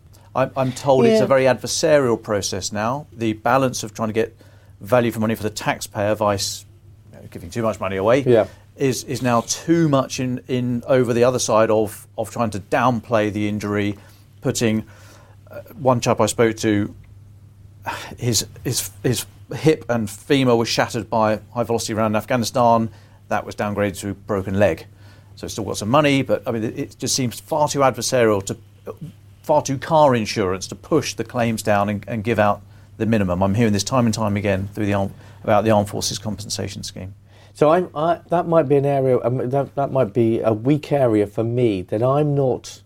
I'm 0.56 0.72
told 0.72 1.04
yeah. 1.04 1.12
it's 1.12 1.20
a 1.20 1.26
very 1.26 1.44
adversarial 1.44 2.22
process 2.22 2.72
now. 2.72 3.06
The 3.12 3.32
balance 3.34 3.82
of 3.82 3.94
trying 3.94 4.08
to 4.08 4.12
get 4.12 4.36
value 4.80 5.10
for 5.10 5.20
money 5.20 5.34
for 5.34 5.42
the 5.42 5.50
taxpayer 5.50 6.14
vice 6.14 6.64
you 7.12 7.18
know, 7.18 7.24
giving 7.30 7.50
too 7.50 7.62
much 7.62 7.80
money 7.80 7.96
away 7.96 8.22
yeah. 8.22 8.46
is 8.76 9.04
is 9.04 9.22
now 9.22 9.40
too 9.42 9.88
much 9.88 10.20
in, 10.20 10.40
in 10.48 10.82
over 10.86 11.12
the 11.12 11.24
other 11.24 11.38
side 11.38 11.70
of, 11.70 12.06
of 12.16 12.30
trying 12.30 12.50
to 12.50 12.60
downplay 12.60 13.32
the 13.32 13.48
injury, 13.48 13.96
putting 14.40 14.86
uh, 15.50 15.60
one 15.74 16.00
chap 16.00 16.20
I 16.20 16.26
spoke 16.26 16.56
to, 16.58 16.94
his 18.16 18.46
his 18.64 18.90
his 19.02 19.26
hip 19.54 19.84
and 19.88 20.08
femur 20.08 20.56
was 20.56 20.68
shattered 20.68 21.08
by 21.08 21.40
high 21.54 21.62
velocity 21.62 21.94
round 21.94 22.12
in 22.12 22.16
Afghanistan. 22.16 22.90
That 23.28 23.44
was 23.44 23.54
downgraded 23.54 23.98
to 24.00 24.14
broken 24.14 24.58
leg. 24.58 24.86
So 25.36 25.44
it's 25.44 25.54
still 25.54 25.64
got 25.64 25.78
some 25.78 25.88
money, 25.88 26.22
but 26.22 26.42
I 26.46 26.50
mean 26.50 26.64
it, 26.64 26.78
it 26.78 26.96
just 26.98 27.14
seems 27.14 27.40
far 27.40 27.68
too 27.68 27.80
adversarial 27.80 28.44
to 28.46 28.56
far 29.48 29.62
too 29.62 29.78
car 29.78 30.14
insurance 30.14 30.66
to 30.66 30.74
push 30.74 31.14
the 31.14 31.24
claims 31.24 31.62
down 31.62 31.88
and, 31.88 32.04
and 32.06 32.22
give 32.22 32.38
out 32.38 32.60
the 32.98 33.06
minimum. 33.06 33.42
I'm 33.42 33.54
hearing 33.54 33.72
this 33.72 33.82
time 33.82 34.04
and 34.04 34.12
time 34.12 34.36
again 34.36 34.68
through 34.74 34.84
the 34.84 35.10
about 35.42 35.64
the 35.64 35.70
Armed 35.70 35.88
Forces 35.88 36.18
Compensation 36.18 36.82
Scheme. 36.82 37.14
So 37.54 37.70
I, 37.70 38.20
that 38.28 38.46
might 38.46 38.68
be 38.68 38.76
an 38.76 38.84
area 38.84 39.18
um, 39.20 39.48
that, 39.48 39.74
that 39.74 39.90
might 39.90 40.12
be 40.12 40.40
a 40.40 40.52
weak 40.52 40.92
area 40.92 41.26
for 41.26 41.42
me 41.44 41.80
that 41.80 42.02
I'm 42.02 42.34
not. 42.34 42.82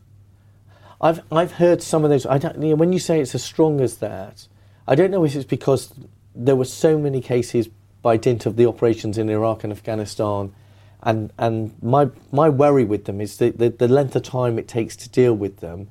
I've 1.01 1.21
I've 1.33 1.53
heard 1.55 1.83
some 1.83 2.05
of 2.05 2.11
those. 2.11 2.27
I 2.27 2.39
don't. 2.39 2.55
You 2.63 2.71
know, 2.71 2.77
when 2.77 2.93
you 2.93 3.01
say 3.01 3.21
it's 3.21 3.35
as 3.35 3.43
strong 3.43 3.81
as 3.81 3.97
that, 3.97 4.47
I 4.87 4.95
don't 4.95 5.11
know 5.11 5.25
if 5.25 5.35
it's 5.35 5.45
because 5.45 5.93
there 6.33 6.55
were 6.55 6.65
so 6.65 6.97
many 6.97 7.21
cases 7.21 7.69
by 8.03 8.17
dint 8.17 8.47
of 8.47 8.55
the 8.55 8.67
operations 8.67 9.19
in 9.19 9.29
Iraq 9.29 9.65
and 9.65 9.73
Afghanistan, 9.73 10.55
and 11.03 11.33
and 11.39 11.75
my 11.83 12.09
my 12.31 12.49
worry 12.49 12.85
with 12.85 13.07
them 13.07 13.21
is 13.21 13.39
the, 13.39 13.51
the, 13.51 13.69
the 13.69 13.89
length 13.89 14.15
of 14.15 14.23
time 14.23 14.61
it 14.61 14.69
takes 14.69 14.95
to 14.95 15.09
deal 15.09 15.35
with 15.35 15.57
them 15.59 15.89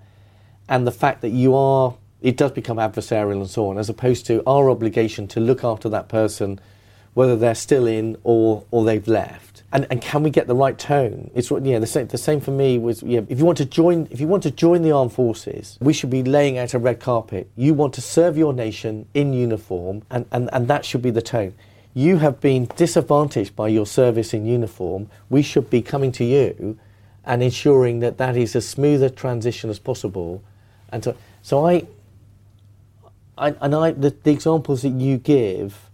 and 0.71 0.87
the 0.87 0.91
fact 0.91 1.21
that 1.21 1.29
you 1.29 1.53
are, 1.53 1.93
it 2.21 2.37
does 2.37 2.51
become 2.51 2.77
adversarial 2.77 3.33
and 3.33 3.49
so 3.49 3.69
on, 3.69 3.77
as 3.77 3.89
opposed 3.89 4.25
to 4.27 4.41
our 4.47 4.69
obligation 4.69 5.27
to 5.27 5.41
look 5.41 5.65
after 5.65 5.89
that 5.89 6.07
person, 6.07 6.59
whether 7.13 7.35
they're 7.35 7.53
still 7.53 7.85
in 7.85 8.15
or, 8.23 8.63
or 8.71 8.85
they've 8.85 9.07
left. 9.07 9.63
And, 9.73 9.85
and 9.91 10.01
can 10.01 10.23
we 10.23 10.29
get 10.29 10.47
the 10.47 10.55
right 10.55 10.77
tone? 10.77 11.29
It's 11.35 11.51
yeah, 11.51 11.77
the 11.79 11.85
same. 11.85 12.07
The 12.07 12.17
same 12.17 12.39
for 12.39 12.51
me 12.51 12.77
was 12.77 13.03
yeah. 13.03 13.21
If 13.29 13.37
you 13.39 13.45
want 13.45 13.57
to 13.59 13.65
join, 13.65 14.07
if 14.11 14.19
you 14.19 14.27
want 14.27 14.43
to 14.43 14.51
join 14.51 14.81
the 14.81 14.91
armed 14.91 15.13
forces, 15.13 15.77
we 15.81 15.93
should 15.93 16.09
be 16.09 16.23
laying 16.23 16.57
out 16.57 16.73
a 16.73 16.79
red 16.79 16.99
carpet. 16.99 17.49
You 17.55 17.73
want 17.73 17.93
to 17.93 18.01
serve 18.01 18.37
your 18.37 18.53
nation 18.53 19.07
in 19.13 19.33
uniform, 19.33 20.03
and, 20.09 20.25
and, 20.31 20.49
and 20.51 20.67
that 20.67 20.83
should 20.83 21.01
be 21.01 21.11
the 21.11 21.21
tone 21.21 21.53
you 21.93 22.17
have 22.17 22.39
been 22.39 22.69
disadvantaged 22.77 23.53
by 23.53 23.67
your 23.67 23.85
service 23.85 24.33
in 24.33 24.45
uniform, 24.45 25.09
we 25.29 25.41
should 25.41 25.69
be 25.69 25.81
coming 25.81 26.09
to 26.09 26.23
you 26.23 26.79
and 27.25 27.43
ensuring 27.43 27.99
that 27.99 28.17
that 28.17 28.37
is 28.37 28.55
as 28.55 28.67
smooth 28.67 29.03
a 29.03 29.09
transition 29.09 29.69
as 29.69 29.77
possible 29.77 30.41
and 30.91 31.03
so, 31.03 31.15
so 31.41 31.65
I, 31.65 31.87
I 33.37 33.55
and 33.61 33.73
I 33.73 33.91
the, 33.91 34.15
the 34.23 34.31
examples 34.31 34.81
that 34.81 34.89
you 34.89 35.17
give, 35.17 35.89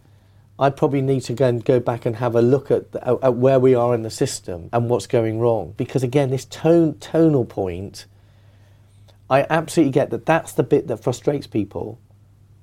I 0.57 0.69
probably 0.69 1.01
need 1.01 1.21
to 1.21 1.33
go 1.33 1.47
and 1.47 1.63
go 1.63 1.79
back 1.79 2.05
and 2.05 2.15
have 2.15 2.35
a 2.35 2.41
look 2.41 2.71
at, 2.71 2.91
the, 2.91 3.19
at, 3.23 3.35
where 3.35 3.59
we 3.59 3.75
are 3.75 3.93
in 3.93 4.01
the 4.01 4.09
system 4.09 4.69
and 4.73 4.89
what's 4.89 5.07
going 5.07 5.39
wrong. 5.39 5.73
Because 5.77 6.03
again, 6.03 6.31
this 6.31 6.45
tone 6.45 6.97
tonal 6.99 7.45
point, 7.45 8.05
I 9.29 9.45
absolutely 9.49 9.91
get 9.91 10.09
that. 10.09 10.25
That's 10.25 10.53
the 10.53 10.63
bit 10.63 10.87
that 10.87 10.97
frustrates 10.97 11.47
people. 11.47 11.99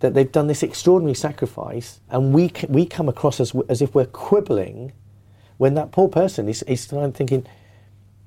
That 0.00 0.12
they've 0.12 0.30
done 0.30 0.48
this 0.48 0.62
extraordinary 0.62 1.14
sacrifice, 1.14 2.00
and 2.10 2.34
we 2.34 2.52
we 2.68 2.84
come 2.84 3.08
across 3.08 3.40
as 3.40 3.54
as 3.68 3.80
if 3.80 3.94
we're 3.94 4.06
quibbling, 4.06 4.92
when 5.56 5.74
that 5.74 5.92
poor 5.92 6.08
person 6.08 6.48
is 6.48 6.62
is 6.64 6.84
thinking, 6.86 7.46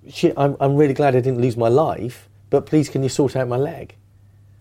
"Shit, 0.09 0.33
I'm 0.37 0.55
I'm 0.59 0.75
really 0.75 0.95
glad 0.95 1.15
I 1.15 1.19
didn't 1.19 1.41
lose 1.41 1.57
my 1.57 1.67
life." 1.67 2.29
but 2.49 2.65
please 2.65 2.89
can 2.89 3.03
you 3.03 3.09
sort 3.09 3.35
out 3.35 3.47
my 3.47 3.57
leg? 3.57 3.95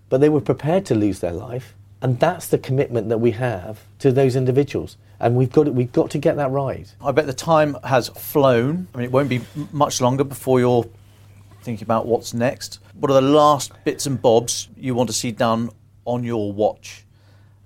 But 0.08 0.20
they 0.20 0.28
were 0.28 0.40
prepared 0.40 0.86
to 0.86 0.94
lose 0.94 1.20
their 1.20 1.32
life, 1.32 1.74
and 2.00 2.20
that's 2.20 2.46
the 2.46 2.58
commitment 2.58 3.08
that 3.08 3.18
we 3.18 3.32
have 3.32 3.80
to 3.98 4.12
those 4.12 4.36
individuals. 4.36 4.96
And 5.18 5.34
we've 5.34 5.50
got, 5.50 5.64
to, 5.64 5.72
we've 5.72 5.92
got 5.92 6.10
to 6.10 6.18
get 6.18 6.36
that 6.36 6.50
right. 6.50 6.92
I 7.02 7.10
bet 7.10 7.26
the 7.26 7.32
time 7.32 7.76
has 7.84 8.08
flown. 8.10 8.86
I 8.94 8.98
mean, 8.98 9.04
it 9.06 9.12
won't 9.12 9.30
be 9.30 9.40
much 9.72 10.00
longer 10.00 10.24
before 10.24 10.60
you're 10.60 10.84
thinking 11.62 11.84
about 11.84 12.06
what's 12.06 12.34
next. 12.34 12.80
What 12.94 13.10
are 13.10 13.14
the 13.14 13.28
last 13.28 13.72
bits 13.84 14.06
and 14.06 14.20
bobs 14.20 14.68
you 14.76 14.94
want 14.94 15.08
to 15.08 15.14
see 15.14 15.32
done 15.32 15.70
on 16.04 16.22
your 16.22 16.52
watch? 16.52 17.04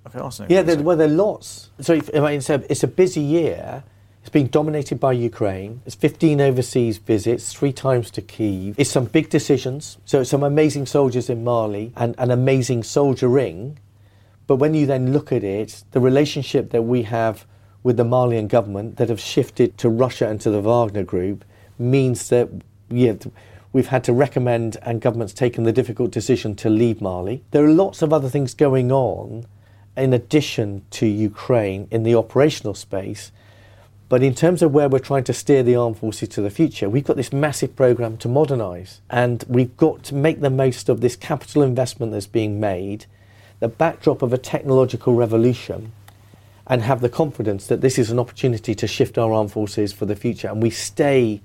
Okay, 0.07 0.45
yeah, 0.49 0.63
there, 0.63 0.81
well, 0.81 0.97
there 0.97 1.07
are 1.07 1.11
lots. 1.11 1.69
So 1.79 1.93
if, 1.93 2.09
I 2.15 2.19
mean, 2.19 2.31
it's, 2.39 2.49
a, 2.49 2.63
it's 2.71 2.83
a 2.83 2.87
busy 2.87 3.21
year. 3.21 3.83
It's 4.21 4.29
being 4.29 4.47
dominated 4.47 4.99
by 4.99 5.13
Ukraine. 5.13 5.81
It's 5.85 5.95
15 5.95 6.39
overseas 6.39 6.99
visits, 6.99 7.53
three 7.53 7.73
times 7.73 8.11
to 8.11 8.21
Kiev. 8.21 8.75
It's 8.77 8.91
some 8.91 9.05
big 9.05 9.29
decisions. 9.29 9.97
So, 10.05 10.23
some 10.23 10.43
amazing 10.43 10.85
soldiers 10.85 11.27
in 11.27 11.43
Mali 11.43 11.91
and 11.95 12.13
an 12.19 12.29
amazing 12.29 12.83
soldiering. 12.83 13.79
But 14.45 14.57
when 14.57 14.75
you 14.75 14.85
then 14.85 15.11
look 15.11 15.31
at 15.31 15.43
it, 15.43 15.83
the 15.91 15.99
relationship 15.99 16.69
that 16.69 16.83
we 16.83 17.03
have 17.03 17.47
with 17.81 17.97
the 17.97 18.03
Malian 18.03 18.47
government 18.47 18.97
that 18.97 19.09
have 19.09 19.19
shifted 19.19 19.77
to 19.79 19.89
Russia 19.89 20.27
and 20.27 20.39
to 20.41 20.51
the 20.51 20.61
Wagner 20.61 21.03
Group 21.03 21.43
means 21.79 22.29
that 22.29 22.49
yeah, 22.89 23.13
we've 23.73 23.87
had 23.87 24.03
to 24.03 24.13
recommend 24.13 24.77
and 24.83 25.01
government's 25.01 25.33
taken 25.33 25.63
the 25.63 25.71
difficult 25.71 26.11
decision 26.11 26.55
to 26.57 26.69
leave 26.69 27.01
Mali. 27.01 27.43
There 27.51 27.65
are 27.65 27.71
lots 27.71 28.01
of 28.01 28.13
other 28.13 28.29
things 28.29 28.53
going 28.53 28.91
on 28.91 29.45
in 29.97 30.13
addition 30.13 30.85
to 30.91 31.07
Ukraine 31.07 31.87
in 31.89 32.03
the 32.03 32.15
operational 32.15 32.75
space. 32.75 33.31
But 34.11 34.23
in 34.23 34.35
terms 34.35 34.61
of 34.61 34.73
where 34.73 34.89
we're 34.89 34.99
trying 34.99 35.23
to 35.23 35.33
steer 35.33 35.63
the 35.63 35.77
armed 35.77 35.99
forces 35.99 36.27
to 36.27 36.41
the 36.41 36.49
future, 36.49 36.89
we've 36.89 37.05
got 37.05 37.15
this 37.15 37.31
massive 37.31 37.77
program 37.77 38.17
to 38.17 38.27
modernise. 38.27 38.99
And 39.09 39.41
we've 39.47 39.77
got 39.77 40.03
to 40.03 40.15
make 40.15 40.41
the 40.41 40.49
most 40.49 40.89
of 40.89 40.99
this 40.99 41.15
capital 41.15 41.61
investment 41.61 42.11
that's 42.11 42.27
being 42.27 42.59
made, 42.59 43.05
the 43.61 43.69
backdrop 43.69 44.21
of 44.21 44.33
a 44.33 44.37
technological 44.37 45.15
revolution, 45.15 45.93
and 46.67 46.81
have 46.81 46.99
the 46.99 47.07
confidence 47.07 47.67
that 47.67 47.79
this 47.79 47.97
is 47.97 48.11
an 48.11 48.19
opportunity 48.19 48.75
to 48.75 48.85
shift 48.85 49.17
our 49.17 49.31
armed 49.31 49.53
forces 49.53 49.93
for 49.93 50.05
the 50.05 50.17
future. 50.17 50.49
And 50.49 50.61
we 50.61 50.71
stay 50.71 51.39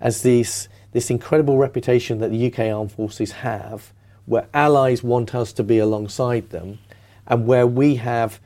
as 0.00 0.22
this, 0.22 0.68
this 0.90 1.10
incredible 1.10 1.58
reputation 1.58 2.18
that 2.18 2.32
the 2.32 2.52
UK 2.52 2.74
armed 2.74 2.90
forces 2.90 3.30
have, 3.30 3.92
where 4.26 4.48
allies 4.52 5.04
want 5.04 5.32
us 5.32 5.52
to 5.52 5.62
be 5.62 5.78
alongside 5.78 6.50
them 6.50 6.80
and 7.28 7.46
where 7.46 7.68
we 7.68 7.94
have 7.94 8.40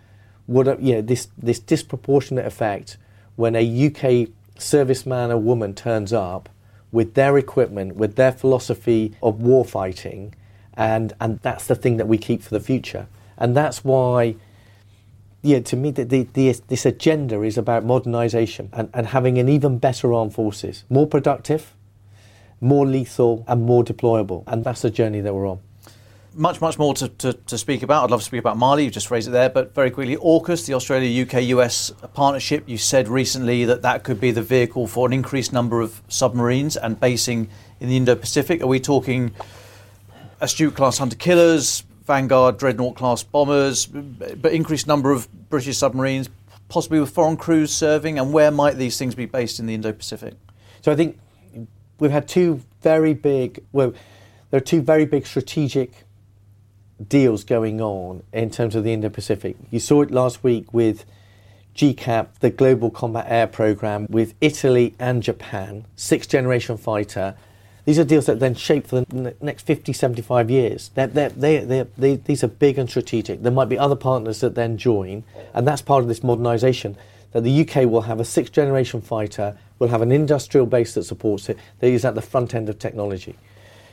what 0.45 0.83
you 0.83 0.97
know 0.97 1.01
this 1.01 1.29
this 1.39 1.59
disproportionate 1.59 2.45
effect 2.45 2.99
when 3.37 3.57
a 3.57 3.87
UK 3.87 4.29
serviceman 4.59 5.31
or 5.31 5.39
woman 5.39 5.75
turns 5.75 6.13
up 6.13 6.49
with 6.93 7.15
their 7.15 7.37
equipment, 7.37 7.97
with 7.97 8.17
their 8.17 8.33
philosophy 8.33 9.15
of 9.23 9.41
war 9.41 9.65
fighting, 9.65 10.35
and 10.75 11.13
and 11.21 11.41
that's 11.41 11.67
the 11.67 11.75
thing 11.75 11.97
that 11.97 12.09
we 12.09 12.19
keep 12.19 12.43
for 12.43 12.51
the 12.51 12.61
future, 12.61 13.07
and 13.37 13.57
that's 13.57 13.85
why. 13.85 14.37
Yeah, 15.47 15.61
to 15.61 15.77
me, 15.77 15.91
the, 15.91 16.07
the, 16.07 16.23
the, 16.33 16.59
this 16.69 16.87
agenda 16.87 17.43
is 17.43 17.59
about 17.59 17.85
modernisation 17.85 18.71
and, 18.73 18.89
and 18.95 19.09
having 19.09 19.37
an 19.37 19.47
even 19.47 19.77
better 19.77 20.15
armed 20.15 20.33
forces, 20.33 20.85
more 20.89 21.07
productive, 21.07 21.75
more 22.63 22.87
lethal, 22.87 23.45
and 23.47 23.63
more 23.63 23.85
deployable. 23.85 24.45
And 24.47 24.65
that's 24.65 24.81
the 24.81 24.89
journey 24.89 25.21
that 25.21 25.35
we're 25.35 25.47
on 25.47 25.61
much, 26.35 26.61
much 26.61 26.79
more 26.79 26.95
to, 26.95 27.09
to, 27.09 27.33
to, 27.33 27.59
speak 27.59 27.83
about. 27.83 28.05
I'd 28.05 28.11
love 28.11 28.21
to 28.21 28.27
speak 28.27 28.41
about 28.41 28.57
Mali, 28.57 28.85
you 28.85 28.91
just 28.91 29.11
raised 29.11 29.29
it 29.29 29.33
there, 29.33 29.49
but 29.49 29.75
very 29.75 29.91
quickly, 29.91 30.17
AUKUS, 30.17 30.67
the 30.67 30.75
Australia 30.75 31.25
UK 31.25 31.43
US 31.45 31.93
partnership, 32.13 32.65
you 32.67 32.79
said 32.79 33.09
recently 33.09 33.65
that 33.65 33.83
that 33.83 34.05
could 34.05 34.21
be 34.21 34.31
the 34.31 34.43
vehicle 34.43 34.87
for 34.87 35.07
an 35.07 35.13
increased 35.13 35.53
number 35.53 35.81
of 35.81 36.03
submarines 36.09 36.77
and 36.77 36.99
basing 36.99 37.49
in 37.81 37.89
the 37.89 37.97
Indo 37.97 38.15
Pacific. 38.15 38.63
Are 38.63 38.67
we 38.67 38.81
talking 38.81 39.33
Astute 40.41 40.75
class 40.75 40.99
hunter 40.99 41.17
killers, 41.17 41.85
Vanguard 42.05 42.59
Dreadnought 42.59 42.97
class 42.97 43.23
bombers, 43.23 43.87
but 43.87 44.53
increased 44.53 44.87
number 44.87 45.13
of 45.13 45.29
British 45.49 45.79
submarines, 45.79 46.29
possibly 46.69 47.01
with 47.01 47.11
foreign 47.11 47.37
crews 47.37 47.73
serving, 47.73 48.19
and 48.19 48.33
where 48.33 48.51
might 48.51 48.77
these 48.77 48.99
things 48.99 49.15
be 49.15 49.27
based 49.27 49.59
in 49.59 49.67
the 49.67 49.75
Indo 49.75 49.93
Pacific? 49.93 50.35
So 50.83 50.93
I 50.93 50.97
think 50.97 51.19
we've 51.99 52.11
had 52.11 52.29
two 52.29 52.61
very 52.83 53.15
big, 53.15 53.65
well, 53.73 53.95
there 54.51 54.59
are 54.59 54.65
two 54.65 54.83
very 54.83 55.07
big 55.07 55.27
strategic 55.27 56.04
deals 57.09 57.45
going 57.45 57.81
on 57.81 58.23
in 58.33 58.51
terms 58.51 58.75
of 58.75 58.85
the 58.85 58.93
Indo 58.93 59.09
Pacific. 59.09 59.57
You 59.71 59.81
saw 59.81 60.03
it 60.03 60.11
last 60.11 60.45
week 60.45 60.73
with 60.73 61.05
GCAP, 61.75 62.29
the 62.41 62.51
Global 62.51 62.91
Combat 62.91 63.27
Air 63.29 63.47
Programme, 63.47 64.07
with 64.09 64.35
Italy 64.41 64.95
and 64.99 65.23
Japan, 65.23 65.87
sixth 65.97 66.31
generation 66.31 66.77
fighter. 66.77 67.35
These 67.85 67.99
are 67.99 68.05
deals 68.05 68.27
that 68.27 68.41
then 68.41 68.55
shape 68.55 68.87
for 68.87 69.01
the 69.03 69.35
next 69.41 69.67
50, 69.67 69.93
75 69.93 70.51
years. 70.51 70.91
They're, 70.95 71.09
they're, 71.09 71.29
they're, 71.31 71.87
they 71.99 72.17
these 72.17 72.45
are 72.45 72.49
big 72.49 72.79
and 72.79 72.89
strategic. 72.89 73.43
There 73.43 73.53
might 73.53 73.69
be 73.69 73.79
other 73.79 73.97
partners 73.97 74.41
that 74.41 74.55
then 74.55 74.79
join, 74.79 75.25
and 75.53 75.67
that's 75.67 75.83
part 75.83 76.03
of 76.03 76.09
this 76.09 76.21
modernisation. 76.21 76.97
That 77.33 77.43
the 77.43 77.69
UK 77.69 77.91
will 77.91 78.03
have 78.03 78.21
a 78.21 78.25
sixth 78.25 78.53
generation 78.53 79.01
fighter, 79.01 79.59
will 79.81 79.89
have 79.89 80.03
an 80.03 80.13
industrial 80.13 80.67
base 80.67 80.95
that 80.95 81.03
supports 81.03 81.49
it, 81.49 81.59
that 81.81 81.89
is 81.89 82.05
at 82.05 82.15
the 82.15 82.23
front 82.23 82.55
end 82.55 82.69
of 82.69 82.79
technology. 82.79 83.35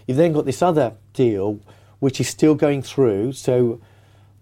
You've 0.06 0.18
then 0.18 0.34
got 0.34 0.45
this 0.45 0.62
other 0.62 0.93
deal 1.14 1.60
which 2.02 2.20
is 2.20 2.28
still 2.28 2.56
going 2.56 2.82
through. 2.82 3.32
So 3.32 3.80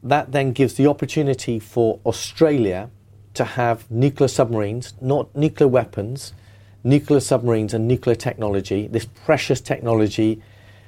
that 0.01 0.31
then 0.31 0.53
gives 0.53 0.73
the 0.75 0.87
opportunity 0.87 1.59
for 1.59 1.99
Australia 2.05 2.89
to 3.33 3.43
have 3.43 3.89
nuclear 3.91 4.29
submarines, 4.29 4.93
not 5.01 5.35
nuclear 5.35 5.67
weapons, 5.67 6.33
nuclear 6.83 7.19
submarines 7.19 7.73
and 7.73 7.87
nuclear 7.87 8.15
technology, 8.15 8.87
this 8.87 9.05
precious 9.05 9.59
technology 9.61 10.41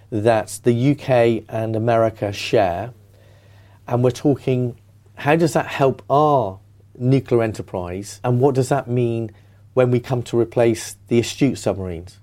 that 0.10 0.62
the 0.64 0.92
UK 0.92 1.44
and 1.50 1.76
America 1.76 2.32
share. 2.32 2.94
And 3.88 4.04
we're 4.04 4.12
talking 4.12 4.78
how 5.16 5.36
does 5.36 5.54
that 5.54 5.68
help 5.68 6.02
our 6.10 6.60
nuclear 6.98 7.44
enterprise 7.44 8.22
and 8.24 8.40
what 8.40 8.56
does 8.56 8.70
that 8.70 8.88
mean 8.88 9.32
when 9.74 9.92
we 9.92 10.00
come 10.00 10.24
to 10.24 10.40
replace 10.40 10.96
the 11.10 11.20
astute 11.20 11.58
submarines? 11.58 12.20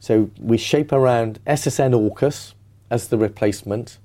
So 0.00 0.30
we 0.38 0.56
shape 0.56 0.92
around 0.92 1.38
SSN 1.46 1.92
AUKUS, 1.94 2.54
as 2.90 3.08
the 3.08 3.18
replacement. 3.18 3.98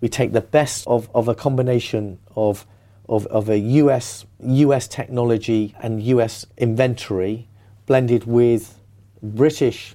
We 0.00 0.08
take 0.08 0.32
the 0.32 0.40
best 0.40 0.86
of, 0.86 1.08
of 1.14 1.28
a 1.28 1.34
combination 1.34 2.18
of, 2.36 2.66
of, 3.08 3.26
of 3.26 3.48
a 3.48 3.58
US, 3.58 4.24
US 4.40 4.88
technology 4.88 5.74
and 5.80 6.02
US 6.02 6.46
inventory 6.56 7.48
blended 7.86 8.24
with 8.24 8.78
British 9.22 9.94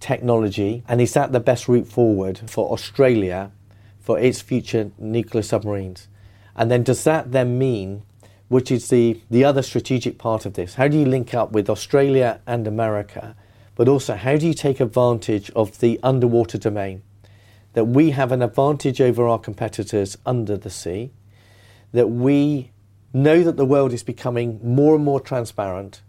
technology. 0.00 0.82
And 0.88 1.00
is 1.00 1.12
that 1.14 1.32
the 1.32 1.40
best 1.40 1.68
route 1.68 1.86
forward 1.86 2.40
for 2.48 2.72
Australia 2.72 3.52
for 4.00 4.18
its 4.18 4.40
future 4.40 4.90
nuclear 4.98 5.42
submarines? 5.42 6.08
And 6.56 6.70
then 6.70 6.82
does 6.82 7.04
that 7.04 7.32
then 7.32 7.58
mean, 7.58 8.02
which 8.48 8.70
is 8.70 8.88
the, 8.88 9.20
the 9.30 9.44
other 9.44 9.62
strategic 9.62 10.18
part 10.18 10.46
of 10.46 10.54
this, 10.54 10.74
how 10.74 10.88
do 10.88 10.98
you 10.98 11.06
link 11.06 11.34
up 11.34 11.52
with 11.52 11.70
Australia 11.70 12.40
and 12.46 12.66
America? 12.66 13.36
But 13.76 13.88
also, 13.88 14.14
how 14.14 14.36
do 14.36 14.46
you 14.46 14.54
take 14.54 14.80
advantage 14.80 15.50
of 15.52 15.78
the 15.78 15.98
underwater 16.02 16.58
domain? 16.58 17.02
That 17.72 17.84
we 17.84 18.10
have 18.10 18.32
an 18.32 18.42
advantage 18.42 19.00
over 19.00 19.28
our 19.28 19.38
competitors 19.38 20.18
under 20.26 20.56
the 20.56 20.70
sea, 20.70 21.10
that 21.92 22.08
we 22.08 22.70
know 23.12 23.42
that 23.42 23.56
the 23.56 23.64
world 23.64 23.92
is 23.92 24.02
becoming 24.02 24.60
more 24.62 24.94
and 24.94 25.04
more 25.04 25.20
transparent, 25.20 26.02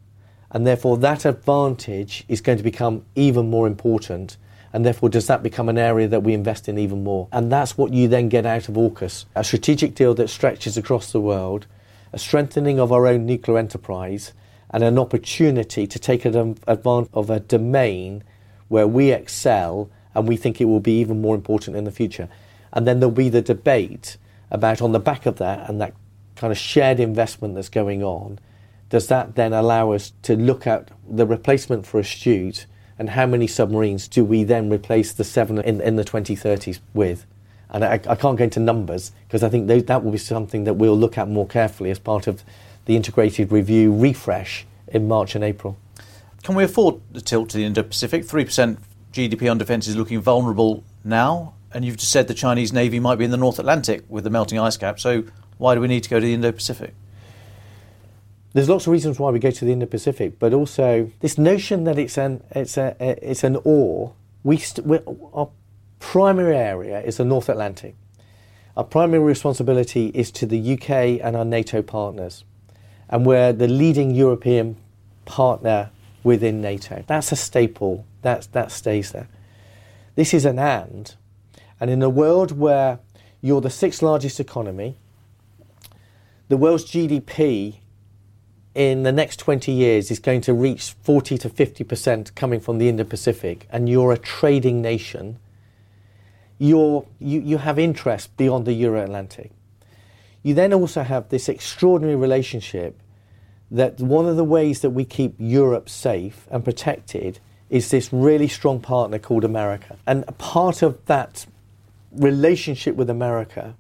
and 0.52 0.66
therefore 0.66 0.98
that 0.98 1.26
advantage 1.26 2.24
is 2.28 2.42
going 2.42 2.58
to 2.58 2.64
become 2.64 3.06
even 3.16 3.50
more 3.50 3.68
important. 3.68 4.38
And 4.74 4.86
therefore, 4.86 5.10
does 5.10 5.28
that 5.28 5.44
become 5.44 5.68
an 5.68 5.78
area 5.78 6.08
that 6.08 6.24
we 6.24 6.34
invest 6.34 6.70
in 6.70 6.78
even 6.78 7.04
more? 7.04 7.28
And 7.34 7.52
that's 7.52 7.78
what 7.78 7.92
you 7.92 8.08
then 8.08 8.30
get 8.30 8.46
out 8.46 8.70
of 8.70 8.76
AUKUS 8.76 9.26
a 9.36 9.44
strategic 9.44 9.96
deal 9.96 10.14
that 10.14 10.30
stretches 10.30 10.78
across 10.78 11.12
the 11.12 11.20
world, 11.20 11.68
a 12.14 12.18
strengthening 12.18 12.80
of 12.80 12.92
our 12.92 13.06
own 13.06 13.26
nuclear 13.26 13.58
enterprise, 13.58 14.32
and 14.70 14.82
an 14.82 14.98
opportunity 14.98 15.86
to 15.86 16.00
take 16.00 16.24
advantage 16.24 17.10
of 17.14 17.30
a 17.30 17.42
domain 17.42 18.24
where 18.70 18.88
we 18.88 19.12
excel 19.12 19.90
and 20.14 20.28
we 20.28 20.38
think 20.38 20.60
it 20.60 20.66
will 20.66 20.80
be 20.80 21.00
even 21.00 21.22
more 21.22 21.36
important 21.36 21.78
in 21.78 21.84
the 21.84 21.92
future. 21.92 22.30
And 22.74 22.88
then 22.88 23.00
there'll 23.00 23.14
be 23.14 23.30
the 23.30 23.42
debate 23.42 24.18
about, 24.50 24.82
on 24.82 24.92
the 24.92 25.00
back 25.00 25.26
of 25.26 25.38
that 25.38 25.70
and 25.70 25.80
that 25.82 25.94
kind 26.36 26.52
of 26.52 26.58
shared 26.58 27.00
investment 27.00 27.56
that's 27.56 27.70
going 27.70 28.04
on, 28.04 28.40
does 28.90 29.08
that 29.08 29.36
then 29.36 29.54
allow 29.54 29.92
us 29.92 30.12
to 30.24 30.36
look 30.36 30.68
at 30.68 30.90
the 31.10 31.26
replacement 31.26 31.86
for 31.86 32.00
Astute 32.00 32.66
and 33.00 33.12
how 33.12 33.26
many 33.26 33.48
submarines 33.48 34.08
do 34.08 34.24
we 34.24 34.44
then 34.44 34.70
replace 34.70 35.14
the 35.14 35.24
seven 35.24 35.60
in, 35.60 35.82
in 35.82 35.96
the 35.96 36.04
2030s 36.04 36.80
with? 36.94 37.26
And 37.70 37.86
I, 37.86 37.94
I 37.94 38.16
can't 38.16 38.38
go 38.38 38.44
into 38.44 38.60
numbers 38.60 39.14
because 39.28 39.44
I 39.44 39.50
think 39.50 39.68
that 39.68 40.04
will 40.04 40.12
be 40.12 40.18
something 40.18 40.66
that 40.66 40.74
we'll 40.74 40.98
look 40.98 41.18
at 41.18 41.30
more 41.30 41.48
carefully 41.48 41.90
as 41.90 42.00
part 42.00 42.28
of 42.28 42.44
the 42.86 42.96
integrated 42.96 43.52
review 43.52 43.94
refresh 43.94 44.66
in 44.88 45.08
March 45.08 45.36
and 45.36 45.44
April. 45.44 45.78
Can 46.44 46.56
we 46.56 46.64
afford 46.64 47.00
the 47.12 47.22
tilt 47.22 47.50
to 47.50 47.58
the 47.58 47.64
Indo 47.64 47.84
Pacific? 47.84 48.24
3% 48.24 48.78
GDP 49.12 49.52
on 49.52 49.58
defence 49.58 49.88
is 49.88 49.96
looking 49.96 50.22
vulnerable 50.22 50.84
now, 51.04 51.54
and 51.74 51.84
you've 51.84 51.98
just 51.98 52.12
said 52.12 52.28
the 52.28 52.34
Chinese 52.34 52.72
Navy 52.72 53.00
might 53.00 53.18
be 53.18 53.26
in 53.26 53.32
the 53.32 53.38
North 53.38 53.60
Atlantic 53.60 54.04
with 54.08 54.24
the 54.24 54.30
melting 54.30 54.58
ice 54.60 54.78
cap. 54.78 55.00
So 55.00 55.26
why 55.58 55.76
do 55.76 55.82
we 55.82 55.88
need 55.88 56.04
to 56.04 56.10
go 56.10 56.20
to 56.20 56.26
the 56.26 56.34
Indo-Pacific? 56.34 56.94
There's 58.54 58.70
lots 58.70 58.88
of 58.88 58.94
reasons 58.94 59.20
why 59.20 59.32
we 59.32 59.40
go 59.40 59.52
to 59.52 59.66
the 59.66 59.72
Indo-Pacific, 59.72 60.40
but 60.40 60.54
also 60.54 61.12
this 61.20 61.38
notion 61.38 61.86
that 61.86 61.98
it's 61.98 62.18
an 62.18 62.44
it's 62.52 62.78
a 62.78 62.96
it's 63.00 63.44
an 63.44 63.58
or. 63.64 64.14
We 64.44 64.58
st- 64.58 65.06
our 65.34 65.50
primary 66.00 66.58
area 66.58 67.00
is 67.02 67.18
the 67.18 67.26
North 67.26 67.48
Atlantic. 67.48 67.96
Our 68.76 68.84
primary 68.84 69.24
responsibility 69.24 70.08
is 70.08 70.32
to 70.32 70.46
the 70.46 70.74
UK 70.74 71.22
and 71.24 71.36
our 71.36 71.46
NATO 71.46 71.82
partners, 71.82 72.44
and 73.10 73.26
we're 73.26 73.54
the 73.54 73.68
leading 73.68 74.12
European 74.12 74.78
partner 75.26 75.92
within 76.24 76.62
NATO. 76.62 77.04
That's 77.08 77.32
a 77.32 77.36
staple 77.36 78.06
that, 78.22 78.48
that 78.52 78.72
stays 78.72 79.12
there. 79.12 79.28
This 80.16 80.34
is 80.34 80.46
an 80.46 80.60
and. 80.60 81.14
And 81.80 81.90
in 81.90 82.02
a 82.02 82.10
world 82.10 82.58
where 82.58 83.00
you're 83.42 83.62
the 83.62 83.70
sixth 83.70 84.02
largest 84.02 84.40
economy, 84.40 84.96
the 86.48 86.58
world's 86.58 86.86
GDP 86.86 87.76
in 88.76 89.04
the 89.04 89.12
next 89.12 89.38
20 89.38 89.72
years 89.72 90.12
is 90.12 90.20
going 90.20 90.42
to 90.42 90.54
reach 90.54 90.94
40 91.04 91.38
to 91.40 91.50
50% 91.50 92.36
coming 92.36 92.60
from 92.60 92.78
the 92.78 92.88
Indo 92.88 93.04
Pacific, 93.04 93.68
and 93.72 93.90
you're 93.90 94.12
a 94.12 94.18
trading 94.18 94.82
nation, 94.82 95.40
you're, 96.58 97.06
you, 97.20 97.42
you 97.42 97.58
have 97.58 97.80
interest 97.80 98.36
beyond 98.38 98.66
the 98.66 98.74
Euro 98.74 99.04
Atlantic. 99.04 99.52
You 100.44 100.54
then 100.54 100.74
also 100.74 101.04
have 101.04 101.30
this 101.30 101.50
extraordinary 101.50 102.16
relationship 102.16 103.00
that 103.72 104.00
one 104.00 104.28
of 104.28 104.36
the 104.36 104.44
ways 104.44 104.82
that 104.82 104.90
we 104.90 105.06
keep 105.06 105.34
Europe 105.40 105.88
safe 105.90 106.46
and 106.52 106.64
protected 106.64 107.40
is 107.70 107.90
this 107.90 108.12
really 108.12 108.50
strong 108.50 108.82
partner 108.82 109.18
called 109.18 109.46
America. 109.46 109.98
And 110.06 110.26
part 110.38 110.82
of 110.82 111.04
that 111.06 111.46
relationship 112.12 112.98
with 112.98 113.10
America 113.10 113.76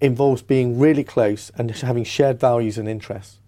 involves 0.00 0.42
being 0.42 0.78
really 0.78 1.04
close 1.04 1.52
and 1.56 1.70
having 1.70 2.02
shared 2.02 2.40
values 2.40 2.78
and 2.78 2.88
interests. 2.88 3.38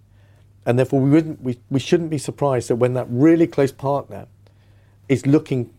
And 0.64 0.78
therefore, 0.78 1.00
we, 1.00 1.10
wouldn't, 1.10 1.42
we, 1.42 1.58
we 1.70 1.80
shouldn't 1.80 2.10
be 2.10 2.18
surprised 2.18 2.68
that 2.68 2.76
when 2.76 2.94
that 2.94 3.06
really 3.10 3.48
close 3.48 3.72
partner 3.72 4.26
is 5.08 5.26
looking 5.26 5.72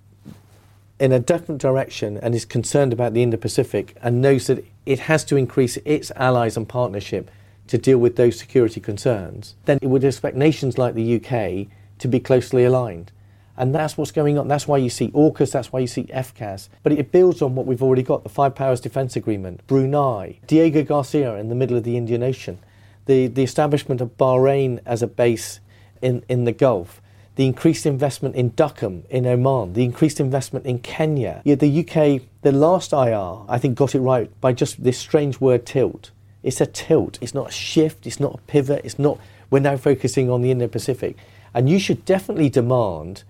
in 0.99 1.13
a 1.13 1.19
different 1.19 1.61
direction 1.61 2.17
and 2.17 2.35
is 2.35 2.43
concerned 2.43 2.91
about 2.91 3.13
the 3.13 3.23
Indo 3.23 3.37
Pacific 3.37 3.95
and 4.01 4.21
knows 4.21 4.47
that 4.47 4.63
it 4.85 4.99
has 4.99 5.23
to 5.25 5.37
increase 5.37 5.77
its 5.85 6.11
allies 6.17 6.57
and 6.57 6.67
partnership 6.67 7.31
to 7.67 7.77
deal 7.77 7.97
with 7.97 8.15
those 8.15 8.37
security 8.37 8.79
concerns, 8.79 9.55
then 9.65 9.79
it 9.81 9.87
would 9.87 10.03
expect 10.03 10.35
nations 10.35 10.77
like 10.77 10.95
the 10.95 11.15
UK 11.15 11.67
to 11.99 12.07
be 12.07 12.19
closely 12.19 12.63
aligned. 12.63 13.11
And 13.55 13.73
that's 13.73 13.97
what's 13.97 14.11
going 14.11 14.37
on. 14.37 14.47
That's 14.47 14.67
why 14.67 14.77
you 14.77 14.89
see 14.89 15.09
AUKUS, 15.09 15.51
that's 15.51 15.71
why 15.71 15.79
you 15.79 15.87
see 15.87 16.05
FCAS. 16.05 16.69
But 16.81 16.93
it 16.93 17.11
builds 17.11 17.41
on 17.41 17.55
what 17.55 17.67
we've 17.67 17.83
already 17.83 18.01
got 18.01 18.23
the 18.23 18.29
Five 18.29 18.55
Powers 18.55 18.81
Defence 18.81 19.15
Agreement, 19.15 19.65
Brunei, 19.67 20.39
Diego 20.47 20.83
Garcia 20.83 21.35
in 21.35 21.49
the 21.49 21.55
middle 21.55 21.77
of 21.77 21.83
the 21.83 21.95
Indian 21.95 22.23
Ocean, 22.23 22.57
the, 23.05 23.27
the 23.27 23.43
establishment 23.43 24.01
of 24.01 24.17
Bahrain 24.17 24.79
as 24.85 25.03
a 25.03 25.07
base 25.07 25.59
in, 26.01 26.23
in 26.27 26.45
the 26.45 26.51
Gulf, 26.51 27.01
the 27.35 27.45
increased 27.45 27.85
investment 27.85 28.35
in 28.35 28.51
Duqm 28.51 29.05
in 29.07 29.25
Oman, 29.25 29.73
the 29.73 29.83
increased 29.83 30.19
investment 30.19 30.65
in 30.65 30.79
Kenya. 30.79 31.41
Yeah, 31.43 31.55
the 31.55 31.79
UK, 31.79 32.21
the 32.41 32.51
last 32.51 32.91
IR, 32.91 33.45
I 33.47 33.57
think, 33.59 33.75
got 33.75 33.95
it 33.95 34.01
right 34.01 34.29
by 34.41 34.53
just 34.53 34.83
this 34.83 34.97
strange 34.97 35.39
word 35.39 35.65
tilt. 35.65 36.11
It's 36.43 36.61
a 36.61 36.65
tilt. 36.65 37.17
It's 37.21 37.33
not 37.33 37.49
a 37.49 37.51
shift. 37.51 38.05
It's 38.05 38.19
not 38.19 38.35
a 38.35 38.37
pivot. 38.39 38.81
It's 38.83 38.99
not, 38.99 39.19
we're 39.49 39.59
now 39.59 39.77
focusing 39.77 40.29
on 40.29 40.41
the 40.41 40.51
Indo 40.51 40.67
Pacific. 40.67 41.17
And 41.53 41.69
you 41.69 41.79
should 41.79 42.05
definitely 42.05 42.49
demand 42.49 43.23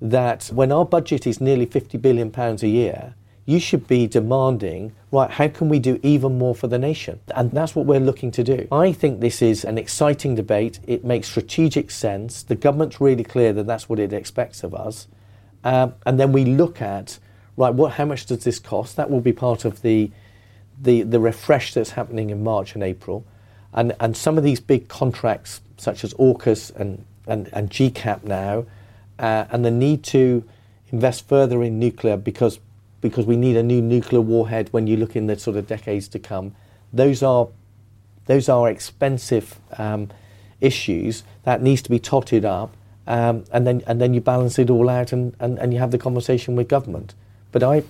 that 0.00 0.50
when 0.52 0.72
our 0.72 0.84
budget 0.84 1.26
is 1.26 1.40
nearly 1.40 1.66
50 1.66 1.98
billion 1.98 2.30
pounds 2.30 2.62
a 2.62 2.68
year, 2.68 3.14
you 3.46 3.58
should 3.58 3.88
be 3.88 4.06
demanding, 4.06 4.92
right, 5.10 5.30
how 5.30 5.48
can 5.48 5.68
we 5.68 5.78
do 5.78 5.98
even 6.02 6.38
more 6.38 6.54
for 6.54 6.68
the 6.68 6.78
nation? 6.78 7.18
And 7.34 7.50
that's 7.50 7.74
what 7.74 7.86
we're 7.86 8.00
looking 8.00 8.30
to 8.32 8.44
do. 8.44 8.68
I 8.70 8.92
think 8.92 9.20
this 9.20 9.42
is 9.42 9.64
an 9.64 9.76
exciting 9.76 10.34
debate. 10.34 10.78
It 10.86 11.04
makes 11.04 11.28
strategic 11.28 11.90
sense. 11.90 12.42
The 12.42 12.54
government's 12.54 13.00
really 13.00 13.24
clear 13.24 13.52
that 13.54 13.66
that's 13.66 13.88
what 13.88 13.98
it 13.98 14.12
expects 14.12 14.62
of 14.62 14.74
us. 14.74 15.08
Um, 15.64 15.94
and 16.06 16.20
then 16.20 16.32
we 16.32 16.44
look 16.44 16.80
at, 16.80 17.18
right, 17.56 17.74
what, 17.74 17.94
how 17.94 18.04
much 18.04 18.26
does 18.26 18.44
this 18.44 18.58
cost? 18.58 18.96
That 18.96 19.10
will 19.10 19.20
be 19.20 19.32
part 19.32 19.64
of 19.64 19.82
the, 19.82 20.10
the, 20.80 21.02
the 21.02 21.20
refresh 21.20 21.74
that's 21.74 21.90
happening 21.90 22.30
in 22.30 22.42
March 22.42 22.74
and 22.74 22.82
April. 22.82 23.24
And, 23.72 23.94
and 24.00 24.16
some 24.16 24.38
of 24.38 24.44
these 24.44 24.60
big 24.60 24.88
contracts, 24.88 25.60
such 25.76 26.02
as 26.04 26.14
AUKUS 26.14 26.74
and, 26.74 27.04
and, 27.26 27.48
and 27.52 27.70
GCAP 27.70 28.24
now, 28.24 28.66
uh, 29.18 29.44
and 29.50 29.64
the 29.64 29.70
need 29.70 30.02
to 30.04 30.44
invest 30.90 31.28
further 31.28 31.62
in 31.62 31.78
nuclear 31.78 32.16
because 32.16 32.58
because 33.00 33.24
we 33.24 33.36
need 33.36 33.56
a 33.56 33.62
new 33.62 33.80
nuclear 33.80 34.20
warhead 34.20 34.68
when 34.72 34.86
you 34.86 34.96
look 34.96 35.16
in 35.16 35.26
the 35.26 35.38
sort 35.38 35.56
of 35.56 35.66
decades 35.66 36.06
to 36.08 36.18
come. 36.18 36.54
Those 36.92 37.22
are 37.22 37.48
those 38.26 38.48
are 38.48 38.68
expensive 38.68 39.58
um, 39.78 40.10
issues 40.60 41.24
that 41.44 41.62
needs 41.62 41.82
to 41.82 41.90
be 41.90 41.98
totted 41.98 42.44
up, 42.44 42.76
um, 43.06 43.44
and 43.52 43.66
then 43.66 43.82
and 43.86 44.00
then 44.00 44.14
you 44.14 44.20
balance 44.20 44.58
it 44.58 44.70
all 44.70 44.88
out 44.88 45.12
and, 45.12 45.34
and, 45.40 45.58
and 45.58 45.72
you 45.72 45.78
have 45.78 45.90
the 45.90 45.98
conversation 45.98 46.56
with 46.56 46.68
government. 46.68 47.14
But 47.52 47.62
I, 47.62 47.84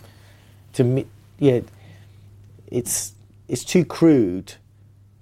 to 0.75 0.85
me, 0.85 1.07
yeah, 1.39 1.61
it's 2.71 3.13
it's 3.49 3.65
too 3.65 3.85
crude 3.85 4.55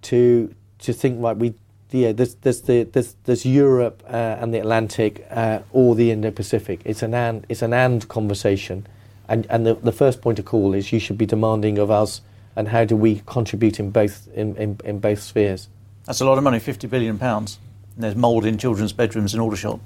to 0.02 0.54
to 0.80 0.92
think 0.92 1.20
like 1.20 1.38
we 1.38 1.54
yeah, 1.90 2.12
there's, 2.12 2.34
there's, 2.36 2.62
the, 2.62 2.82
there's, 2.82 3.16
there's 3.24 3.46
Europe 3.46 4.02
uh, 4.06 4.36
and 4.40 4.52
the 4.52 4.58
Atlantic 4.58 5.26
uh, 5.30 5.60
or 5.72 5.94
the 5.94 6.10
Indo-Pacific. 6.10 6.80
It's 6.84 7.02
an 7.02 7.14
and, 7.14 7.46
it's 7.48 7.62
an 7.62 7.72
and 7.72 8.06
conversation. 8.08 8.86
And, 9.28 9.46
and 9.48 9.66
the, 9.66 9.74
the 9.74 9.92
first 9.92 10.20
point 10.20 10.38
of 10.38 10.44
call 10.44 10.74
is 10.74 10.92
you 10.92 11.00
should 11.00 11.18
be 11.18 11.26
demanding 11.26 11.78
of 11.78 11.90
us 11.90 12.20
and 12.56 12.68
how 12.68 12.84
do 12.84 12.96
we 12.96 13.22
contribute 13.24 13.80
in 13.80 13.90
both, 13.90 14.28
in, 14.34 14.56
in, 14.56 14.78
in 14.84 14.98
both 14.98 15.22
spheres. 15.22 15.68
That's 16.04 16.20
a 16.20 16.24
lot 16.24 16.38
of 16.38 16.44
money, 16.44 16.58
£50 16.58 16.90
billion. 16.90 17.18
And 17.22 17.56
there's 17.96 18.16
mould 18.16 18.44
in 18.44 18.58
children's 18.58 18.92
bedrooms 18.92 19.32
in 19.32 19.40
Aldershot. 19.40 19.80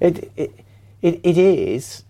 It, 0.00 0.30
it, 0.36 0.52
it, 1.00 1.20
it 1.22 1.38
is, 1.38 2.04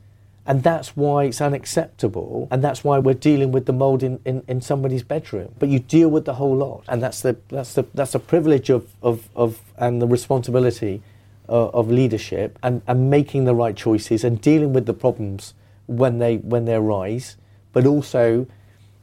and 0.48 0.62
that's 0.62 0.96
why 0.96 1.24
it's 1.24 1.42
unacceptable, 1.42 2.48
and 2.50 2.64
that's 2.64 2.82
why 2.82 2.98
we're 2.98 3.12
dealing 3.12 3.52
with 3.52 3.66
the 3.66 3.72
mould 3.72 4.02
in, 4.02 4.18
in, 4.24 4.42
in, 4.48 4.62
somebody's 4.62 5.02
bedroom. 5.02 5.54
But 5.58 5.68
you 5.68 5.78
deal 5.78 6.08
with 6.08 6.24
the 6.24 6.34
whole 6.34 6.56
lot, 6.56 6.84
and 6.88 7.02
that's 7.02 7.20
the 7.20 7.36
that's 7.50 7.74
the 7.74 7.84
that's 7.92 8.12
the 8.12 8.18
privilege 8.18 8.70
of, 8.70 8.88
of, 9.02 9.28
of 9.36 9.60
and 9.76 10.00
the 10.00 10.06
responsibility 10.06 11.02
of, 11.50 11.74
of 11.74 11.90
leadership 11.90 12.58
and, 12.62 12.80
and 12.86 13.10
making 13.10 13.44
the 13.44 13.54
right 13.54 13.76
choices 13.76 14.24
and 14.24 14.40
dealing 14.40 14.72
with 14.72 14.86
the 14.86 14.94
problems 14.94 15.52
when 15.86 16.18
they 16.18 16.38
when 16.38 16.64
they 16.64 16.74
arise, 16.74 17.36
but 17.74 17.84
also 17.84 18.46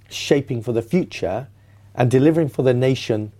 shaping 0.10 0.64
for 0.64 0.74
the 0.74 0.82
future 0.82 1.48
and 1.93 2.10
delivering 2.10 2.50
for 2.50 2.64
the 2.64 2.74
nation 2.74 3.32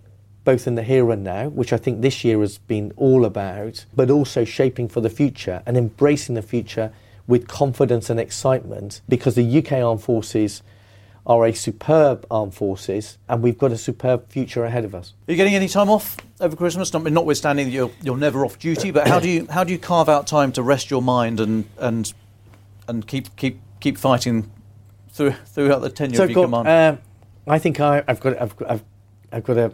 both 0.44 0.68
in 0.68 0.76
the 0.76 0.84
here 0.84 1.10
and 1.10 1.24
now, 1.24 1.48
which 1.48 1.72
I 1.72 1.76
think 1.76 2.02
this 2.02 2.22
year 2.22 2.38
has 2.40 2.58
been 2.58 2.92
all 2.96 3.24
about, 3.24 3.84
but 3.96 4.10
also 4.10 4.44
shaping 4.44 4.88
for 4.88 5.00
the 5.00 5.10
future 5.10 5.60
and 5.66 5.76
embracing 5.76 6.36
the 6.36 6.42
future 6.42 6.92
with 7.26 7.48
confidence 7.48 8.10
and 8.10 8.20
excitement 8.20 9.00
because 9.08 9.34
the 9.34 9.58
UK 9.58 9.72
Armed 9.72 10.02
Forces 10.02 10.62
are 11.26 11.44
a 11.44 11.52
superb 11.52 12.24
armed 12.30 12.54
forces 12.54 13.18
and 13.28 13.42
we've 13.42 13.58
got 13.58 13.72
a 13.72 13.76
superb 13.76 14.28
future 14.30 14.64
ahead 14.64 14.84
of 14.84 14.94
us. 14.94 15.12
Are 15.26 15.32
you 15.32 15.36
getting 15.36 15.54
any 15.54 15.68
time 15.68 15.90
off 15.90 16.16
over 16.40 16.54
Christmas? 16.54 16.92
Notwithstanding 16.92 17.66
that 17.66 17.72
you're, 17.72 17.90
you're 18.00 18.16
never 18.16 18.44
off 18.44 18.58
duty, 18.58 18.92
but 18.92 19.08
how 19.08 19.18
do 19.18 19.28
you 19.28 19.46
how 19.50 19.64
do 19.64 19.72
you 19.72 19.78
carve 19.78 20.08
out 20.08 20.26
time 20.26 20.52
to 20.52 20.62
rest 20.62 20.88
your 20.90 21.02
mind 21.02 21.40
and 21.40 21.64
and 21.78 22.14
and 22.86 23.06
keep 23.08 23.34
keep 23.34 23.60
keep 23.80 23.98
fighting 23.98 24.50
through, 25.10 25.32
throughout 25.46 25.80
the 25.80 25.90
tenure 25.90 26.16
so 26.16 26.24
of 26.24 26.30
your 26.30 26.46
got, 26.46 26.62
command? 26.62 26.68
Uh, 26.68 26.96
I 27.50 27.58
think 27.58 27.80
I, 27.80 28.04
have 28.06 28.20
got 28.20 28.40
I've, 28.40 28.54
I've, 28.68 28.84
I've 29.32 29.44
got 29.44 29.58
a 29.58 29.72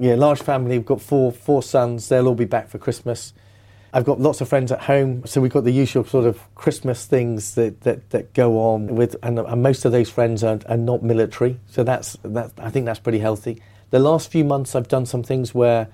yeah 0.00 0.16
large 0.16 0.42
family. 0.42 0.76
We've 0.76 0.86
got 0.86 1.00
four 1.00 1.30
four 1.30 1.62
sons. 1.62 2.08
They'll 2.08 2.26
all 2.26 2.34
be 2.34 2.46
back 2.46 2.68
for 2.68 2.78
Christmas. 2.78 3.32
I've 3.96 4.04
got 4.04 4.20
lots 4.20 4.42
of 4.42 4.48
friends 4.50 4.70
at 4.72 4.82
home, 4.82 5.24
so 5.24 5.40
we've 5.40 5.50
got 5.50 5.64
the 5.64 5.72
usual 5.72 6.04
sort 6.04 6.26
of 6.26 6.38
Christmas 6.54 7.06
things 7.06 7.54
that, 7.54 7.80
that, 7.80 8.10
that 8.10 8.34
go 8.34 8.58
on 8.60 8.88
with, 8.88 9.16
and, 9.22 9.38
and 9.38 9.62
most 9.62 9.86
of 9.86 9.92
those 9.92 10.10
friends 10.10 10.44
are, 10.44 10.60
are 10.68 10.76
not 10.76 11.02
military, 11.02 11.58
so 11.66 11.82
that's 11.82 12.14
that. 12.22 12.52
I 12.58 12.68
think 12.68 12.84
that's 12.84 12.98
pretty 12.98 13.20
healthy. 13.20 13.62
The 13.88 13.98
last 13.98 14.30
few 14.30 14.44
months, 14.44 14.74
I've 14.74 14.86
done 14.86 15.06
some 15.06 15.22
things 15.22 15.54
where, 15.54 15.88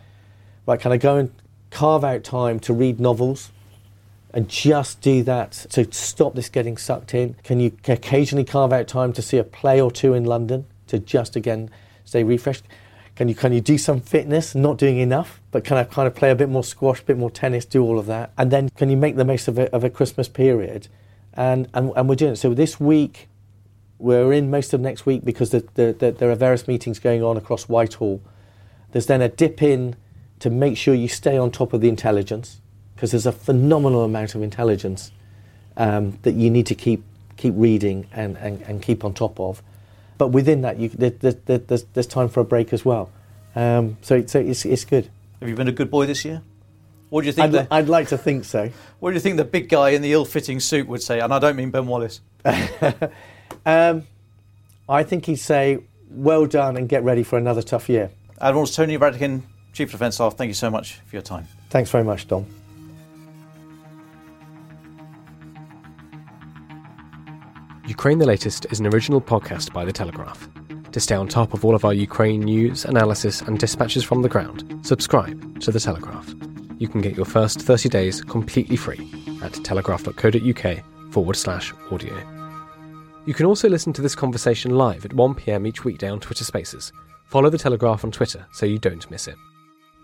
like, 0.66 0.80
can 0.80 0.90
I 0.90 0.96
go 0.96 1.16
and 1.16 1.30
carve 1.70 2.02
out 2.02 2.24
time 2.24 2.58
to 2.60 2.72
read 2.72 2.98
novels, 2.98 3.52
and 4.34 4.48
just 4.48 5.00
do 5.00 5.22
that 5.22 5.52
to 5.70 5.86
stop 5.92 6.34
this 6.34 6.48
getting 6.48 6.76
sucked 6.76 7.14
in? 7.14 7.36
Can 7.44 7.60
you 7.60 7.70
occasionally 7.86 8.44
carve 8.44 8.72
out 8.72 8.88
time 8.88 9.12
to 9.12 9.22
see 9.22 9.38
a 9.38 9.44
play 9.44 9.80
or 9.80 9.92
two 9.92 10.12
in 10.12 10.24
London 10.24 10.66
to 10.88 10.98
just 10.98 11.36
again 11.36 11.70
stay 12.04 12.24
refreshed? 12.24 12.64
Can 13.22 13.28
you 13.28 13.36
can 13.36 13.52
you 13.52 13.60
do 13.60 13.78
some 13.78 14.00
fitness? 14.00 14.52
Not 14.52 14.78
doing 14.78 14.98
enough, 14.98 15.40
but 15.52 15.62
can 15.62 15.76
I 15.76 15.84
kind 15.84 16.08
of 16.08 16.14
play 16.16 16.32
a 16.32 16.34
bit 16.34 16.48
more 16.48 16.64
squash, 16.64 17.02
a 17.02 17.04
bit 17.04 17.16
more 17.16 17.30
tennis, 17.30 17.64
do 17.64 17.80
all 17.80 18.00
of 18.00 18.06
that, 18.06 18.32
and 18.36 18.50
then 18.50 18.68
can 18.70 18.90
you 18.90 18.96
make 18.96 19.14
the 19.14 19.24
most 19.24 19.46
of 19.46 19.60
a, 19.60 19.72
of 19.72 19.84
a 19.84 19.90
Christmas 19.90 20.26
period? 20.26 20.88
And, 21.34 21.68
and 21.72 21.92
and 21.94 22.08
we're 22.08 22.16
doing 22.16 22.32
it. 22.32 22.36
So 22.38 22.52
this 22.52 22.80
week, 22.80 23.28
we're 24.00 24.32
in 24.32 24.50
most 24.50 24.74
of 24.74 24.80
next 24.80 25.06
week 25.06 25.24
because 25.24 25.50
the, 25.50 25.60
the, 25.74 25.92
the, 25.96 26.10
there 26.10 26.32
are 26.32 26.34
various 26.34 26.66
meetings 26.66 26.98
going 26.98 27.22
on 27.22 27.36
across 27.36 27.68
Whitehall. 27.68 28.20
There's 28.90 29.06
then 29.06 29.22
a 29.22 29.28
dip 29.28 29.62
in 29.62 29.94
to 30.40 30.50
make 30.50 30.76
sure 30.76 30.92
you 30.92 31.06
stay 31.06 31.38
on 31.38 31.52
top 31.52 31.72
of 31.72 31.80
the 31.80 31.88
intelligence 31.88 32.60
because 32.96 33.12
there's 33.12 33.26
a 33.26 33.30
phenomenal 33.30 34.02
amount 34.02 34.34
of 34.34 34.42
intelligence 34.42 35.12
um, 35.76 36.18
that 36.22 36.34
you 36.34 36.50
need 36.50 36.66
to 36.66 36.74
keep 36.74 37.04
keep 37.36 37.54
reading 37.56 38.08
and, 38.10 38.36
and, 38.38 38.62
and 38.62 38.82
keep 38.82 39.04
on 39.04 39.14
top 39.14 39.38
of. 39.38 39.62
But 40.22 40.28
within 40.28 40.60
that, 40.60 40.78
you, 40.78 40.88
there, 40.88 41.10
there, 41.10 41.58
there's, 41.58 41.82
there's 41.82 42.06
time 42.06 42.28
for 42.28 42.38
a 42.38 42.44
break 42.44 42.72
as 42.72 42.84
well. 42.84 43.10
Um, 43.56 43.96
so, 44.02 44.24
so 44.24 44.38
it's, 44.38 44.64
it's 44.64 44.84
good. 44.84 45.10
Have 45.40 45.48
you 45.48 45.56
been 45.56 45.66
a 45.66 45.72
good 45.72 45.90
boy 45.90 46.06
this 46.06 46.24
year? 46.24 46.42
What 47.08 47.22
do 47.22 47.26
you 47.26 47.32
think? 47.32 47.46
I'd, 47.46 47.50
the, 47.50 47.74
I'd 47.74 47.88
like 47.88 48.06
to 48.10 48.18
think 48.18 48.44
so. 48.44 48.70
What 49.00 49.10
do 49.10 49.14
you 49.14 49.20
think 49.20 49.36
the 49.36 49.44
big 49.44 49.68
guy 49.68 49.88
in 49.88 50.00
the 50.00 50.12
ill-fitting 50.12 50.60
suit 50.60 50.86
would 50.86 51.02
say? 51.02 51.18
And 51.18 51.34
I 51.34 51.40
don't 51.40 51.56
mean 51.56 51.72
Ben 51.72 51.88
Wallace. 51.88 52.20
um, 53.66 54.06
I 54.88 55.02
think 55.02 55.26
he'd 55.26 55.40
say, 55.40 55.80
"Well 56.08 56.46
done, 56.46 56.76
and 56.76 56.88
get 56.88 57.02
ready 57.02 57.24
for 57.24 57.36
another 57.36 57.62
tough 57.62 57.88
year." 57.88 58.08
Admiral 58.40 58.68
Tony 58.68 58.96
Radakin, 58.96 59.42
Chief 59.72 59.90
Defence 59.90 60.14
Staff. 60.14 60.36
Thank 60.36 60.50
you 60.50 60.54
so 60.54 60.70
much 60.70 61.00
for 61.04 61.16
your 61.16 61.22
time. 61.22 61.48
Thanks 61.68 61.90
very 61.90 62.04
much, 62.04 62.28
Dom. 62.28 62.46
Ukraine 67.88 68.18
the 68.18 68.26
Latest 68.26 68.66
is 68.70 68.78
an 68.78 68.86
original 68.86 69.20
podcast 69.20 69.72
by 69.72 69.84
The 69.84 69.92
Telegraph. 69.92 70.48
To 70.92 71.00
stay 71.00 71.16
on 71.16 71.26
top 71.26 71.52
of 71.52 71.64
all 71.64 71.74
of 71.74 71.84
our 71.84 71.92
Ukraine 71.92 72.40
news, 72.40 72.84
analysis, 72.84 73.40
and 73.40 73.58
dispatches 73.58 74.04
from 74.04 74.22
the 74.22 74.28
ground, 74.28 74.80
subscribe 74.82 75.60
to 75.60 75.72
The 75.72 75.80
Telegraph. 75.80 76.32
You 76.78 76.86
can 76.86 77.00
get 77.00 77.16
your 77.16 77.26
first 77.26 77.60
30 77.60 77.88
days 77.88 78.22
completely 78.22 78.76
free 78.76 79.10
at 79.42 79.52
telegraph.co.uk 79.64 81.12
forward 81.12 81.34
slash 81.34 81.72
audio. 81.90 82.16
You 83.26 83.34
can 83.34 83.46
also 83.46 83.68
listen 83.68 83.92
to 83.94 84.02
this 84.02 84.14
conversation 84.14 84.76
live 84.76 85.04
at 85.04 85.10
1pm 85.10 85.66
each 85.66 85.84
weekday 85.84 86.08
on 86.08 86.20
Twitter 86.20 86.44
Spaces. 86.44 86.92
Follow 87.24 87.50
The 87.50 87.58
Telegraph 87.58 88.04
on 88.04 88.12
Twitter 88.12 88.46
so 88.52 88.64
you 88.64 88.78
don't 88.78 89.10
miss 89.10 89.26
it. 89.26 89.36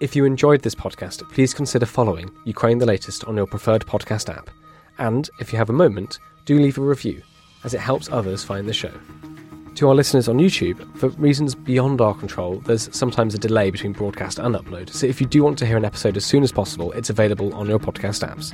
If 0.00 0.16
you 0.16 0.24
enjoyed 0.24 0.62
this 0.62 0.74
podcast, 0.74 1.28
please 1.30 1.54
consider 1.54 1.86
following 1.86 2.28
Ukraine 2.44 2.78
the 2.78 2.86
Latest 2.86 3.24
on 3.24 3.36
your 3.36 3.46
preferred 3.46 3.86
podcast 3.86 4.34
app. 4.34 4.50
And 4.98 5.30
if 5.38 5.52
you 5.52 5.58
have 5.58 5.70
a 5.70 5.72
moment, 5.72 6.18
do 6.44 6.58
leave 6.58 6.78
a 6.78 6.80
review, 6.80 7.22
as 7.64 7.74
it 7.74 7.80
helps 7.80 8.08
others 8.10 8.44
find 8.44 8.68
the 8.68 8.72
show. 8.72 8.92
To 9.76 9.88
our 9.88 9.94
listeners 9.94 10.28
on 10.28 10.38
YouTube, 10.38 10.96
for 10.96 11.08
reasons 11.10 11.54
beyond 11.54 12.00
our 12.00 12.14
control, 12.14 12.56
there's 12.66 12.94
sometimes 12.94 13.34
a 13.34 13.38
delay 13.38 13.70
between 13.70 13.92
broadcast 13.92 14.40
and 14.40 14.56
upload, 14.56 14.90
so 14.90 15.06
if 15.06 15.20
you 15.20 15.26
do 15.26 15.44
want 15.44 15.56
to 15.58 15.66
hear 15.66 15.76
an 15.76 15.84
episode 15.84 16.16
as 16.16 16.24
soon 16.24 16.42
as 16.42 16.50
possible, 16.50 16.90
it's 16.92 17.10
available 17.10 17.54
on 17.54 17.68
your 17.68 17.78
podcast 17.78 18.26
apps. 18.28 18.52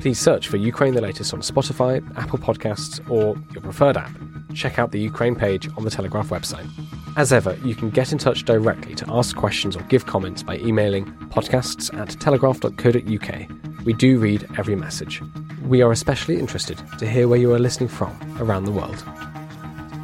Please 0.00 0.18
search 0.18 0.48
for 0.48 0.58
Ukraine 0.58 0.94
the 0.94 1.00
Latest 1.00 1.32
on 1.32 1.40
Spotify, 1.40 2.06
Apple 2.18 2.38
Podcasts, 2.38 3.00
or 3.10 3.36
your 3.52 3.62
preferred 3.62 3.96
app. 3.96 4.12
Check 4.54 4.78
out 4.78 4.92
the 4.92 5.00
Ukraine 5.00 5.34
page 5.34 5.68
on 5.78 5.84
the 5.84 5.90
Telegraph 5.90 6.28
website. 6.28 6.68
As 7.16 7.32
ever, 7.32 7.56
you 7.64 7.74
can 7.74 7.88
get 7.88 8.12
in 8.12 8.18
touch 8.18 8.44
directly 8.44 8.94
to 8.96 9.06
ask 9.08 9.34
questions 9.34 9.76
or 9.76 9.80
give 9.84 10.04
comments 10.04 10.42
by 10.42 10.58
emailing 10.58 11.06
podcasts 11.30 11.96
at 11.98 12.10
telegraph.co.uk. 12.20 13.75
We 13.86 13.92
do 13.92 14.18
read 14.18 14.44
every 14.58 14.74
message. 14.74 15.22
We 15.64 15.80
are 15.80 15.92
especially 15.92 16.40
interested 16.40 16.76
to 16.98 17.08
hear 17.08 17.28
where 17.28 17.38
you 17.38 17.54
are 17.54 17.60
listening 17.60 17.88
from 17.88 18.18
around 18.40 18.64
the 18.64 18.72
world. 18.72 19.04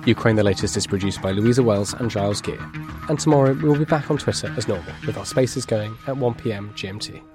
Ukraine 0.06 0.36
the 0.36 0.44
Latest 0.44 0.76
is 0.76 0.86
produced 0.86 1.20
by 1.20 1.32
Louisa 1.32 1.64
Wells 1.64 1.92
and 1.92 2.08
Giles 2.08 2.40
Gear. 2.40 2.60
And 3.08 3.18
tomorrow 3.18 3.54
we 3.54 3.68
will 3.68 3.78
be 3.78 3.84
back 3.84 4.08
on 4.08 4.18
Twitter 4.18 4.54
as 4.56 4.68
normal 4.68 4.94
with 5.04 5.18
our 5.18 5.26
spaces 5.26 5.66
going 5.66 5.96
at 6.06 6.14
1pm 6.14 6.72
GMT. 6.74 7.31